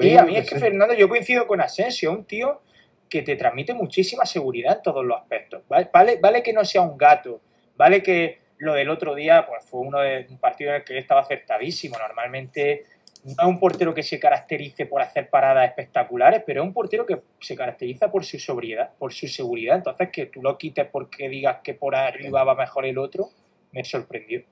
Y 0.00 0.16
a 0.16 0.24
mí 0.24 0.36
es 0.36 0.48
que 0.48 0.54
Fernando, 0.58 0.94
yo 0.94 1.08
coincido 1.08 1.46
con 1.46 1.60
Asensio, 1.60 2.12
un 2.12 2.24
tío 2.24 2.62
que 3.08 3.22
te 3.22 3.36
transmite 3.36 3.74
muchísima 3.74 4.24
seguridad 4.24 4.76
en 4.78 4.82
todos 4.82 5.04
los 5.04 5.20
aspectos. 5.20 5.62
Vale, 5.68 5.90
vale, 5.92 6.18
vale 6.20 6.42
que 6.42 6.52
no 6.52 6.64
sea 6.64 6.80
un 6.80 6.96
gato, 6.96 7.40
vale 7.76 8.02
que 8.02 8.40
lo 8.58 8.72
del 8.74 8.88
otro 8.88 9.14
día 9.14 9.44
pues 9.46 9.64
fue 9.66 9.80
uno 9.80 9.98
de 10.00 10.26
un 10.30 10.38
partido 10.38 10.70
en 10.70 10.76
el 10.76 10.84
que 10.84 10.94
él 10.94 10.98
estaba 11.00 11.20
acertadísimo. 11.20 11.98
Normalmente 11.98 12.84
no 13.24 13.32
es 13.32 13.48
un 13.48 13.60
portero 13.60 13.94
que 13.94 14.02
se 14.02 14.18
caracterice 14.18 14.86
por 14.86 15.00
hacer 15.00 15.30
paradas 15.30 15.68
espectaculares, 15.68 16.42
pero 16.44 16.62
es 16.62 16.66
un 16.66 16.74
portero 16.74 17.06
que 17.06 17.20
se 17.40 17.54
caracteriza 17.54 18.10
por 18.10 18.24
su 18.24 18.38
sobriedad, 18.38 18.90
por 18.98 19.12
su 19.12 19.28
seguridad. 19.28 19.76
Entonces 19.76 20.08
que 20.12 20.26
tú 20.26 20.42
lo 20.42 20.58
quites 20.58 20.86
porque 20.90 21.28
digas 21.28 21.58
que 21.62 21.74
por 21.74 21.94
arriba 21.94 22.42
va 22.42 22.54
mejor 22.54 22.84
el 22.84 22.98
otro, 22.98 23.30
me 23.72 23.84
sorprendió. 23.84 24.42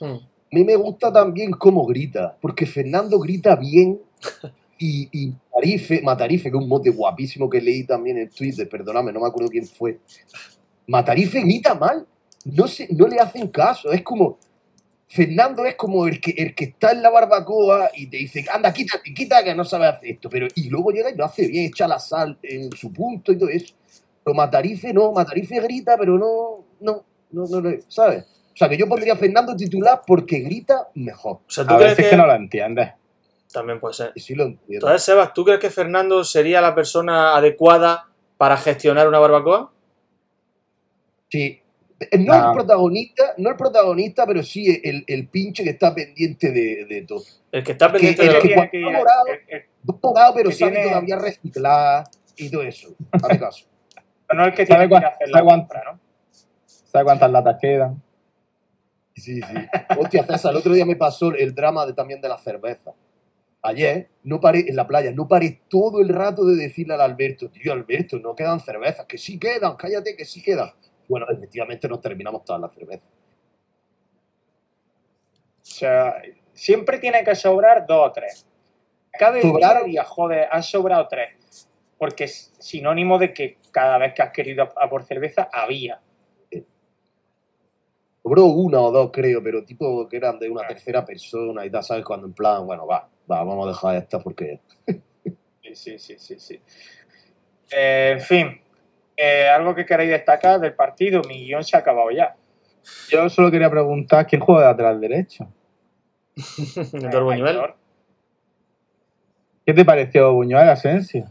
Mm. 0.00 0.04
A 0.04 0.56
mí 0.56 0.64
me 0.64 0.76
gusta 0.76 1.12
también 1.12 1.52
cómo 1.52 1.86
grita, 1.86 2.36
porque 2.40 2.66
Fernando 2.66 3.18
grita 3.20 3.56
bien 3.56 4.00
y, 4.78 5.08
y 5.12 5.32
Matarife, 5.54 6.02
Matarife, 6.02 6.50
que 6.50 6.56
es 6.56 6.62
un 6.62 6.68
mote 6.68 6.90
guapísimo 6.90 7.48
que 7.48 7.60
leí 7.60 7.84
también 7.84 8.18
en 8.18 8.28
Twitter, 8.30 8.68
perdóname, 8.68 9.12
no 9.12 9.20
me 9.20 9.28
acuerdo 9.28 9.50
quién 9.50 9.66
fue. 9.66 9.98
Matarife 10.86 11.40
grita 11.42 11.74
mal, 11.74 12.06
no, 12.44 12.66
se, 12.66 12.88
no 12.92 13.06
le 13.06 13.18
hacen 13.18 13.48
caso, 13.48 13.92
es 13.92 14.02
como, 14.02 14.38
Fernando 15.12 15.66
es 15.66 15.74
como 15.74 16.06
el 16.06 16.20
que, 16.20 16.30
el 16.30 16.54
que 16.54 16.66
está 16.66 16.92
en 16.92 17.02
la 17.02 17.10
barbacoa 17.10 17.90
y 17.94 18.06
te 18.06 18.16
dice, 18.18 18.46
anda, 18.48 18.72
quítate, 18.72 19.12
quita 19.12 19.42
que 19.42 19.56
no 19.56 19.64
sabe 19.64 19.88
hacer 19.88 20.10
esto, 20.10 20.30
pero 20.30 20.46
y 20.54 20.68
luego 20.68 20.92
llega 20.92 21.10
y 21.10 21.16
lo 21.16 21.24
hace 21.24 21.48
bien, 21.48 21.66
echa 21.66 21.88
la 21.88 21.98
sal 21.98 22.38
en 22.44 22.70
su 22.70 22.92
punto 22.92 23.32
y 23.32 23.36
todo 23.36 23.48
eso. 23.48 23.74
Pero 24.22 24.34
Matarife 24.34 24.92
no, 24.92 25.10
Matarife 25.10 25.60
grita, 25.60 25.96
pero 25.98 26.16
no, 26.16 26.64
no, 26.78 27.04
no, 27.32 27.44
no, 27.48 27.60
no, 27.60 27.76
¿sabes? 27.88 28.24
O 28.54 28.56
sea, 28.56 28.68
que 28.68 28.76
yo 28.76 28.88
pondría 28.88 29.14
a 29.14 29.16
Fernando 29.16 29.56
titular 29.56 30.02
porque 30.06 30.38
grita 30.38 30.88
mejor. 30.94 31.38
O 31.38 31.50
sea, 31.50 31.66
¿tú 31.66 31.74
A 31.74 31.78
crees 31.78 31.96
veces 31.96 32.04
que, 32.04 32.10
que 32.10 32.16
no 32.16 32.26
lo 32.26 32.34
entiendes. 32.34 32.90
También 33.52 33.80
puede 33.80 33.94
ser. 33.94 34.12
Y 34.14 34.20
sí 34.20 34.36
lo 34.36 34.44
entiendo. 34.44 34.86
Entonces, 34.86 35.02
Sebas, 35.02 35.34
¿tú 35.34 35.44
crees 35.44 35.58
que 35.58 35.70
Fernando 35.70 36.22
sería 36.22 36.60
la 36.60 36.72
persona 36.72 37.34
adecuada 37.36 38.06
para 38.36 38.56
gestionar 38.56 39.08
una 39.08 39.18
barbacoa? 39.18 39.72
Sí. 41.30 41.60
Eh, 42.00 42.18
No 42.18 42.32
Ah. 42.32 42.46
el 42.48 42.54
protagonista, 42.54 43.34
no 43.36 43.50
el 43.50 43.56
protagonista, 43.56 44.26
pero 44.26 44.42
sí 44.42 44.80
el, 44.82 45.04
el 45.06 45.28
pinche 45.28 45.62
que 45.62 45.70
está 45.70 45.94
pendiente 45.94 46.50
de, 46.50 46.86
de 46.86 47.02
todo. 47.02 47.22
El 47.52 47.62
que 47.62 47.72
está 47.72 47.92
pendiente 47.92 48.22
el 48.22 48.28
de 48.28 48.34
lo 48.34 48.40
que 48.70 48.80
morado- 48.80 49.26
el- 49.48 49.54
el- 49.54 49.62
pero 50.34 50.50
sabe 50.50 50.72
tiene- 50.72 50.88
todavía 50.88 51.16
reciclar 51.18 52.04
y 52.36 52.50
todo 52.50 52.62
eso. 52.62 52.88
Hazme 53.12 53.38
caso. 53.38 53.66
no 54.34 54.44
el 54.46 54.54
que 54.54 54.64
¿Sabe 54.66 54.86
tiene 54.88 55.00
que 55.00 55.06
a 55.06 55.08
hacer 55.08 55.28
la 55.28 55.38
sabe 55.40 55.50
compra, 55.50 55.82
¿no? 55.84 56.00
¿Sabes 56.66 57.04
cuántas 57.04 57.30
latas 57.30 57.56
quedan? 57.60 58.02
Sí, 59.14 59.40
sí. 59.42 59.54
Hostia, 59.98 60.24
César, 60.24 60.52
el 60.52 60.56
otro 60.58 60.72
día 60.72 60.86
me 60.86 60.96
pasó 60.96 61.32
el 61.34 61.54
drama 61.54 61.84
de, 61.84 61.92
también 61.92 62.20
de 62.22 62.28
la 62.28 62.38
cerveza. 62.38 62.92
Ayer, 63.62 64.08
no 64.22 64.40
paré 64.40 64.60
en 64.68 64.74
la 64.76 64.86
playa, 64.86 65.12
no 65.12 65.28
paré 65.28 65.60
todo 65.68 66.00
el 66.00 66.08
rato 66.08 66.46
de 66.46 66.56
decirle 66.56 66.94
al 66.94 67.02
Alberto, 67.02 67.50
tío, 67.50 67.72
Alberto, 67.74 68.18
no 68.18 68.34
quedan 68.34 68.58
cervezas, 68.60 69.04
que 69.04 69.18
sí 69.18 69.38
quedan, 69.38 69.76
cállate, 69.76 70.16
que 70.16 70.24
sí 70.24 70.42
quedan. 70.42 70.70
Bueno, 71.10 71.26
efectivamente 71.28 71.88
nos 71.88 72.00
terminamos 72.00 72.44
todas 72.44 72.62
las 72.62 72.72
cervezas. 72.72 73.10
O 75.60 75.64
sea, 75.64 76.22
siempre 76.52 77.00
tiene 77.00 77.24
que 77.24 77.34
sobrar 77.34 77.84
dos 77.84 78.10
o 78.10 78.12
tres. 78.12 78.46
Cada 79.18 79.82
día, 79.82 80.04
joder, 80.04 80.46
han 80.52 80.62
sobrado 80.62 81.08
tres. 81.08 81.68
Porque 81.98 82.24
es 82.24 82.54
sinónimo 82.60 83.18
de 83.18 83.34
que 83.34 83.58
cada 83.72 83.98
vez 83.98 84.14
que 84.14 84.22
has 84.22 84.30
querido 84.30 84.68
a, 84.76 84.88
por 84.88 85.02
cerveza, 85.02 85.50
había. 85.52 86.00
Sobró 88.22 88.44
una 88.44 88.80
o 88.80 88.92
dos, 88.92 89.10
creo, 89.12 89.42
pero 89.42 89.64
tipo 89.64 90.08
que 90.08 90.16
eran 90.16 90.38
de 90.38 90.48
una 90.48 90.64
tercera 90.64 91.04
persona 91.04 91.66
y 91.66 91.70
tal, 91.70 91.82
¿sabes? 91.82 92.04
Cuando 92.04 92.28
en 92.28 92.34
plan, 92.34 92.64
bueno, 92.64 92.86
va, 92.86 93.08
va, 93.28 93.42
vamos 93.42 93.66
a 93.66 93.70
dejar 93.70 93.96
esta 93.96 94.20
porque... 94.20 94.60
Sí, 95.72 95.74
sí, 95.74 95.98
sí, 95.98 96.18
sí. 96.18 96.38
sí. 96.38 96.60
Eh, 97.72 98.12
en 98.12 98.20
fin, 98.20 98.60
eh, 99.20 99.48
algo 99.48 99.74
que 99.74 99.84
queréis 99.84 100.10
destacar 100.10 100.60
del 100.60 100.74
partido, 100.74 101.22
mi 101.28 101.44
guion 101.46 101.62
se 101.64 101.76
ha 101.76 101.80
acabado 101.80 102.10
ya. 102.10 102.34
Yo 103.10 103.28
solo 103.28 103.50
quería 103.50 103.70
preguntar 103.70 104.26
quién 104.26 104.40
juega 104.40 104.60
de 104.62 104.66
lateral 104.68 105.00
derecho. 105.00 105.48
Héctor 106.36 107.24
Buñuel. 107.24 107.60
¿Qué 109.66 109.74
te 109.74 109.84
pareció 109.84 110.32
Buñuel 110.32 110.68
Asensio? 110.68 111.30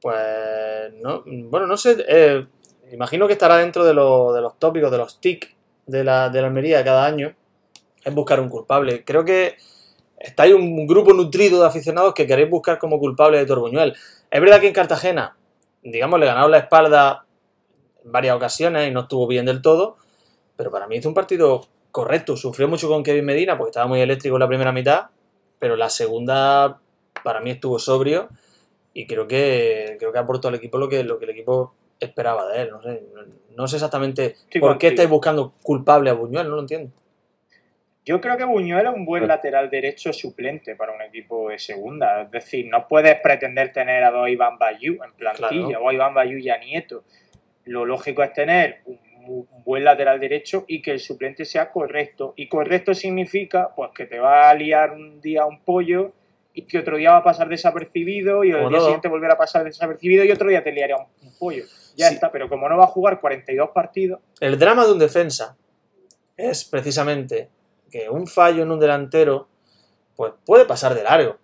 Pues, 0.00 0.92
no, 1.02 1.22
bueno, 1.26 1.66
no 1.66 1.76
sé, 1.76 1.96
eh, 2.08 2.46
imagino 2.92 3.26
que 3.26 3.32
estará 3.32 3.56
dentro 3.56 3.84
de, 3.84 3.94
lo- 3.94 4.32
de 4.32 4.40
los 4.40 4.58
tópicos, 4.58 4.90
de 4.90 4.98
los 4.98 5.20
TIC 5.20 5.54
de 5.86 6.04
la, 6.04 6.28
de 6.30 6.40
la 6.40 6.46
Almería 6.48 6.84
cada 6.84 7.04
año, 7.04 7.34
es 8.04 8.14
buscar 8.14 8.38
un 8.40 8.48
culpable. 8.48 9.02
Creo 9.04 9.24
que 9.24 9.56
estáis 10.18 10.54
un 10.54 10.86
grupo 10.86 11.12
nutrido 11.12 11.60
de 11.60 11.66
aficionados 11.66 12.14
que 12.14 12.26
queréis 12.26 12.48
buscar 12.48 12.78
como 12.78 12.98
culpable 12.98 13.38
de 13.38 13.46
Torbuñuel. 13.46 13.94
Es 14.30 14.40
verdad 14.40 14.60
que 14.60 14.68
en 14.68 14.72
Cartagena, 14.74 15.36
digamos, 15.84 16.18
le 16.18 16.26
ganaron 16.26 16.50
la 16.50 16.58
espalda 16.58 17.26
en 18.04 18.10
varias 18.10 18.34
ocasiones 18.34 18.88
y 18.88 18.90
no 18.90 19.00
estuvo 19.00 19.26
bien 19.26 19.46
del 19.46 19.62
todo, 19.62 19.96
pero 20.56 20.70
para 20.70 20.86
mí 20.86 20.96
hizo 20.96 21.08
un 21.08 21.14
partido 21.14 21.66
correcto. 21.92 22.36
Sufrió 22.36 22.66
mucho 22.66 22.88
con 22.88 23.02
Kevin 23.02 23.24
Medina 23.24 23.56
porque 23.56 23.70
estaba 23.70 23.86
muy 23.86 24.00
eléctrico 24.00 24.36
en 24.36 24.40
la 24.40 24.48
primera 24.48 24.72
mitad, 24.72 25.06
pero 25.58 25.76
la 25.76 25.90
segunda 25.90 26.80
para 27.22 27.40
mí 27.40 27.50
estuvo 27.50 27.78
sobrio 27.78 28.28
y 28.92 29.06
creo 29.06 29.28
que 29.28 29.96
creo 29.98 30.12
que 30.12 30.18
aportó 30.18 30.48
al 30.48 30.54
equipo 30.56 30.78
lo 30.78 30.88
que, 30.88 31.04
lo 31.04 31.18
que 31.18 31.24
el 31.26 31.30
equipo 31.30 31.74
esperaba 32.00 32.48
de 32.48 32.62
él. 32.62 32.70
No 32.70 32.82
sé, 32.82 33.04
no, 33.14 33.22
no 33.56 33.68
sé 33.68 33.76
exactamente 33.76 34.36
por 34.60 34.78
qué 34.78 34.88
estáis 34.88 35.08
buscando 35.08 35.52
culpable 35.62 36.10
a 36.10 36.14
Buñuel, 36.14 36.48
no 36.48 36.56
lo 36.56 36.62
entiendo. 36.62 36.90
Yo 38.04 38.20
creo 38.20 38.36
que 38.36 38.44
Buñuel 38.44 38.86
es 38.86 38.92
un 38.92 39.06
buen 39.06 39.26
lateral 39.26 39.70
derecho 39.70 40.12
suplente 40.12 40.76
para 40.76 40.92
un 40.92 41.00
equipo 41.00 41.48
de 41.48 41.58
segunda. 41.58 42.22
Es 42.22 42.30
decir, 42.30 42.66
no 42.70 42.86
puedes 42.86 43.18
pretender 43.20 43.72
tener 43.72 44.04
a 44.04 44.10
dos 44.10 44.28
Iván 44.28 44.58
Bayú 44.58 45.02
en 45.02 45.12
plantilla 45.14 45.66
Claro. 45.68 45.84
o 45.84 45.88
a 45.88 45.94
Iván 45.94 46.12
Bayú 46.14 46.36
y 46.38 46.50
a 46.50 46.58
Nieto. 46.58 47.04
Lo 47.64 47.86
lógico 47.86 48.22
es 48.22 48.32
tener 48.34 48.80
un, 48.84 48.98
un 49.26 49.64
buen 49.64 49.84
lateral 49.84 50.20
derecho 50.20 50.66
y 50.68 50.82
que 50.82 50.90
el 50.90 51.00
suplente 51.00 51.46
sea 51.46 51.70
correcto. 51.70 52.34
Y 52.36 52.46
correcto 52.46 52.92
significa 52.94 53.70
pues 53.74 53.90
que 53.94 54.04
te 54.04 54.18
va 54.18 54.50
a 54.50 54.54
liar 54.54 54.90
un 54.92 55.20
día 55.22 55.46
un 55.46 55.62
pollo 55.62 56.12
y 56.52 56.62
que 56.66 56.78
otro 56.78 56.98
día 56.98 57.12
va 57.12 57.16
a 57.16 57.24
pasar 57.24 57.48
desapercibido 57.48 58.44
y 58.44 58.50
el 58.50 58.58
Como 58.58 58.68
día 58.68 58.80
siguiente 58.80 59.08
volverá 59.08 59.32
a 59.32 59.38
pasar 59.38 59.64
desapercibido 59.64 60.24
y 60.24 60.30
otro 60.30 60.48
día 60.50 60.62
te 60.62 60.72
liará 60.72 60.98
un, 60.98 61.06
un 61.26 61.38
pollo. 61.38 61.64
Ya 61.96 62.08
Sí. 62.08 62.14
está, 62.16 62.30
pero 62.30 62.50
como 62.50 62.68
no 62.68 62.76
va 62.76 62.84
a 62.84 62.88
jugar 62.88 63.18
42 63.18 63.70
partidos, 63.70 64.20
El 64.40 64.58
drama 64.58 64.84
de 64.84 64.92
un 64.92 64.98
defensa 64.98 65.56
es 66.36 66.64
precisamente 66.66 67.48
que 67.94 68.10
un 68.10 68.26
fallo 68.26 68.64
en 68.64 68.72
un 68.72 68.80
delantero 68.80 69.46
pues 70.16 70.32
puede 70.44 70.64
pasar 70.64 70.96
de 70.96 71.04
largo. 71.04 71.38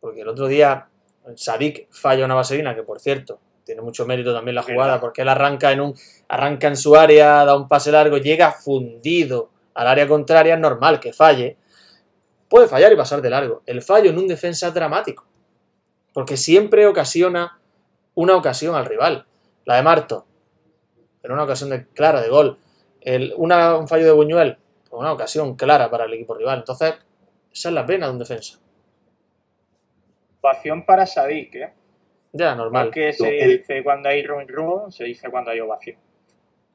Porque 0.00 0.22
el 0.22 0.28
otro 0.28 0.46
día 0.46 0.88
Sadik 1.36 1.86
falla 1.92 2.24
una 2.24 2.34
vaselina, 2.34 2.74
que 2.74 2.82
por 2.82 2.98
cierto, 2.98 3.40
tiene 3.62 3.82
mucho 3.82 4.06
mérito 4.06 4.32
también 4.32 4.54
la 4.54 4.62
jugada, 4.62 4.98
porque 4.98 5.20
él 5.20 5.28
arranca 5.28 5.70
en 5.70 5.82
un 5.82 5.94
arranca 6.28 6.68
en 6.68 6.78
su 6.78 6.96
área, 6.96 7.44
da 7.44 7.54
un 7.54 7.68
pase 7.68 7.92
largo, 7.92 8.16
llega 8.16 8.52
fundido 8.52 9.50
al 9.74 9.86
área 9.86 10.08
contraria, 10.08 10.54
es 10.54 10.60
normal 10.60 10.98
que 10.98 11.12
falle. 11.12 11.58
Puede 12.48 12.68
fallar 12.68 12.90
y 12.90 12.96
pasar 12.96 13.20
de 13.20 13.28
largo. 13.28 13.62
El 13.66 13.82
fallo 13.82 14.08
en 14.08 14.16
un 14.18 14.26
defensa 14.26 14.68
es 14.68 14.74
dramático. 14.74 15.26
Porque 16.14 16.38
siempre 16.38 16.86
ocasiona 16.86 17.60
una 18.14 18.34
ocasión 18.34 18.74
al 18.74 18.86
rival. 18.86 19.26
La 19.66 19.76
de 19.76 19.82
Marto, 19.82 20.24
en 21.22 21.32
una 21.32 21.44
ocasión 21.44 21.68
de- 21.68 21.86
clara 21.88 22.22
de 22.22 22.30
gol. 22.30 22.58
El, 23.02 23.34
una- 23.36 23.76
un 23.76 23.88
fallo 23.88 24.06
de 24.06 24.12
Buñuel, 24.12 24.58
una 25.00 25.12
ocasión 25.12 25.56
clara 25.56 25.90
para 25.90 26.04
el 26.04 26.12
equipo 26.14 26.34
rival. 26.34 26.58
Entonces, 26.60 26.94
esa 27.52 27.68
es 27.68 27.74
la 27.74 27.86
pena 27.86 28.06
de 28.06 28.12
un 28.12 28.18
defensa. 28.18 28.58
ovación 30.40 30.84
para 30.84 31.06
Sadik, 31.06 31.54
¿eh? 31.54 31.72
Ya, 32.32 32.54
normal. 32.54 32.86
Porque 32.86 33.12
se 33.12 33.38
El- 33.38 33.58
dice 33.58 33.82
cuando 33.84 34.08
hay 34.08 34.24
run 34.26 34.48
run, 34.48 34.90
se 34.90 35.04
dice 35.04 35.30
cuando 35.30 35.50
hay 35.50 35.60
ovación. 35.60 35.96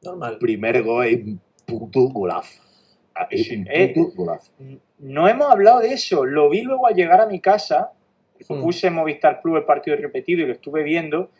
Normal. 0.03 0.37
primer 0.39 0.83
gol 0.83 1.05
es 1.07 1.15
un 1.25 1.41
puto 1.65 2.01
golazo. 2.09 2.61
Es 3.31 3.49
un 3.51 3.67
Eh, 3.69 3.91
puto 3.95 4.15
golazo. 4.15 4.53
No 4.99 5.27
hemos 5.27 5.51
hablado 5.51 5.79
de 5.79 5.91
eso. 5.93 6.23
Lo 6.23 6.49
vi 6.49 6.61
luego 6.61 6.85
al 6.87 6.93
llegar 6.93 7.19
a 7.19 7.25
mi 7.25 7.41
casa. 7.41 7.91
Mm. 8.47 8.61
Puse 8.61 8.87
en 8.87 8.93
Movistar 8.93 9.41
Plus 9.41 9.57
el 9.57 9.65
partido 9.65 9.97
repetido 9.97 10.43
y 10.43 10.45
lo 10.45 10.53
estuve 10.53 10.83
viendo. 10.83 11.31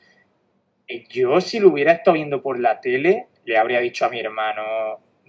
Eh, 0.87 1.05
Yo, 1.09 1.39
si 1.39 1.59
lo 1.59 1.69
hubiera 1.69 1.91
estado 1.91 2.15
viendo 2.15 2.41
por 2.41 2.59
la 2.59 2.81
tele, 2.81 3.27
le 3.45 3.57
habría 3.57 3.79
dicho 3.79 4.03
a 4.05 4.09
mi 4.09 4.19
hermano: 4.19 4.63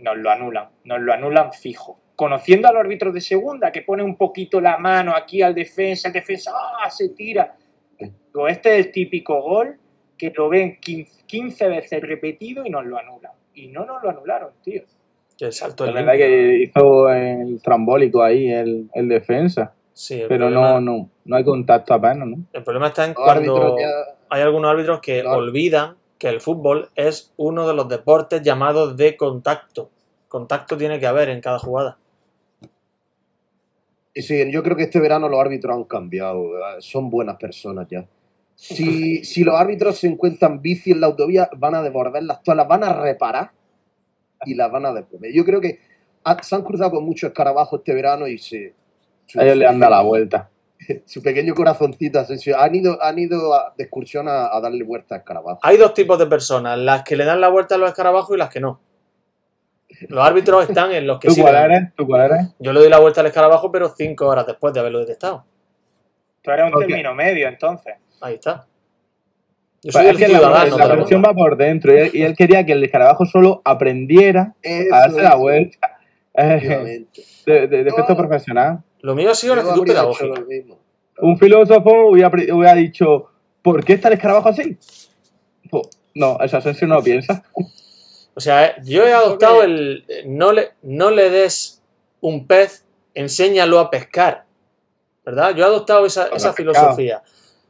nos 0.01 0.17
lo 0.17 0.31
anulan, 0.31 0.69
nos 0.85 1.01
lo 1.01 1.13
anulan 1.13 1.53
fijo. 1.53 1.99
Conociendo 2.17 2.69
a 2.69 2.73
los 2.73 2.81
árbitros 2.81 3.15
de 3.15 3.21
segunda, 3.21 3.71
que 3.71 3.83
pone 3.83 4.03
un 4.03 4.17
poquito 4.17 4.61
la 4.61 4.77
mano 4.79 5.15
aquí 5.15 5.41
al 5.43 5.55
defensa, 5.55 6.09
el 6.09 6.15
defensa 6.15 6.53
¡ah! 6.55 6.91
se 6.91 7.11
tira. 7.11 7.57
Digo, 7.99 8.49
este 8.49 8.79
es 8.79 8.87
el 8.87 8.93
típico 8.93 9.41
gol 9.41 9.79
que 10.17 10.33
lo 10.37 10.49
ven 10.49 10.79
15, 10.81 11.25
15 11.27 11.69
veces 11.69 12.03
repetido 12.03 12.67
y 12.67 12.71
nos 12.71 12.85
lo 12.85 12.99
anulan. 12.99 13.33
Y 13.55 13.69
no 13.69 13.85
nos 13.85 14.03
lo 14.03 14.11
anularon, 14.11 14.51
tío. 14.63 14.83
Que 15.39 15.47
el 15.47 15.53
salto 15.53 15.85
La 15.85 15.91
es 15.91 15.95
verdad 15.95 16.13
que 16.15 16.63
hizo 16.65 17.09
el 17.11 17.63
trambólico 17.63 18.23
ahí, 18.23 18.51
el, 18.51 18.89
el 18.93 19.09
defensa. 19.09 19.73
Sí, 19.93 20.23
el 20.23 20.29
Pero 20.29 20.47
problema, 20.47 20.73
no, 20.73 20.81
no, 20.81 21.11
no 21.25 21.37
hay 21.37 21.45
contacto 21.45 21.95
apenas, 21.95 22.29
¿no? 22.29 22.37
el 22.53 22.63
problema 22.63 22.89
está 22.89 23.05
en 23.05 23.15
árbitros 23.17 23.59
cuando 23.59 23.77
hay 24.31 24.43
algunos 24.43 24.71
árbitros 24.71 25.01
que 25.01 25.23
olvidan 25.23 25.97
que 26.19 26.29
el 26.29 26.41
fútbol 26.41 26.91
es 26.95 27.33
uno 27.37 27.67
de 27.69 27.75
los 27.75 27.89
deportes 27.89 28.43
llamados 28.43 28.97
de 28.97 29.17
contacto. 29.17 29.91
Contacto 30.29 30.77
tiene 30.77 30.99
que 31.01 31.07
haber 31.07 31.29
en 31.29 31.41
cada 31.41 31.59
jugada. 31.59 31.99
Y 34.15 34.23
sí, 34.23 34.51
yo 34.51 34.63
creo 34.63 34.77
que 34.77 34.85
este 34.85 35.01
verano 35.01 35.29
los 35.29 35.41
árbitros 35.41 35.77
han 35.77 35.85
cambiado, 35.85 36.51
¿verdad? 36.51 36.77
son 36.81 37.09
buenas 37.09 37.37
personas 37.37 37.87
ya. 37.89 38.07
Si, 38.55 39.25
si 39.25 39.45
los 39.45 39.55
árbitros 39.55 39.99
se 39.99 40.09
encuentran 40.09 40.61
bici 40.61 40.91
en 40.91 41.01
la 41.01 41.07
autovía, 41.07 41.49
van 41.57 41.75
a 41.77 41.83
devolverlas 41.83 42.43
todas, 42.43 42.57
las 42.57 42.69
van 42.69 42.85
a 42.85 42.93
reparar 42.93 43.53
y 44.45 44.55
las 44.55 44.71
van 44.71 44.87
a 44.87 44.93
devolver. 44.93 45.33
Yo 45.33 45.45
creo 45.45 45.61
que 45.61 45.79
ha- 46.25 46.43
se 46.43 46.55
han 46.55 46.63
cruzado 46.63 46.91
con 46.93 47.05
muchos 47.05 47.29
escarabajos 47.29 47.79
este 47.81 47.95
verano 47.95 48.27
y 48.27 48.39
se, 48.39 48.75
A 49.37 49.45
ellos 49.45 49.57
le 49.57 49.67
han 49.67 49.79
dado 49.79 49.91
la 49.93 50.03
vuelta. 50.03 50.51
su 51.07 51.23
pequeño 51.23 51.55
corazoncito 51.55 52.19
Asensio, 52.21 52.59
han 52.59 52.75
ido, 52.75 53.03
han 53.03 53.19
ido 53.19 53.55
a- 53.55 53.75
de 53.77 53.85
excursión 53.85 54.29
a, 54.29 54.55
a 54.55 54.61
darle 54.61 54.85
vuelta 54.85 55.15
a 55.17 55.19
escarabajos. 55.19 55.59
Hay 55.63 55.77
dos 55.77 55.95
tipos 55.95 56.19
de 56.19 56.27
personas, 56.27 56.79
las 56.79 57.03
que 57.03 57.17
le 57.17 57.25
dan 57.25 57.41
la 57.41 57.49
vuelta 57.49 57.75
a 57.75 57.79
los 57.79 57.89
escarabajos 57.91 58.35
y 58.37 58.39
las 58.39 58.51
que 58.51 58.61
no. 58.61 58.81
Los 60.09 60.25
árbitros 60.25 60.69
están 60.69 60.93
en 60.93 61.07
los 61.07 61.19
que 61.19 61.29
¿Tú 61.29 61.35
sí. 61.35 61.41
cuál 61.41 61.57
eres? 61.57 61.95
¿Tú 61.97 62.07
cuál 62.07 62.31
eres? 62.31 62.49
Yo 62.59 62.73
le 62.73 62.81
doy 62.81 62.89
la 62.91 62.99
vuelta 63.01 63.21
al 63.23 63.27
escarabajo, 63.27 63.73
pero 63.73 63.89
cinco 63.97 64.27
horas 64.27 64.47
después 64.47 64.73
de 64.75 64.81
haberlo 64.81 65.01
detectado. 65.01 65.45
Tú 66.43 66.51
eres 66.51 66.67
un 66.67 66.75
Ok. 66.75 66.81
término 66.87 67.15
medio, 67.15 67.49
entonces. 67.49 67.95
Ahí 68.21 68.35
está. 68.35 68.67
Yo 69.83 69.93
Pues 69.93 69.95
soy 69.95 70.05
es 70.07 70.11
el 70.11 70.17
que 70.19 70.29
la, 70.33 70.41
la 70.41 70.65
la 70.67 71.19
va 71.21 71.35
por 71.35 71.57
dentro 71.57 71.95
y 71.95 71.99
él, 71.99 72.11
y 72.13 72.23
él 72.23 72.37
quería 72.37 72.67
que 72.67 72.73
el 72.73 72.85
escarabajo 72.85 73.25
solo 73.27 73.63
aprendiera 73.65 74.55
Eso, 74.61 74.95
a 74.95 74.99
darse 75.01 75.23
la 75.23 75.35
vuelta. 75.37 75.99
Eh, 76.35 77.07
de, 77.47 77.67
de- 77.67 77.85
de 77.85 77.89
efecto 77.91 78.17
profesional. 78.17 78.81
Lo 79.01 79.15
mío 79.15 79.31
ha 79.31 79.35
sido 79.35 79.53
una 79.55 79.63
Yo 79.63 79.69
actitud 79.69 79.87
pedagógica. 79.87 80.45
Un 81.21 81.39
filósofo 81.39 82.09
hubiera, 82.11 82.29
hubiera 82.29 82.75
dicho, 82.75 83.31
¿por 83.63 83.85
qué 83.85 83.95
está 83.95 84.09
el 84.09 84.15
escarabajo 84.15 84.49
así? 84.49 84.79
Pues, 85.71 85.89
no, 86.15 86.39
esa 86.41 86.59
Asensio 86.59 86.87
no 86.87 86.97
lo 86.97 87.03
piensa. 87.03 87.43
O 88.35 88.41
sea, 88.41 88.81
yo 88.83 89.05
he 89.05 89.13
adoptado 89.13 89.63
el 89.63 90.05
eh, 90.09 90.25
no 90.27 90.53
le, 90.53 90.71
no 90.83 91.11
le 91.11 91.29
des 91.31 91.83
un 92.21 92.47
pez, 92.47 92.85
enséñalo 93.15 93.81
a 93.81 93.91
pescar. 93.91 94.45
¿Verdad? 95.25 95.55
Yo 95.55 95.65
he 95.65 95.67
adoptado 95.67 96.07
esa, 96.07 96.29
esa 96.29 96.53
filosofía. 96.53 97.23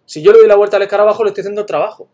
Si 0.04 0.22
yo 0.22 0.32
le 0.32 0.38
doy 0.38 0.46
la 0.46 0.56
vuelta 0.56 0.76
al 0.76 0.82
escarabajo, 0.82 1.24
le 1.24 1.30
estoy 1.30 1.42
haciendo 1.42 1.66
trabajo. 1.66 2.08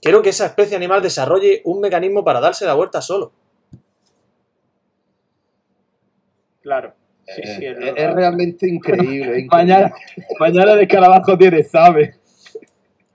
Quiero 0.00 0.22
que 0.22 0.30
esa 0.30 0.46
especie 0.46 0.76
animal 0.76 1.02
desarrolle 1.02 1.62
un 1.64 1.80
mecanismo 1.80 2.24
para 2.24 2.40
darse 2.40 2.64
la 2.64 2.74
vuelta 2.74 3.00
solo. 3.02 3.32
Claro. 6.60 6.94
Sí, 7.26 7.40
Eh, 7.42 7.46
sí, 7.56 7.66
es 7.66 7.72
es, 7.72 7.78
verdad. 7.78 7.94
es 7.98 8.14
realmente 8.14 8.68
increíble. 8.68 9.06
es 9.38 9.44
increíble. 9.44 9.46
Mañana, 9.50 9.92
mañana 10.38 10.72
el 10.72 10.80
escarabajo 10.80 11.38
tiene, 11.38 11.62
¿sabe? 11.62 12.16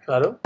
Claro. 0.06 0.40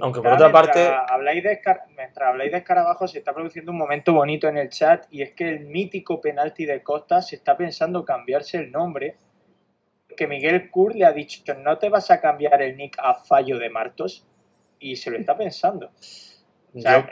Aunque 0.00 0.20
por 0.20 0.32
otra 0.32 0.52
parte, 0.52 0.78
mientras 0.78 1.10
habláis, 1.10 1.42
de 1.42 1.52
escar- 1.60 1.82
mientras 1.96 2.28
habláis 2.28 2.52
de 2.52 2.58
escarabajos, 2.58 3.10
se 3.10 3.18
está 3.18 3.34
produciendo 3.34 3.72
un 3.72 3.78
momento 3.78 4.12
bonito 4.12 4.46
en 4.48 4.56
el 4.58 4.68
chat 4.68 5.06
y 5.10 5.22
es 5.22 5.32
que 5.32 5.48
el 5.48 5.60
mítico 5.66 6.20
penalti 6.20 6.66
de 6.66 6.82
Costa 6.84 7.20
se 7.20 7.34
está 7.36 7.56
pensando 7.56 8.04
cambiarse 8.04 8.58
el 8.58 8.70
nombre. 8.70 9.16
Que 10.16 10.26
Miguel 10.28 10.70
Kur 10.70 10.94
le 10.94 11.04
ha 11.04 11.12
dicho: 11.12 11.42
No 11.54 11.78
te 11.78 11.88
vas 11.88 12.10
a 12.12 12.20
cambiar 12.20 12.62
el 12.62 12.76
nick 12.76 12.96
a 13.00 13.14
Fallo 13.14 13.58
de 13.58 13.70
Martos. 13.70 14.24
Y 14.80 14.94
se 14.94 15.10
lo 15.10 15.18
está 15.18 15.36
pensando. 15.36 15.90
O 16.74 16.80
sea, 16.80 17.00
yo- 17.00 17.06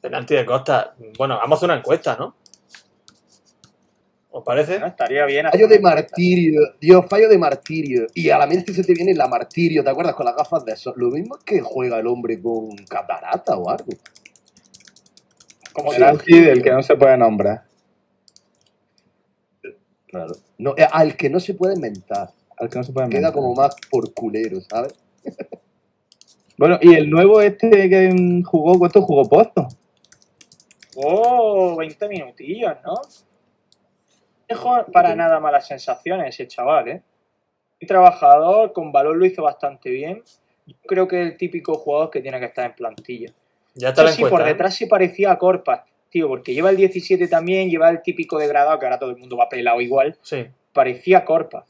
penalti 0.00 0.34
de 0.34 0.46
Costa. 0.46 0.94
Bueno, 1.18 1.36
vamos 1.36 1.56
a 1.56 1.58
hacer 1.58 1.68
una 1.68 1.78
encuesta, 1.78 2.16
¿no? 2.18 2.36
¿Os 4.36 4.44
parece? 4.44 4.78
¿no? 4.78 4.86
estaría 4.86 5.24
bien. 5.24 5.46
Fallo 5.50 5.66
de 5.66 5.80
martirio, 5.80 6.60
Dios, 6.78 7.06
fallo 7.08 7.26
de 7.26 7.38
martirio. 7.38 8.06
Y 8.12 8.28
a 8.28 8.36
la 8.36 8.46
mente 8.46 8.74
se 8.74 8.84
te 8.84 8.92
viene 8.92 9.14
la 9.14 9.28
martirio, 9.28 9.82
¿te 9.82 9.88
acuerdas? 9.88 10.14
Con 10.14 10.26
las 10.26 10.36
gafas 10.36 10.62
de 10.66 10.76
sol. 10.76 10.92
Lo 10.98 11.08
mismo 11.08 11.38
es 11.38 11.44
que 11.44 11.62
juega 11.62 11.98
el 11.98 12.06
hombre 12.06 12.38
con 12.42 12.68
catarata 12.86 13.56
o 13.56 13.70
algo. 13.70 13.86
Como 15.72 15.90
si- 15.90 15.96
Penalti 15.98 16.38
del 16.38 16.62
que 16.62 16.70
no 16.70 16.82
se 16.82 16.96
puede 16.96 17.16
nombrar. 17.16 17.62
Claro. 20.06 20.34
No, 20.58 20.74
eh, 20.76 20.86
al 20.92 21.16
que 21.16 21.30
no 21.30 21.40
se 21.40 21.54
puede 21.54 21.74
inventar. 21.76 22.30
Al 22.58 22.68
que 22.68 22.76
no 22.78 22.84
se 22.84 22.92
puede 22.92 23.08
Queda 23.08 23.18
inventar. 23.28 23.32
como 23.40 23.54
más 23.54 23.74
por 23.90 24.12
culero, 24.12 24.60
¿sabes? 24.60 24.92
Bueno, 26.58 26.78
y 26.80 26.94
el 26.94 27.08
nuevo 27.10 27.42
este 27.42 27.68
que 27.68 28.42
jugó, 28.46 28.78
¿cuánto 28.78 29.02
jugó 29.02 29.28
Pozo? 29.28 29.68
Oh, 30.96 31.76
20 31.76 32.08
minutillos, 32.08 32.72
¿no? 32.82 32.94
Dejó 34.48 34.84
para 34.92 35.14
nada 35.14 35.40
malas 35.40 35.66
sensaciones 35.66 36.28
ese 36.34 36.46
chaval, 36.46 36.88
¿eh? 36.88 37.02
Un 37.80 37.88
trabajador, 37.88 38.72
con 38.72 38.92
valor 38.92 39.16
lo 39.16 39.26
hizo 39.26 39.42
bastante 39.42 39.90
bien. 39.90 40.22
Yo 40.66 40.74
creo 40.86 41.06
que 41.08 41.20
es 41.20 41.28
el 41.28 41.36
típico 41.36 41.74
jugador 41.74 42.10
que 42.10 42.20
tiene 42.20 42.38
que 42.38 42.46
estar 42.46 42.64
en 42.66 42.74
plantilla. 42.74 43.32
Ya 43.74 43.90
está 43.90 44.06
Sí, 44.08 44.22
sí, 44.24 44.24
por 44.24 44.40
¿eh? 44.42 44.44
detrás 44.46 44.74
se 44.74 44.86
parecía 44.86 45.32
a 45.32 45.38
Corpas, 45.38 45.82
tío, 46.08 46.28
porque 46.28 46.54
lleva 46.54 46.70
el 46.70 46.76
17 46.76 47.28
también, 47.28 47.68
lleva 47.68 47.90
el 47.90 48.02
típico 48.02 48.38
degradado, 48.38 48.78
que 48.78 48.86
ahora 48.86 48.98
todo 48.98 49.10
el 49.10 49.16
mundo 49.18 49.36
va 49.36 49.48
pelado 49.48 49.80
igual, 49.80 50.16
Sí. 50.22 50.46
parecía 50.72 51.24
Corpa. 51.24 51.66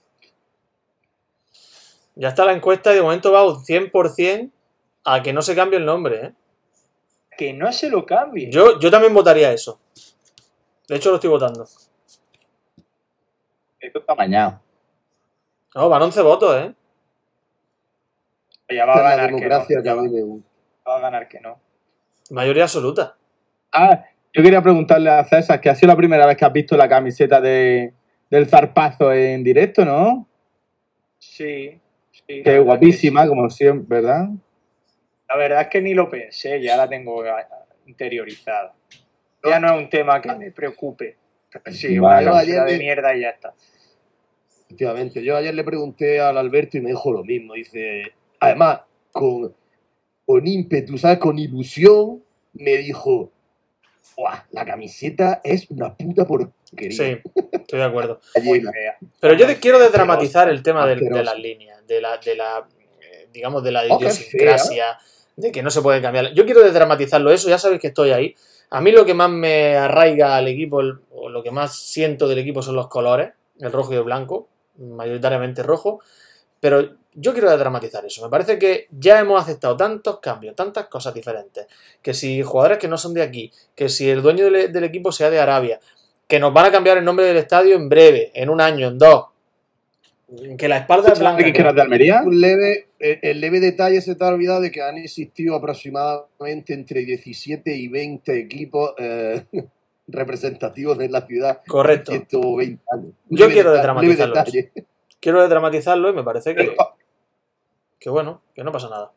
Ya 2.15 2.29
está 2.29 2.45
la 2.45 2.53
encuesta 2.53 2.93
y 2.93 2.97
de 2.97 3.03
momento 3.03 3.33
va 3.33 3.45
un 3.47 3.63
100% 3.65 4.51
a 5.05 5.23
que 5.23 5.33
no 5.33 5.43
se 5.43 5.55
cambie 5.55 5.79
el 5.79 5.85
nombre, 5.85 6.27
¿eh? 6.27 6.33
Que 7.37 7.53
no 7.53 7.71
se 7.73 7.91
lo 7.91 8.07
cambie. 8.07 8.51
Yo, 8.51 8.79
yo 8.81 8.91
también 8.91 9.13
votaría 9.13 9.53
eso. 9.53 9.79
De 10.89 10.97
hecho, 10.97 11.11
lo 11.11 11.17
estoy 11.17 11.29
votando. 11.31 11.67
Esto 13.81 13.99
está 14.01 14.15
mañana. 14.15 14.61
No, 15.75 15.89
van 15.89 16.03
11 16.03 16.23
votos, 16.23 16.57
¿eh? 16.57 16.75
Ya 18.75 18.85
va 18.85 18.95
a 18.95 18.97
la 18.97 19.11
ganar 19.11 19.27
que 19.27 19.33
no. 19.33 19.37
democracia 19.39 19.83
que 19.83 19.93
va, 19.93 20.03
va 20.89 20.97
a 20.97 21.01
ganar 21.01 21.29
que 21.29 21.41
no. 21.41 21.61
Mayoría 22.31 22.65
absoluta. 22.65 23.17
Ah, 23.73 24.05
yo 24.33 24.43
quería 24.43 24.63
preguntarle 24.63 25.11
a 25.11 25.25
César, 25.25 25.61
que 25.61 25.71
ha 25.71 25.75
sido 25.75 25.89
la 25.89 25.97
primera 25.97 26.27
vez 26.27 26.37
que 26.37 26.45
has 26.45 26.53
visto 26.53 26.77
la 26.77 26.89
camiseta 26.89 27.41
de, 27.41 27.93
del 28.31 28.47
zarpazo 28.47 29.13
en 29.13 29.45
directo, 29.45 29.85
¿no? 29.85 30.29
Sí. 31.19 31.81
sí, 32.11 32.43
Que 32.43 32.59
guapísima, 32.59 33.27
como 33.27 33.49
siempre, 33.51 34.01
¿verdad? 34.01 34.29
La 35.29 35.37
verdad 35.37 35.63
es 35.63 35.69
que 35.69 35.83
ni 35.83 35.95
lo 35.95 36.09
pensé, 36.09 36.61
ya 36.61 36.77
la 36.77 36.89
tengo 36.89 37.23
ah, 37.23 37.47
interiorizada. 37.87 38.75
Ya 39.45 39.61
no 39.61 39.75
es 39.75 39.83
un 39.83 39.89
tema 39.89 40.21
que 40.21 40.35
me 40.35 40.51
preocupe. 40.51 41.17
Sí, 41.71 41.99
una 41.99 42.09
Vale. 42.21 42.31
Ayer 42.31 42.65
de 42.65 42.79
mierda 42.79 43.17
y 43.17 43.21
ya 43.23 43.31
está. 43.31 43.55
Efectivamente, 44.67 45.23
yo 45.23 45.37
ayer 45.37 45.55
le 45.55 45.65
pregunté 45.65 46.21
al 46.21 46.37
Alberto 46.39 46.77
y 46.77 46.81
me 46.81 46.91
dijo 46.91 47.13
lo 47.13 47.23
mismo. 47.23 47.55
Dice, 47.55 48.03
además, 48.41 48.81
con, 49.13 49.55
con 50.25 50.47
ímpetu, 50.47 50.99
¿sabes? 50.99 51.19
Con 51.19 51.39
ilusión, 51.39 52.23
me 52.55 52.77
dijo, 52.79 53.31
"Buah, 54.17 54.41
la 54.51 54.65
camiseta 54.65 55.41
es 55.45 55.71
una 55.71 55.95
puta 55.95 56.27
porquería. 56.27 56.91
Sí, 56.91 57.31
estoy 57.53 57.79
de 57.79 57.85
acuerdo. 57.85 58.21
Muy 58.43 58.59
Ayer, 58.59 58.73
fea. 58.73 58.97
Pero 59.21 59.35
yo 59.35 59.47
te 59.47 59.57
quiero 59.59 59.79
desdramatizar 59.79 60.49
el 60.49 60.63
tema 60.63 60.87
del- 60.87 61.01
de, 61.01 61.23
las 61.23 61.39
líneas, 61.39 61.87
de 61.87 62.01
la, 62.01 62.19
de 62.19 62.35
la 62.35 62.67
eh, 63.01 63.29
digamos, 63.33 63.63
de 63.63 63.71
la 63.73 63.85
Oh, 63.89 63.99
idiosincrasia, 63.99 64.99
de 65.37 65.53
que 65.53 65.63
no 65.63 65.71
se 65.71 65.81
puede 65.81 66.03
cambiar. 66.03 66.33
Yo 66.35 66.45
quiero 66.45 66.63
desdramatizarlo, 66.63 67.31
eso, 67.31 67.49
ya 67.49 67.59
sabéis 67.59 67.81
que 67.81 67.89
estoy 67.89 68.11
ahí. 68.11 68.35
A 68.71 68.81
mí 68.81 68.91
lo 68.91 69.05
que 69.07 69.15
más 69.15 69.31
me 69.31 69.77
arraiga 69.77 70.37
al 70.37 70.49
equipo, 70.49 70.81
o 71.13 71.29
lo 71.29 71.43
que 71.43 71.51
más 71.51 71.77
siento 71.79 72.27
del 72.29 72.39
equipo 72.39 72.63
son 72.63 72.77
los 72.77 72.89
colores, 72.89 73.33
el 73.61 73.73
rojo 73.73 73.93
y 73.93 73.97
el 73.97 74.03
blanco, 74.03 74.49
mayoritariamente 74.79 75.63
rojo, 75.63 76.01
pero 76.61 76.97
yo 77.15 77.33
quiero 77.33 77.51
desdramatizar 77.51 78.05
eso. 78.05 78.23
Me 78.23 78.31
parece 78.31 78.59
que 78.59 78.89
ya 78.91 79.21
hemos 79.21 79.41
aceptado 79.41 79.77
tantos 79.77 80.21
cambios, 80.21 80.55
tantas 80.55 80.87
cosas 80.89 81.15
diferentes, 81.15 81.67
que 82.03 82.13
si 82.13 82.43
jugadores 82.43 82.79
que 82.79 82.89
no 82.89 82.99
son 82.99 83.15
de 83.15 83.23
aquí, 83.23 83.53
que 83.75 83.89
si 83.89 84.11
el 84.11 84.23
dueño 84.23 84.51
del 84.51 84.85
equipo 84.85 85.13
sea 85.13 85.31
de 85.31 85.41
Arabia, 85.41 85.81
que 86.27 86.41
nos 86.41 86.53
van 86.53 86.67
a 86.67 86.73
cambiar 86.73 86.99
el 86.99 87.05
nombre 87.05 87.27
del 87.27 87.37
estadio 87.37 87.77
en 87.77 87.89
breve, 87.89 88.33
en 88.35 88.51
un 88.51 88.61
año, 88.61 88.89
en 88.89 88.99
dos, 88.99 89.27
que 90.59 90.69
la 90.69 90.79
espalda 90.79 91.13
es 91.13 91.19
blanca. 91.21 91.37
¿Alguien 91.39 91.55
que 91.55 91.61
era 91.61 91.73
de 91.73 91.83
Almería? 91.83 92.23
un 92.25 92.41
leve, 92.41 92.89
el, 92.99 93.19
el 93.23 93.41
leve 93.41 93.61
detalle 93.61 94.01
se 94.01 94.15
te 94.17 94.25
ha 94.25 94.29
olvidado 94.29 94.61
de 94.61 94.71
que 94.71 94.83
han 94.83 94.97
existido 94.99 95.55
aproximadamente 95.55 96.75
entre 96.75 97.05
17 97.05 97.77
y 97.77 97.89
20 97.89 98.39
equipos 98.39 98.95
eh, 98.99 99.45
representativos 100.09 100.99
de 100.99 101.09
la 101.09 101.23
ciudad 101.27 101.61
Correcto. 101.67 102.13
en 102.13 102.27
120 102.29 102.83
años. 102.93 103.13
Yo 103.29 103.47
leve 103.47 103.55
quiero 103.55 103.73
detalle. 103.73 104.73
Quiero 105.21 105.41
desdramatizarlo 105.41 106.11
y 106.11 106.13
me 106.13 106.23
parece 106.23 106.55
que, 106.55 106.75
que 107.99 108.11
bueno, 108.11 108.43
que 108.55 108.63
no 108.65 108.71
pasa 108.73 108.89
nada. 108.89 109.13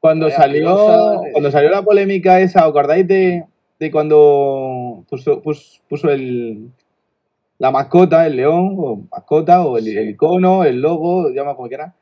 Cuando 0.00 0.26
Vaya 0.26 0.36
salió, 0.36 1.22
cuando 1.32 1.50
salió 1.50 1.70
la 1.70 1.82
polémica 1.82 2.40
esa, 2.40 2.60
¿os 2.64 2.70
acordáis 2.70 3.06
de, 3.06 3.44
de 3.80 3.90
cuando 3.90 5.04
puso, 5.08 5.42
pus- 5.42 5.82
puso 5.88 6.08
el, 6.10 6.70
la 7.58 7.70
mascota, 7.70 8.26
el 8.26 8.36
león, 8.36 8.76
o 8.78 9.02
mascota, 9.10 9.64
o 9.64 9.78
el, 9.78 9.88
el 9.88 10.10
icono, 10.10 10.64
el 10.64 10.80
logo, 10.80 11.30
llama 11.30 11.54
como 11.56 11.68
quiera? 11.68 11.94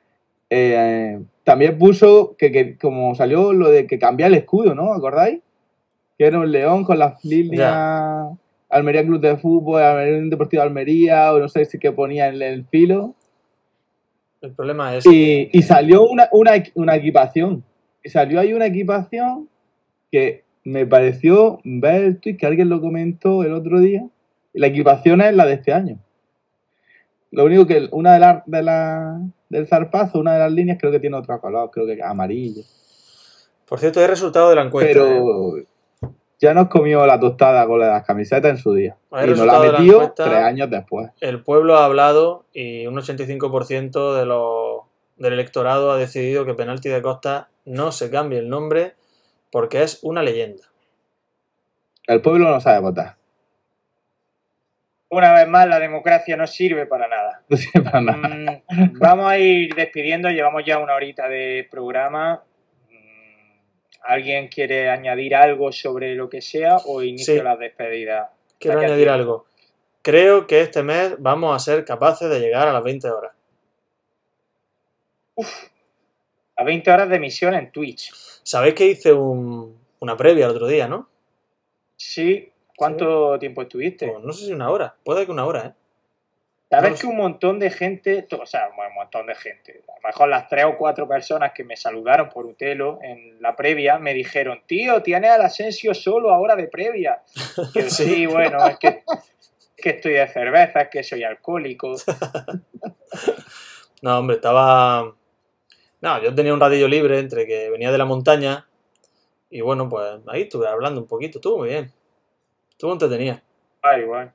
Eh, 0.51 1.19
también 1.45 1.79
puso 1.79 2.37
que, 2.37 2.53
que 2.53 2.77
como 2.77 3.15
salió 3.15 3.53
lo 3.53 3.71
de 3.71 3.87
que 3.87 3.99
cambia 3.99 4.27
el 4.27 4.35
escudo, 4.35 4.75
¿no? 4.75 4.93
¿Acordáis? 4.93 5.41
Que 6.19 6.27
era 6.27 6.39
un 6.39 6.51
león 6.51 6.85
con 6.85 6.99
las 6.99 7.25
líneas 7.25 8.29
Almería 8.69 9.05
Club 9.05 9.21
de 9.21 9.37
Fútbol, 9.37 9.83
Almería 9.83 10.29
Deportivo 10.29 10.63
de 10.63 10.69
Almería, 10.69 11.33
o 11.33 11.39
no 11.39 11.49
sé 11.49 11.65
si 11.65 11.79
que 11.79 11.93
ponía 11.93 12.29
en 12.29 12.43
el 12.43 12.65
filo. 12.67 13.15
El 14.41 14.53
problema 14.53 14.95
es 14.95 15.07
Y, 15.07 15.49
y 15.53 15.63
salió 15.63 16.05
una, 16.05 16.29
una, 16.33 16.53
una 16.75 16.97
equipación. 16.97 17.65
Y 18.03 18.09
salió 18.11 18.41
ahí 18.41 18.53
una 18.53 18.67
equipación 18.67 19.49
que 20.11 20.45
me 20.65 20.87
pareció 20.87 21.61
ver 21.65 22.05
el 22.05 22.21
tweet 22.21 22.37
que 22.37 22.47
alguien 22.47 22.69
lo 22.69 22.81
comentó 22.81 23.45
el 23.45 23.53
otro 23.53 23.81
día. 23.81 24.07
La 24.57 24.69
equipación 24.69 25.21
es 25.21 25.35
la 25.35 25.45
de 25.45 25.53
este 25.55 25.73
año. 25.73 25.99
Lo 27.31 27.45
único 27.45 27.67
que 27.67 27.89
una 27.93 28.15
de 28.15 28.21
las 28.21 28.43
de 28.47 28.63
la, 28.63 29.21
del 29.51 29.67
zarpazo, 29.67 30.19
una 30.19 30.33
de 30.33 30.39
las 30.39 30.53
líneas, 30.53 30.79
creo 30.81 30.91
que 30.91 31.01
tiene 31.01 31.17
otro 31.17 31.39
color, 31.41 31.71
creo 31.71 31.87
que 31.87 32.03
amarillo. 32.03 32.63
Por 33.69 33.79
cierto, 33.79 34.01
hay 34.01 34.07
resultado 34.07 34.49
de 34.49 34.57
la 34.57 34.63
encuesta. 34.63 34.93
¿eh? 34.93 34.95
Pero 34.95 35.57
ya 36.39 36.55
nos 36.55 36.69
comió 36.69 37.05
la 37.07 37.21
tostada 37.21 37.67
con 37.67 37.81
las 37.81 38.05
camisetas 38.05 38.51
en 38.51 38.57
su 38.57 38.73
día. 38.73 38.97
Hay 39.11 39.27
y 39.27 39.31
nos 39.31 39.41
la 39.41 39.59
la 39.59 39.73
metió 39.73 39.95
encuesta. 39.95 40.25
tres 40.25 40.43
años 40.43 40.71
después. 40.71 41.11
El 41.21 41.43
pueblo 41.43 41.77
ha 41.77 41.85
hablado 41.85 42.47
y 42.55 42.87
un 42.87 42.97
85% 42.97 44.19
de 44.19 44.27
los, 44.27 44.83
del 45.17 45.35
electorado 45.35 45.93
ha 45.93 45.99
decidido 45.99 46.47
que 46.47 46.55
Penalti 46.55 46.89
de 46.89 47.03
Costa 47.03 47.51
no 47.67 47.93
se 47.93 48.11
cambie 48.11 48.39
el 48.39 48.49
nombre 48.49 48.95
porque 49.51 49.83
es 49.83 49.99
una 50.03 50.23
leyenda. 50.23 50.63
El 52.07 52.23
pueblo 52.23 52.51
no 52.51 52.61
sabe 52.61 52.81
votar. 52.81 53.17
Una 55.09 55.33
vez 55.35 55.47
más, 55.49 55.69
la 55.69 55.79
democracia 55.79 56.37
no 56.37 56.47
sirve 56.47 56.87
para 56.87 57.07
nada. 57.09 57.43
No 57.49 57.57
sirve 57.57 57.83
para 57.83 58.01
nada. 58.01 58.63
Mm, 58.69 58.99
vamos 58.99 59.27
a 59.31 59.39
ir 59.39 59.75
despidiendo, 59.75 60.29
llevamos 60.31 60.65
ya 60.65 60.79
una 60.79 60.95
horita 60.95 61.29
de 61.29 61.67
programa. 61.71 62.43
Mm, 62.91 63.61
¿Alguien 64.03 64.49
quiere 64.49 64.91
añadir 64.91 65.35
algo 65.37 65.71
sobre 65.73 66.15
lo 66.15 66.29
que 66.29 66.41
sea 66.43 66.77
o 66.87 67.03
inicio 67.03 67.35
Sí. 67.35 67.43
las 67.43 67.59
despedidas? 67.59 68.31
Quiero 68.59 68.79
añadir 68.81 68.97
tiempo. 69.05 69.13
algo. 69.15 69.47
Creo 70.03 70.47
que 70.47 70.61
este 70.63 70.83
mes 70.83 71.15
vamos 71.19 71.55
a 71.55 71.59
ser 71.59 71.85
capaces 71.85 72.29
de 72.31 72.41
llegar 72.41 72.67
a 72.69 72.73
las 72.73 72.83
20 72.83 73.09
horas. 73.11 73.33
A 76.57 76.65
20 76.65 76.91
horas 76.91 77.09
de 77.09 77.17
emisión 77.17 77.55
en 77.55 77.71
Twitch. 77.71 78.13
Sabéis 78.43 78.75
que 78.75 78.87
hice 78.87 79.13
un- 79.13 79.77
una 80.01 80.17
previa 80.17 80.47
el 80.47 80.53
otro 80.53 80.67
día, 80.67 80.89
¿no? 80.89 81.09
Sí. 81.97 82.51
¿Cuánto 82.77 83.39
tiempo 83.39 83.63
estuviste? 83.63 84.09
Pues 84.09 84.25
no 84.25 84.33
sé 84.33 84.47
si 84.47 84.53
una 84.53 84.71
hora. 84.71 84.95
Puede 85.05 85.25
que 85.25 85.33
una 85.33 85.47
hora, 85.47 85.67
¿eh? 85.67 85.75
Sabes 86.69 86.91
no 86.93 86.99
que 86.99 87.07
un 87.07 87.17
montón 87.17 87.59
de 87.61 87.71
gente, 87.71 88.27
o 88.39 88.45
sea, 88.45 88.69
un 88.69 88.95
montón 88.95 89.27
de 89.29 89.37
gente, 89.37 89.85
a 89.89 89.95
lo 90.01 90.09
mejor 90.09 90.29
las 90.29 90.49
tres 90.49 90.65
o 90.65 90.77
cuatro 90.77 91.07
personas 91.07 91.53
que 91.53 91.63
me 91.63 91.77
saludaron 91.77 92.29
por 92.29 92.45
Utelo 92.45 92.99
en 93.03 93.41
la 93.41 93.55
previa 93.55 94.01
me 94.01 94.13
dijeron, 94.13 94.61
tío, 94.67 95.01
tienes 95.01 95.31
al 95.31 95.43
Asensio 95.43 95.95
solo 95.95 96.33
ahora 96.33 96.57
de 96.57 96.67
previa. 96.67 97.23
Y 97.73 97.83
yo, 97.83 97.89
Sí. 97.89 98.27
bueno, 98.27 98.67
es 98.67 98.79
que, 98.79 98.89
es 98.89 99.05
que 99.77 99.91
estoy 99.91 100.15
de 100.15 100.27
cerveza, 100.27 100.83
es 100.83 100.89
que 100.89 101.03
soy 101.03 101.23
alcohólico. 101.25 101.95
No, 104.03 104.19
hombre, 104.19 104.37
estaba. 104.37 105.15
No, 106.03 106.23
yo 106.23 106.35
tenía 106.35 106.53
un 106.53 106.61
ratillo 106.61 106.87
libre 106.87 107.19
entre 107.19 107.47
que 107.47 107.71
venía 107.71 107.91
de 107.91 107.99
la 107.99 108.05
montaña 108.05 108.69
y 109.49 109.63
bueno, 109.63 109.89
pues 109.89 110.21
ahí 110.29 110.43
estuve 110.43 110.69
hablando 110.69 111.01
un 111.01 111.07
poquito. 111.07 111.39
Estuvo 111.39 111.59
muy 111.59 111.71
bien. 111.71 111.91
Estuvo 112.77 112.93
entretenida. 112.93 113.43
Ah, 113.83 113.99
igual. 113.99 114.31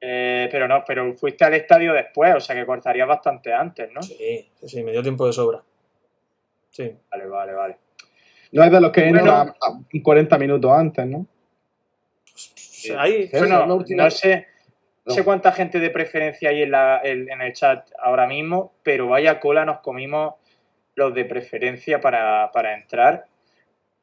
Eh, 0.00 0.48
pero 0.50 0.66
no, 0.66 0.82
pero 0.86 1.12
fuiste 1.12 1.44
al 1.44 1.52
estadio 1.52 1.92
después, 1.92 2.34
o 2.34 2.40
sea 2.40 2.56
que 2.56 2.64
cortarías 2.64 3.06
bastante 3.06 3.52
antes, 3.52 3.92
¿no? 3.92 4.02
Sí, 4.02 4.50
sí, 4.54 4.68
sí, 4.68 4.82
me 4.82 4.90
dio 4.90 5.02
tiempo 5.02 5.26
de 5.26 5.34
sobra. 5.34 5.62
Sí. 6.70 6.96
Vale, 7.10 7.26
vale, 7.26 7.52
vale. 7.52 7.76
No 8.52 8.64
es 8.64 8.70
de 8.72 8.80
los 8.80 8.90
que 8.90 9.02
Bueno. 9.02 9.18
entran 9.18 9.48
a- 9.48 9.52
a 9.52 10.02
40 10.02 10.38
minutos 10.38 10.70
antes, 10.72 11.06
¿no? 11.06 11.26
Ahí, 12.98 13.28
Bueno, 13.30 13.64
una 13.64 13.74
última- 13.74 14.04
no 14.04 14.10
sé, 14.10 14.46
no 15.04 15.10
No. 15.10 15.14
sé 15.14 15.24
cuánta 15.24 15.52
gente 15.52 15.78
de 15.78 15.90
preferencia 15.90 16.48
hay 16.48 16.62
en, 16.62 16.70
la- 16.70 16.98
el- 17.04 17.28
en 17.30 17.42
el 17.42 17.52
chat 17.52 17.88
ahora 17.98 18.26
mismo, 18.26 18.72
pero 18.82 19.08
vaya 19.08 19.38
cola 19.40 19.64
nos 19.66 19.80
comimos 19.80 20.34
los 20.94 21.14
de 21.14 21.26
preferencia 21.26 22.00
para, 22.00 22.50
para 22.50 22.74
entrar 22.74 23.26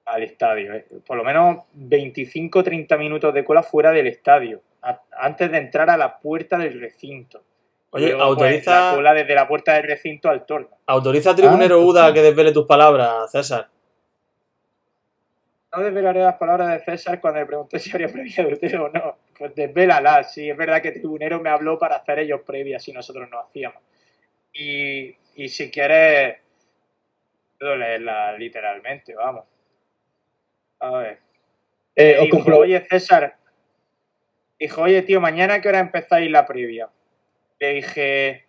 al 0.10 0.24
estadio. 0.24 0.74
¿eh? 0.74 0.86
Por 1.06 1.18
lo 1.18 1.24
menos 1.24 1.66
25-30 1.76 2.98
minutos 2.98 3.34
de 3.34 3.44
cola 3.44 3.64
fuera 3.64 3.92
del 3.92 4.08
estadio, 4.08 4.62
a- 4.82 5.02
antes 5.14 5.52
de 5.52 5.58
entrar 5.58 5.90
a 5.90 5.98
la 5.98 6.20
puerta 6.20 6.58
del 6.58 6.80
recinto. 6.80 7.44
Oye, 7.92 8.08
Luego, 8.12 8.20
pues, 8.20 8.30
autoriza, 8.30 8.90
la 8.92 8.96
cola 8.96 9.14
desde 9.14 9.34
la 9.36 9.48
puerta 9.48 9.74
del 9.74 9.84
recinto 9.84 10.30
al 10.30 10.46
torno. 10.46 10.70
autoriza 10.86 11.32
a 11.32 11.36
Tribunero 11.36 11.76
Ah, 11.76 11.86
UDA 11.86 12.14
que 12.14 12.22
desvele 12.22 12.52
tus 12.52 12.66
palabras, 12.68 13.32
César. 13.32 13.68
No 15.76 15.84
desvelaré 15.84 16.22
las 16.22 16.36
palabras 16.36 16.70
de 16.70 16.80
César 16.84 17.20
cuando 17.22 17.40
le 17.40 17.46
pregunté 17.46 17.78
si 17.80 17.92
haría 17.94 18.08
previa 18.08 18.44
de 18.44 18.54
Utero 18.54 18.86
o 18.86 18.90
no. 18.90 19.18
Pues 19.38 19.54
desvélalas. 19.56 20.34
Sí, 20.34 20.50
es 20.50 20.58
verdad 20.58 20.82
que 20.82 20.92
Tribunero 20.92 21.40
me 21.40 21.50
habló 21.50 21.78
para 21.78 21.98
hacer 21.98 22.20
ellos 22.20 22.42
previas 22.46 22.88
y 22.88 22.92
nosotros 22.92 23.30
no 23.30 23.40
hacíamos. 23.40 23.82
Y, 24.52 25.16
y 25.36 25.48
si 25.50 25.70
quieres, 25.70 26.38
puedo 27.60 27.76
leerla 27.76 28.34
literalmente, 28.34 29.14
vamos. 29.14 29.46
A 30.80 30.92
ver. 30.92 31.20
Eh, 31.96 32.18
dijo, 32.22 32.38
compro- 32.38 32.60
Oye, 32.60 32.86
César, 32.90 33.36
Dijo, 34.60 34.82
oye, 34.82 35.02
tío, 35.04 35.22
mañana 35.22 35.56
a 35.56 35.62
qué 35.62 35.70
hora 35.70 35.80
empezáis 35.80 36.30
la 36.30 36.46
previa. 36.46 36.90
Le 37.60 37.76
dije, 37.76 38.46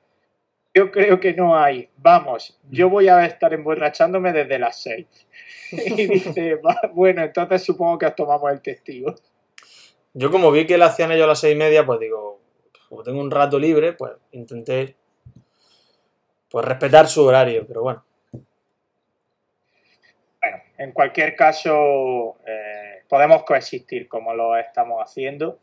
yo 0.74 0.90
creo 0.90 1.20
que 1.20 1.34
no 1.34 1.56
hay. 1.56 1.88
Vamos, 1.96 2.58
yo 2.68 2.90
voy 2.90 3.08
a 3.08 3.24
estar 3.24 3.52
emborrachándome 3.54 4.32
desde 4.32 4.58
las 4.58 4.82
6. 4.82 5.06
Y 5.72 6.06
dice, 6.08 6.56
"Va, 6.56 6.76
bueno, 6.92 7.22
entonces 7.22 7.62
supongo 7.62 7.96
que 7.98 8.06
os 8.06 8.16
tomamos 8.16 8.50
el 8.50 8.60
testigo. 8.60 9.14
Yo 10.14 10.32
como 10.32 10.50
vi 10.50 10.66
que 10.66 10.78
lo 10.78 10.86
hacían 10.86 11.12
ellos 11.12 11.24
a 11.24 11.28
las 11.28 11.40
seis 11.40 11.54
y 11.54 11.58
media, 11.58 11.86
pues 11.86 12.00
digo, 12.00 12.40
como 12.88 13.04
tengo 13.04 13.20
un 13.20 13.30
rato 13.30 13.56
libre, 13.60 13.92
pues 13.92 14.12
intenté 14.32 14.96
pues 16.50 16.64
respetar 16.66 17.06
su 17.06 17.24
horario, 17.24 17.64
pero 17.66 17.82
bueno. 17.82 18.04
En 20.80 20.92
cualquier 20.92 21.36
caso, 21.36 22.36
eh, 22.46 23.02
podemos 23.08 23.42
coexistir 23.44 24.08
como 24.08 24.32
lo 24.32 24.56
estamos 24.56 24.98
haciendo. 25.02 25.58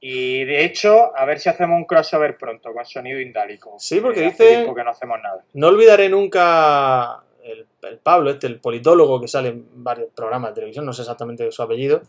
Y 0.00 0.44
de 0.44 0.64
hecho, 0.64 1.16
a 1.16 1.24
ver 1.26 1.38
si 1.38 1.48
hacemos 1.48 1.76
un 1.76 1.84
crossover 1.84 2.36
pronto 2.36 2.72
con 2.72 2.84
sonido 2.84 3.20
indálico. 3.20 3.74
Sí, 3.78 4.00
porque 4.00 4.20
Eh, 4.20 4.30
dice- 4.30 4.48
tiempo 4.48 4.74
que 4.74 4.82
no 4.82 4.90
hacemos 4.90 5.18
nada. 5.22 5.44
No 5.52 5.68
olvidaré 5.68 6.08
nunca 6.08 7.22
el, 7.44 7.66
el 7.82 7.98
Pablo, 7.98 8.30
este, 8.30 8.46
el 8.46 8.58
politólogo 8.58 9.20
que 9.20 9.28
sale 9.28 9.50
en 9.50 9.66
varios 9.84 10.08
programas 10.14 10.50
de 10.50 10.54
televisión, 10.56 10.86
no 10.86 10.92
sé 10.92 11.02
exactamente 11.02 11.52
su 11.52 11.62
apellido, 11.62 12.02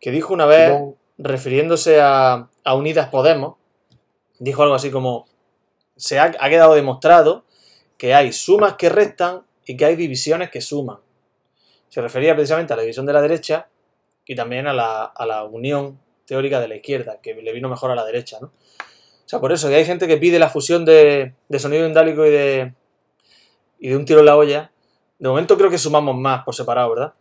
que 0.00 0.10
dijo 0.12 0.32
una 0.32 0.46
vez, 0.46 0.72
refiriéndose 1.18 2.00
a, 2.00 2.48
a 2.64 2.74
Unidas 2.74 3.08
Podemos, 3.08 3.56
dijo 4.38 4.62
algo 4.62 4.74
así 4.76 4.90
como, 4.90 5.26
se 5.96 6.18
ha, 6.18 6.32
ha 6.38 6.48
quedado 6.48 6.74
demostrado 6.74 7.44
que 7.98 8.14
hay 8.14 8.32
sumas 8.32 8.74
que 8.74 8.88
restan 8.88 9.42
y 9.66 9.76
que 9.76 9.84
hay 9.86 9.96
divisiones 9.96 10.50
que 10.50 10.60
suman. 10.60 10.98
Se 11.88 12.00
refería 12.00 12.34
precisamente 12.34 12.72
a 12.72 12.76
la 12.76 12.82
división 12.82 13.06
de 13.06 13.12
la 13.12 13.22
derecha 13.22 13.68
y 14.24 14.34
también 14.34 14.66
a 14.66 14.72
la, 14.72 15.04
a 15.04 15.26
la 15.26 15.44
unión 15.44 15.98
teórica 16.26 16.60
de 16.60 16.68
la 16.68 16.76
izquierda, 16.76 17.20
que 17.22 17.34
le 17.34 17.52
vino 17.52 17.68
mejor 17.68 17.90
a 17.90 17.94
la 17.94 18.04
derecha, 18.04 18.38
¿no? 18.40 18.48
O 18.48 19.28
sea, 19.28 19.40
por 19.40 19.52
eso 19.52 19.68
que 19.68 19.74
hay 19.74 19.84
gente 19.84 20.06
que 20.06 20.18
pide 20.18 20.38
la 20.38 20.48
fusión 20.48 20.84
de, 20.84 21.32
de 21.48 21.58
sonido 21.58 21.86
indálico 21.86 22.24
y 22.24 22.30
de, 22.30 22.72
y 23.80 23.88
de 23.88 23.96
un 23.96 24.04
tiro 24.04 24.20
en 24.20 24.26
la 24.26 24.36
olla. 24.36 24.70
De 25.18 25.28
momento 25.28 25.56
creo 25.56 25.68
que 25.68 25.78
sumamos 25.78 26.14
más 26.14 26.44
por 26.44 26.54
separado, 26.54 26.90
¿verdad? 26.90 27.14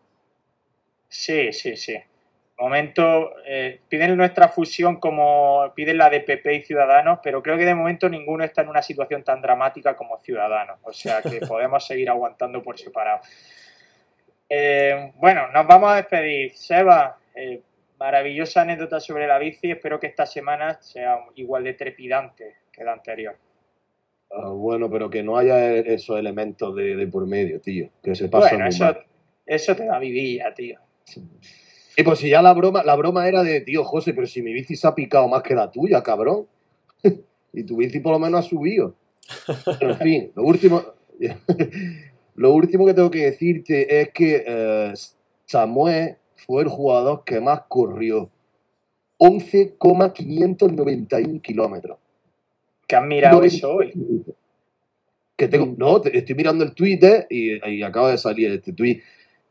Sí, 1.07 1.51
sí, 1.51 1.75
sí. 1.77 1.93
De 1.93 2.63
momento 2.63 3.31
eh, 3.45 3.81
piden 3.89 4.15
nuestra 4.15 4.49
fusión 4.49 4.99
como 4.99 5.71
piden 5.75 5.97
la 5.97 6.09
de 6.09 6.21
PP 6.21 6.55
y 6.55 6.61
Ciudadanos, 6.61 7.19
pero 7.23 7.41
creo 7.41 7.57
que 7.57 7.65
de 7.65 7.75
momento 7.75 8.07
ninguno 8.07 8.43
está 8.43 8.61
en 8.61 8.69
una 8.69 8.81
situación 8.81 9.23
tan 9.23 9.41
dramática 9.41 9.95
como 9.95 10.17
Ciudadanos. 10.19 10.77
O 10.83 10.93
sea 10.93 11.21
que 11.21 11.39
podemos 11.47 11.85
seguir 11.85 12.09
aguantando 12.09 12.61
por 12.61 12.77
separado. 12.77 13.21
Eh, 14.49 15.11
bueno, 15.17 15.51
nos 15.51 15.65
vamos 15.67 15.91
a 15.91 15.95
despedir. 15.95 16.53
Seba, 16.55 17.17
eh, 17.35 17.61
maravillosa 17.99 18.61
anécdota 18.61 18.99
sobre 18.99 19.27
la 19.27 19.39
bici. 19.39 19.71
Espero 19.71 19.99
que 19.99 20.07
esta 20.07 20.25
semana 20.25 20.79
sea 20.81 21.17
igual 21.35 21.63
de 21.63 21.73
trepidante 21.73 22.55
que 22.71 22.83
la 22.83 22.93
anterior. 22.93 23.35
Ah, 24.31 24.49
bueno, 24.49 24.89
pero 24.89 25.09
que 25.09 25.23
no 25.23 25.37
haya 25.37 25.71
e- 25.73 25.93
esos 25.93 26.17
elementos 26.19 26.75
de, 26.75 26.95
de 26.95 27.07
por 27.07 27.25
medio, 27.27 27.61
tío. 27.61 27.89
Que 28.03 28.15
se 28.15 28.27
pasan 28.27 28.49
Bueno, 28.51 28.65
muy 28.65 28.69
eso, 28.75 28.83
mal. 28.85 29.05
eso 29.45 29.75
te 29.75 29.85
da 29.85 29.99
vidilla, 29.99 30.53
tío. 30.53 30.79
Y 31.97 32.03
pues 32.03 32.19
si 32.19 32.29
ya 32.29 32.41
la 32.41 32.53
broma, 32.53 32.83
la 32.83 32.95
broma 32.95 33.27
era 33.27 33.41
de, 33.43 33.61
tío, 33.61 33.83
José, 33.85 34.13
pero 34.13 34.27
si 34.27 34.41
mi 34.41 34.51
bici 34.51 34.75
se 34.75 34.87
ha 34.87 34.93
picado 34.95 35.27
más 35.29 35.41
que 35.43 35.55
la 35.55 35.71
tuya, 35.71 36.03
cabrón. 36.03 36.47
y 37.53 37.63
tu 37.63 37.77
bici 37.77 37.99
por 37.99 38.11
lo 38.13 38.19
menos 38.19 38.45
ha 38.45 38.49
subido. 38.49 38.95
Pero 39.79 39.91
en 39.93 39.97
fin, 39.97 40.31
lo 40.35 40.43
último, 40.43 40.83
lo 42.35 42.53
último 42.53 42.85
que 42.85 42.93
tengo 42.93 43.11
que 43.11 43.25
decirte 43.25 44.01
es 44.01 44.09
que 44.13 44.43
eh, 44.45 44.93
Samuel 45.45 46.15
fue 46.35 46.63
el 46.63 46.69
jugador 46.69 47.23
que 47.25 47.39
más 47.39 47.61
corrió. 47.67 48.29
11,591 49.17 51.41
kilómetros. 51.41 51.97
Que 52.87 52.95
has 52.95 53.05
mirado 53.05 53.37
90 53.37 53.55
eso 53.55 53.73
hoy. 53.73 53.93
Que 55.35 55.47
tengo, 55.47 55.73
no, 55.77 56.01
estoy 56.03 56.35
mirando 56.35 56.63
el 56.63 56.73
Twitter 56.73 57.25
y, 57.29 57.67
y 57.69 57.83
acaba 57.83 58.11
de 58.11 58.17
salir 58.17 58.51
este 58.51 58.73
tweet. 58.73 59.01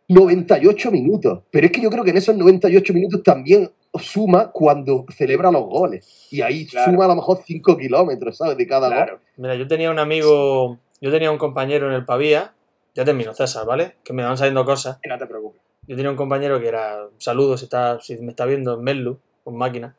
98 0.08 0.90
minutos. 0.90 1.40
Pero 1.50 1.66
es 1.66 1.72
que 1.72 1.80
yo 1.80 1.90
creo 1.90 2.04
que 2.04 2.10
en 2.10 2.16
esos 2.18 2.36
98 2.36 2.92
minutos 2.94 3.22
también 3.22 3.70
suma 3.98 4.50
cuando 4.50 5.04
celebra 5.16 5.50
los 5.50 5.64
goles. 5.64 6.26
Y 6.30 6.42
ahí 6.42 6.66
Claro. 6.66 6.90
suma 6.92 7.04
a 7.06 7.08
lo 7.08 7.16
mejor 7.16 7.38
5 7.44 7.76
kilómetros, 7.76 8.36
¿sabes? 8.36 8.56
De 8.56 8.66
cada 8.66 8.88
gol. 8.88 8.96
Claro. 8.96 9.20
Mira, 9.36 9.54
yo 9.56 9.66
tenía 9.66 9.90
un 9.90 9.98
amigo, 9.98 10.78
yo 11.00 11.10
tenía 11.10 11.30
un 11.30 11.38
compañero 11.38 11.88
en 11.88 11.94
el 11.94 12.04
Pavía, 12.04 12.52
ya 12.94 13.04
termino, 13.04 13.34
César, 13.34 13.66
¿vale? 13.66 13.96
Que 14.04 14.12
me 14.12 14.22
van 14.22 14.38
saliendo 14.38 14.64
cosas. 14.64 14.98
No 15.06 15.18
te 15.18 15.26
preocupes. 15.26 15.60
Yo 15.86 15.96
tenía 15.96 16.10
un 16.10 16.16
compañero 16.16 16.60
que 16.60 16.68
era, 16.68 17.08
saludos 17.18 17.60
si, 17.60 17.66
está, 17.66 18.00
si 18.00 18.16
me 18.18 18.30
está 18.30 18.46
viendo 18.46 18.74
en 18.74 18.82
Merlu, 18.82 19.18
con 19.42 19.56
máquina, 19.56 19.96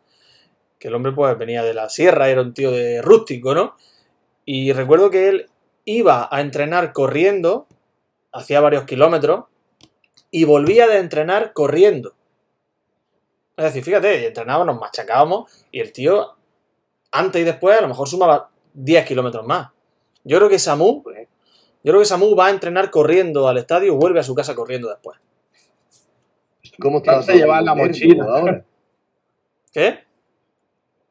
que 0.80 0.88
el 0.88 0.96
hombre 0.96 1.12
pues 1.12 1.38
venía 1.38 1.64
de 1.64 1.74
la 1.74 1.90
sierra, 1.90 2.30
era 2.30 2.42
un 2.42 2.54
tío 2.54 2.72
de 2.72 3.02
rústico, 3.02 3.54
¿no? 3.54 3.76
Y 4.46 4.72
recuerdo 4.74 5.10
que 5.10 5.30
él 5.30 5.50
iba 5.84 6.28
a 6.32 6.42
entrenar 6.42 6.94
corriendo, 6.94 7.68
hacía 8.32 8.62
varios 8.62 8.86
kilómetros, 8.86 9.46
y 10.32 10.46
volvía 10.46 10.88
de 10.88 10.98
entrenar 10.98 11.54
corriendo. 11.54 12.14
Es 13.58 13.66
decir, 13.66 13.84
fíjate, 13.84 14.28
entrenábamos, 14.28 14.68
nos 14.68 14.80
machacábamos, 14.80 15.66
y 15.72 15.80
el 15.80 15.92
tío, 15.92 16.36
antes 17.12 17.42
y 17.42 17.46
después, 17.46 17.78
a 17.78 17.82
lo 17.82 17.88
mejor 17.88 18.08
sumaba 18.08 18.50
10 18.74 19.06
kilómetros 19.06 19.46
más. 19.46 19.70
Yo 20.24 20.38
creo 20.38 20.50
que 20.50 20.60
Samu, 20.60 21.04
yo 21.86 21.92
creo 21.92 22.00
que 22.00 22.08
Samu 22.08 22.36
va 22.36 22.48
a 22.48 22.50
entrenar 22.50 22.90
corriendo 22.90 23.48
al 23.48 23.60
estadio 23.60 23.94
y 23.94 23.96
vuelve 23.96 24.20
a 24.20 24.24
su 24.24 24.34
casa 24.34 24.56
corriendo 24.56 24.90
después. 24.90 25.20
¿Cómo 26.80 26.98
está 26.98 27.12
Vamos 27.12 27.30
a 27.30 27.34
llevar 27.34 27.62
la 27.62 27.76
mochila. 27.76 28.24
ahora? 28.24 28.66
¿Qué? 29.72 30.00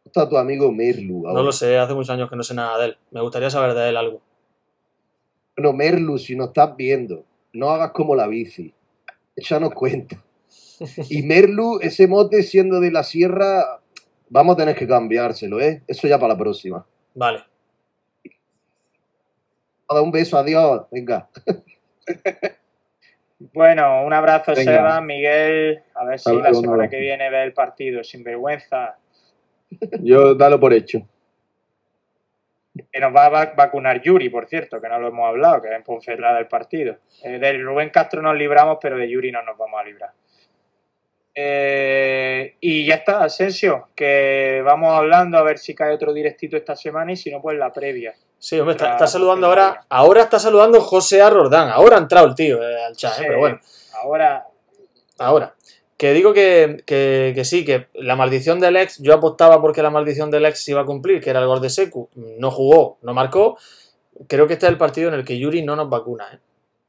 ¿Cómo 0.03 0.07
está 0.07 0.29
tu 0.29 0.37
amigo 0.37 0.73
Merlu 0.73 1.29
ahora? 1.29 1.39
No 1.39 1.45
lo 1.45 1.53
sé, 1.53 1.79
hace 1.79 1.95
muchos 1.95 2.11
años 2.11 2.29
que 2.29 2.35
no 2.35 2.43
sé 2.43 2.55
nada 2.55 2.77
de 2.79 2.87
él. 2.87 2.99
Me 3.13 3.21
gustaría 3.21 3.51
saber 3.51 3.73
de 3.73 3.89
él 3.89 3.97
algo. 3.97 4.21
Bueno, 5.57 5.73
Merlu, 5.75 6.19
si 6.19 6.35
nos 6.35 6.49
estás 6.49 6.77
viendo, 6.77 7.23
no 7.53 7.71
hagas 7.71 7.93
como 7.93 8.17
la 8.17 8.27
bici. 8.27 8.75
Échanos 9.37 9.73
cuenta. 9.75 10.25
Y 11.09 11.23
Merlu, 11.23 11.79
ese 11.83 12.09
mote 12.09 12.43
siendo 12.43 12.81
de 12.81 12.91
la 12.91 13.05
sierra, 13.05 13.81
vamos 14.29 14.55
a 14.55 14.57
tener 14.57 14.75
que 14.75 14.89
cambiárselo, 14.89 15.61
¿eh? 15.61 15.85
Eso 15.87 16.09
ya 16.09 16.19
para 16.19 16.33
la 16.33 16.39
próxima. 16.39 16.85
Vale. 17.15 17.45
Un 19.89 20.11
beso, 20.11 20.39
adiós. 20.39 20.87
Venga. 20.91 21.29
Bueno, 23.53 24.05
un 24.07 24.13
abrazo, 24.13 24.55
Venga. 24.55 24.73
Seba, 24.77 25.01
Miguel. 25.01 25.83
A 25.95 26.05
ver 26.05 26.19
si 26.19 26.35
la 26.35 26.55
semana 26.55 26.89
que 26.89 26.99
viene 26.99 27.29
ve 27.31 27.43
el 27.43 27.53
partido 27.53 28.03
sin 28.03 28.23
vergüenza. 28.25 28.97
Yo 30.01 30.35
dalo 30.35 30.59
por 30.59 30.73
hecho. 30.73 31.01
Que 32.91 33.01
nos 33.01 33.15
va 33.15 33.27
a 33.27 33.31
vac- 33.31 33.57
vacunar 33.57 34.01
Yuri, 34.01 34.31
por 34.31 34.47
cierto, 34.47 34.81
que 34.81 34.89
no 34.89 34.99
lo 34.99 35.09
hemos 35.09 35.29
hablado, 35.29 35.61
que 35.61 35.69
es 35.69 35.75
en 35.75 35.83
Ponferrada 35.83 36.39
el 36.39 36.47
partido. 36.49 36.97
Eh, 37.23 37.39
del 37.39 37.63
Rubén 37.63 37.91
Castro 37.91 38.23
nos 38.23 38.37
libramos, 38.37 38.79
pero 38.81 38.97
de 38.97 39.09
Yuri 39.11 39.31
no 39.31 39.43
nos 39.43 39.59
vamos 39.59 39.79
a 39.81 39.85
librar. 39.85 40.11
Eh, 41.35 42.57
y 42.61 42.87
ya 42.87 42.95
está, 42.97 43.25
Asensio, 43.25 43.89
que 43.95 44.63
vamos 44.65 44.97
hablando 44.97 45.37
a 45.37 45.43
ver 45.43 45.59
si 45.59 45.75
cae 45.75 45.93
otro 45.93 46.13
directito 46.15 46.57
esta 46.57 46.77
semana 46.77 47.13
y 47.13 47.17
si 47.17 47.31
no, 47.31 47.43
pues 47.43 47.59
la 47.59 47.73
previa. 47.73 48.15
Sí, 48.45 48.61
hombre, 48.61 48.75
está, 48.77 49.07
saludando 49.07 49.47
ahora. 49.47 49.87
Ahora 49.89 50.21
está 50.21 50.39
saludando 50.39 50.79
José 50.83 51.23
A. 51.23 51.31
Rordán. 51.31 51.71
Ahora 51.71 51.97
ha 51.97 52.01
entrado 52.01 52.27
el 52.27 52.35
tío 52.35 52.63
eh, 52.63 52.85
al 52.85 52.95
chat, 52.95 53.19
eh, 53.21 53.25
pero 53.27 53.39
bueno, 53.39 53.59
Ahora, 54.03 54.47
ahora. 55.19 55.55
Que 55.97 56.13
digo 56.13 56.35
que, 56.35 56.83
que- 56.85 57.33
que 57.35 57.45
sí, 57.47 57.65
que 57.65 57.87
la 57.95 58.17
maldición 58.17 58.61
del 58.61 58.77
ex, 58.77 58.99
yo 58.99 59.15
apostaba 59.15 59.63
porque 59.63 59.81
la 59.83 59.89
maldición 59.89 60.31
del 60.31 60.45
ex 60.45 60.63
se 60.63 60.73
iba 60.73 60.83
a 60.83 60.85
cumplir, 60.85 61.23
que 61.23 61.31
era 61.31 61.41
el 61.41 61.47
gol 61.47 61.63
de 61.63 61.71
Secu. 61.71 62.11
No 62.15 62.51
jugó, 62.51 62.99
no 63.01 63.15
marcó. 63.15 63.57
Creo 64.29 64.47
que 64.47 64.53
este 64.53 64.67
es 64.67 64.73
el 64.73 64.77
partido 64.79 65.09
en 65.09 65.15
el 65.15 65.25
que 65.25 65.39
Yuri 65.39 65.63
no 65.63 65.75
nos 65.75 65.89
vacuna, 65.89 66.27
¿eh? 66.35 66.39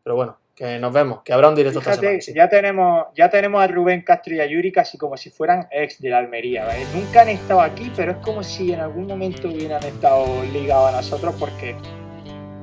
Pero 0.03 0.17
bueno, 0.17 0.37
que 0.55 0.79
nos 0.79 0.93
vemos, 0.93 1.21
que 1.23 1.33
habrá 1.33 1.49
un 1.49 1.55
directo 1.55 1.79
esta 1.79 1.91
Fíjate, 1.91 2.07
semana. 2.07 2.21
sí. 2.21 2.33
ya 2.33 2.47
tenemos, 2.49 3.05
ya 3.15 3.29
tenemos 3.29 3.61
a 3.61 3.67
Rubén 3.67 4.01
Castro 4.03 4.33
y 4.35 4.39
a 4.39 4.45
Yuri 4.45 4.71
casi 4.71 4.97
como 4.97 5.17
si 5.17 5.29
fueran 5.29 5.67
ex 5.69 5.99
de 6.01 6.09
la 6.09 6.19
Almería. 6.19 6.65
¿vale? 6.65 6.85
Nunca 6.93 7.21
han 7.21 7.29
estado 7.29 7.61
aquí, 7.61 7.91
pero 7.95 8.13
es 8.13 8.17
como 8.19 8.41
si 8.43 8.71
en 8.71 8.79
algún 8.79 9.05
momento 9.07 9.49
hubieran 9.49 9.83
estado 9.83 10.25
ligados 10.53 10.93
a 10.93 10.97
nosotros 10.97 11.35
porque 11.37 11.75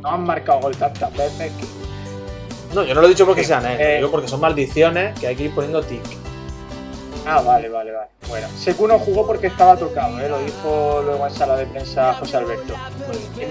no 0.00 0.08
han 0.08 0.24
marcado 0.24 0.60
gol 0.60 0.76
tantas 0.76 1.14
veces 1.16 1.52
que... 1.52 2.74
No, 2.74 2.82
yo 2.84 2.94
no 2.94 3.02
lo 3.02 3.06
he 3.06 3.10
dicho 3.10 3.26
porque 3.26 3.42
Sí, 3.42 3.48
sean 3.48 3.66
ex, 3.66 3.78
eh, 3.80 3.90
lo 3.92 3.96
digo 3.98 4.10
porque 4.10 4.28
son 4.28 4.40
maldiciones 4.40 5.18
que 5.20 5.26
hay 5.26 5.36
que 5.36 5.44
ir 5.44 5.54
poniendo 5.54 5.82
tic. 5.82 6.00
Ah, 7.26 7.40
vale, 7.40 7.68
vale, 7.68 7.92
vale. 7.92 8.08
Bueno, 8.28 8.48
Secu 8.56 8.88
no 8.88 8.98
jugó 8.98 9.26
porque 9.26 9.46
estaba 9.46 9.76
tocado, 9.76 10.18
¿eh? 10.20 10.28
lo 10.28 10.38
dijo 10.40 11.02
luego 11.04 11.26
en 11.26 11.32
sala 11.32 11.56
de 11.56 11.66
prensa 11.66 12.14
José 12.14 12.38
Alberto. 12.38 12.74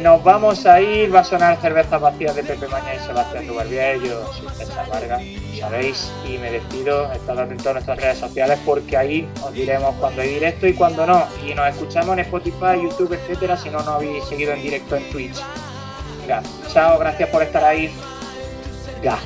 Nos 0.01 0.23
vamos 0.23 0.65
a 0.65 0.81
ir, 0.81 1.13
va 1.13 1.21
a 1.21 1.23
sonar 1.23 1.59
cervezas 1.61 2.01
vacías 2.01 2.35
de 2.35 2.43
Pepe 2.43 2.67
Maña 2.67 2.95
y 2.95 2.99
Sebastián 2.99 3.47
Dubarbier, 3.47 4.01
yo 4.01 4.25
soy 4.33 4.49
César 4.57 4.89
Vargas, 4.89 5.21
sabéis, 5.59 6.11
y 6.27 6.37
me 6.37 6.51
despido, 6.51 7.11
estad 7.13 7.39
atentos 7.39 7.67
a 7.67 7.73
nuestras 7.73 7.97
redes 7.97 8.17
sociales 8.17 8.59
porque 8.65 8.97
ahí 8.97 9.29
os 9.43 9.53
diremos 9.53 9.95
cuando 9.99 10.21
hay 10.21 10.29
directo 10.29 10.67
y 10.67 10.73
cuando 10.73 11.05
no, 11.05 11.25
y 11.45 11.53
nos 11.53 11.69
escuchamos 11.69 12.13
en 12.13 12.19
Spotify, 12.19 12.81
YouTube, 12.81 13.13
etcétera, 13.13 13.55
si 13.55 13.69
no 13.69 13.77
nos 13.79 13.87
habéis 13.87 14.25
seguido 14.25 14.53
en 14.53 14.61
directo 14.61 14.95
en 14.95 15.09
Twitch. 15.11 15.37
Venga, 16.21 16.41
chao, 16.73 16.99
gracias 16.99 17.29
por 17.29 17.43
estar 17.43 17.63
ahí. 17.63 17.93
Venga. 19.01 19.17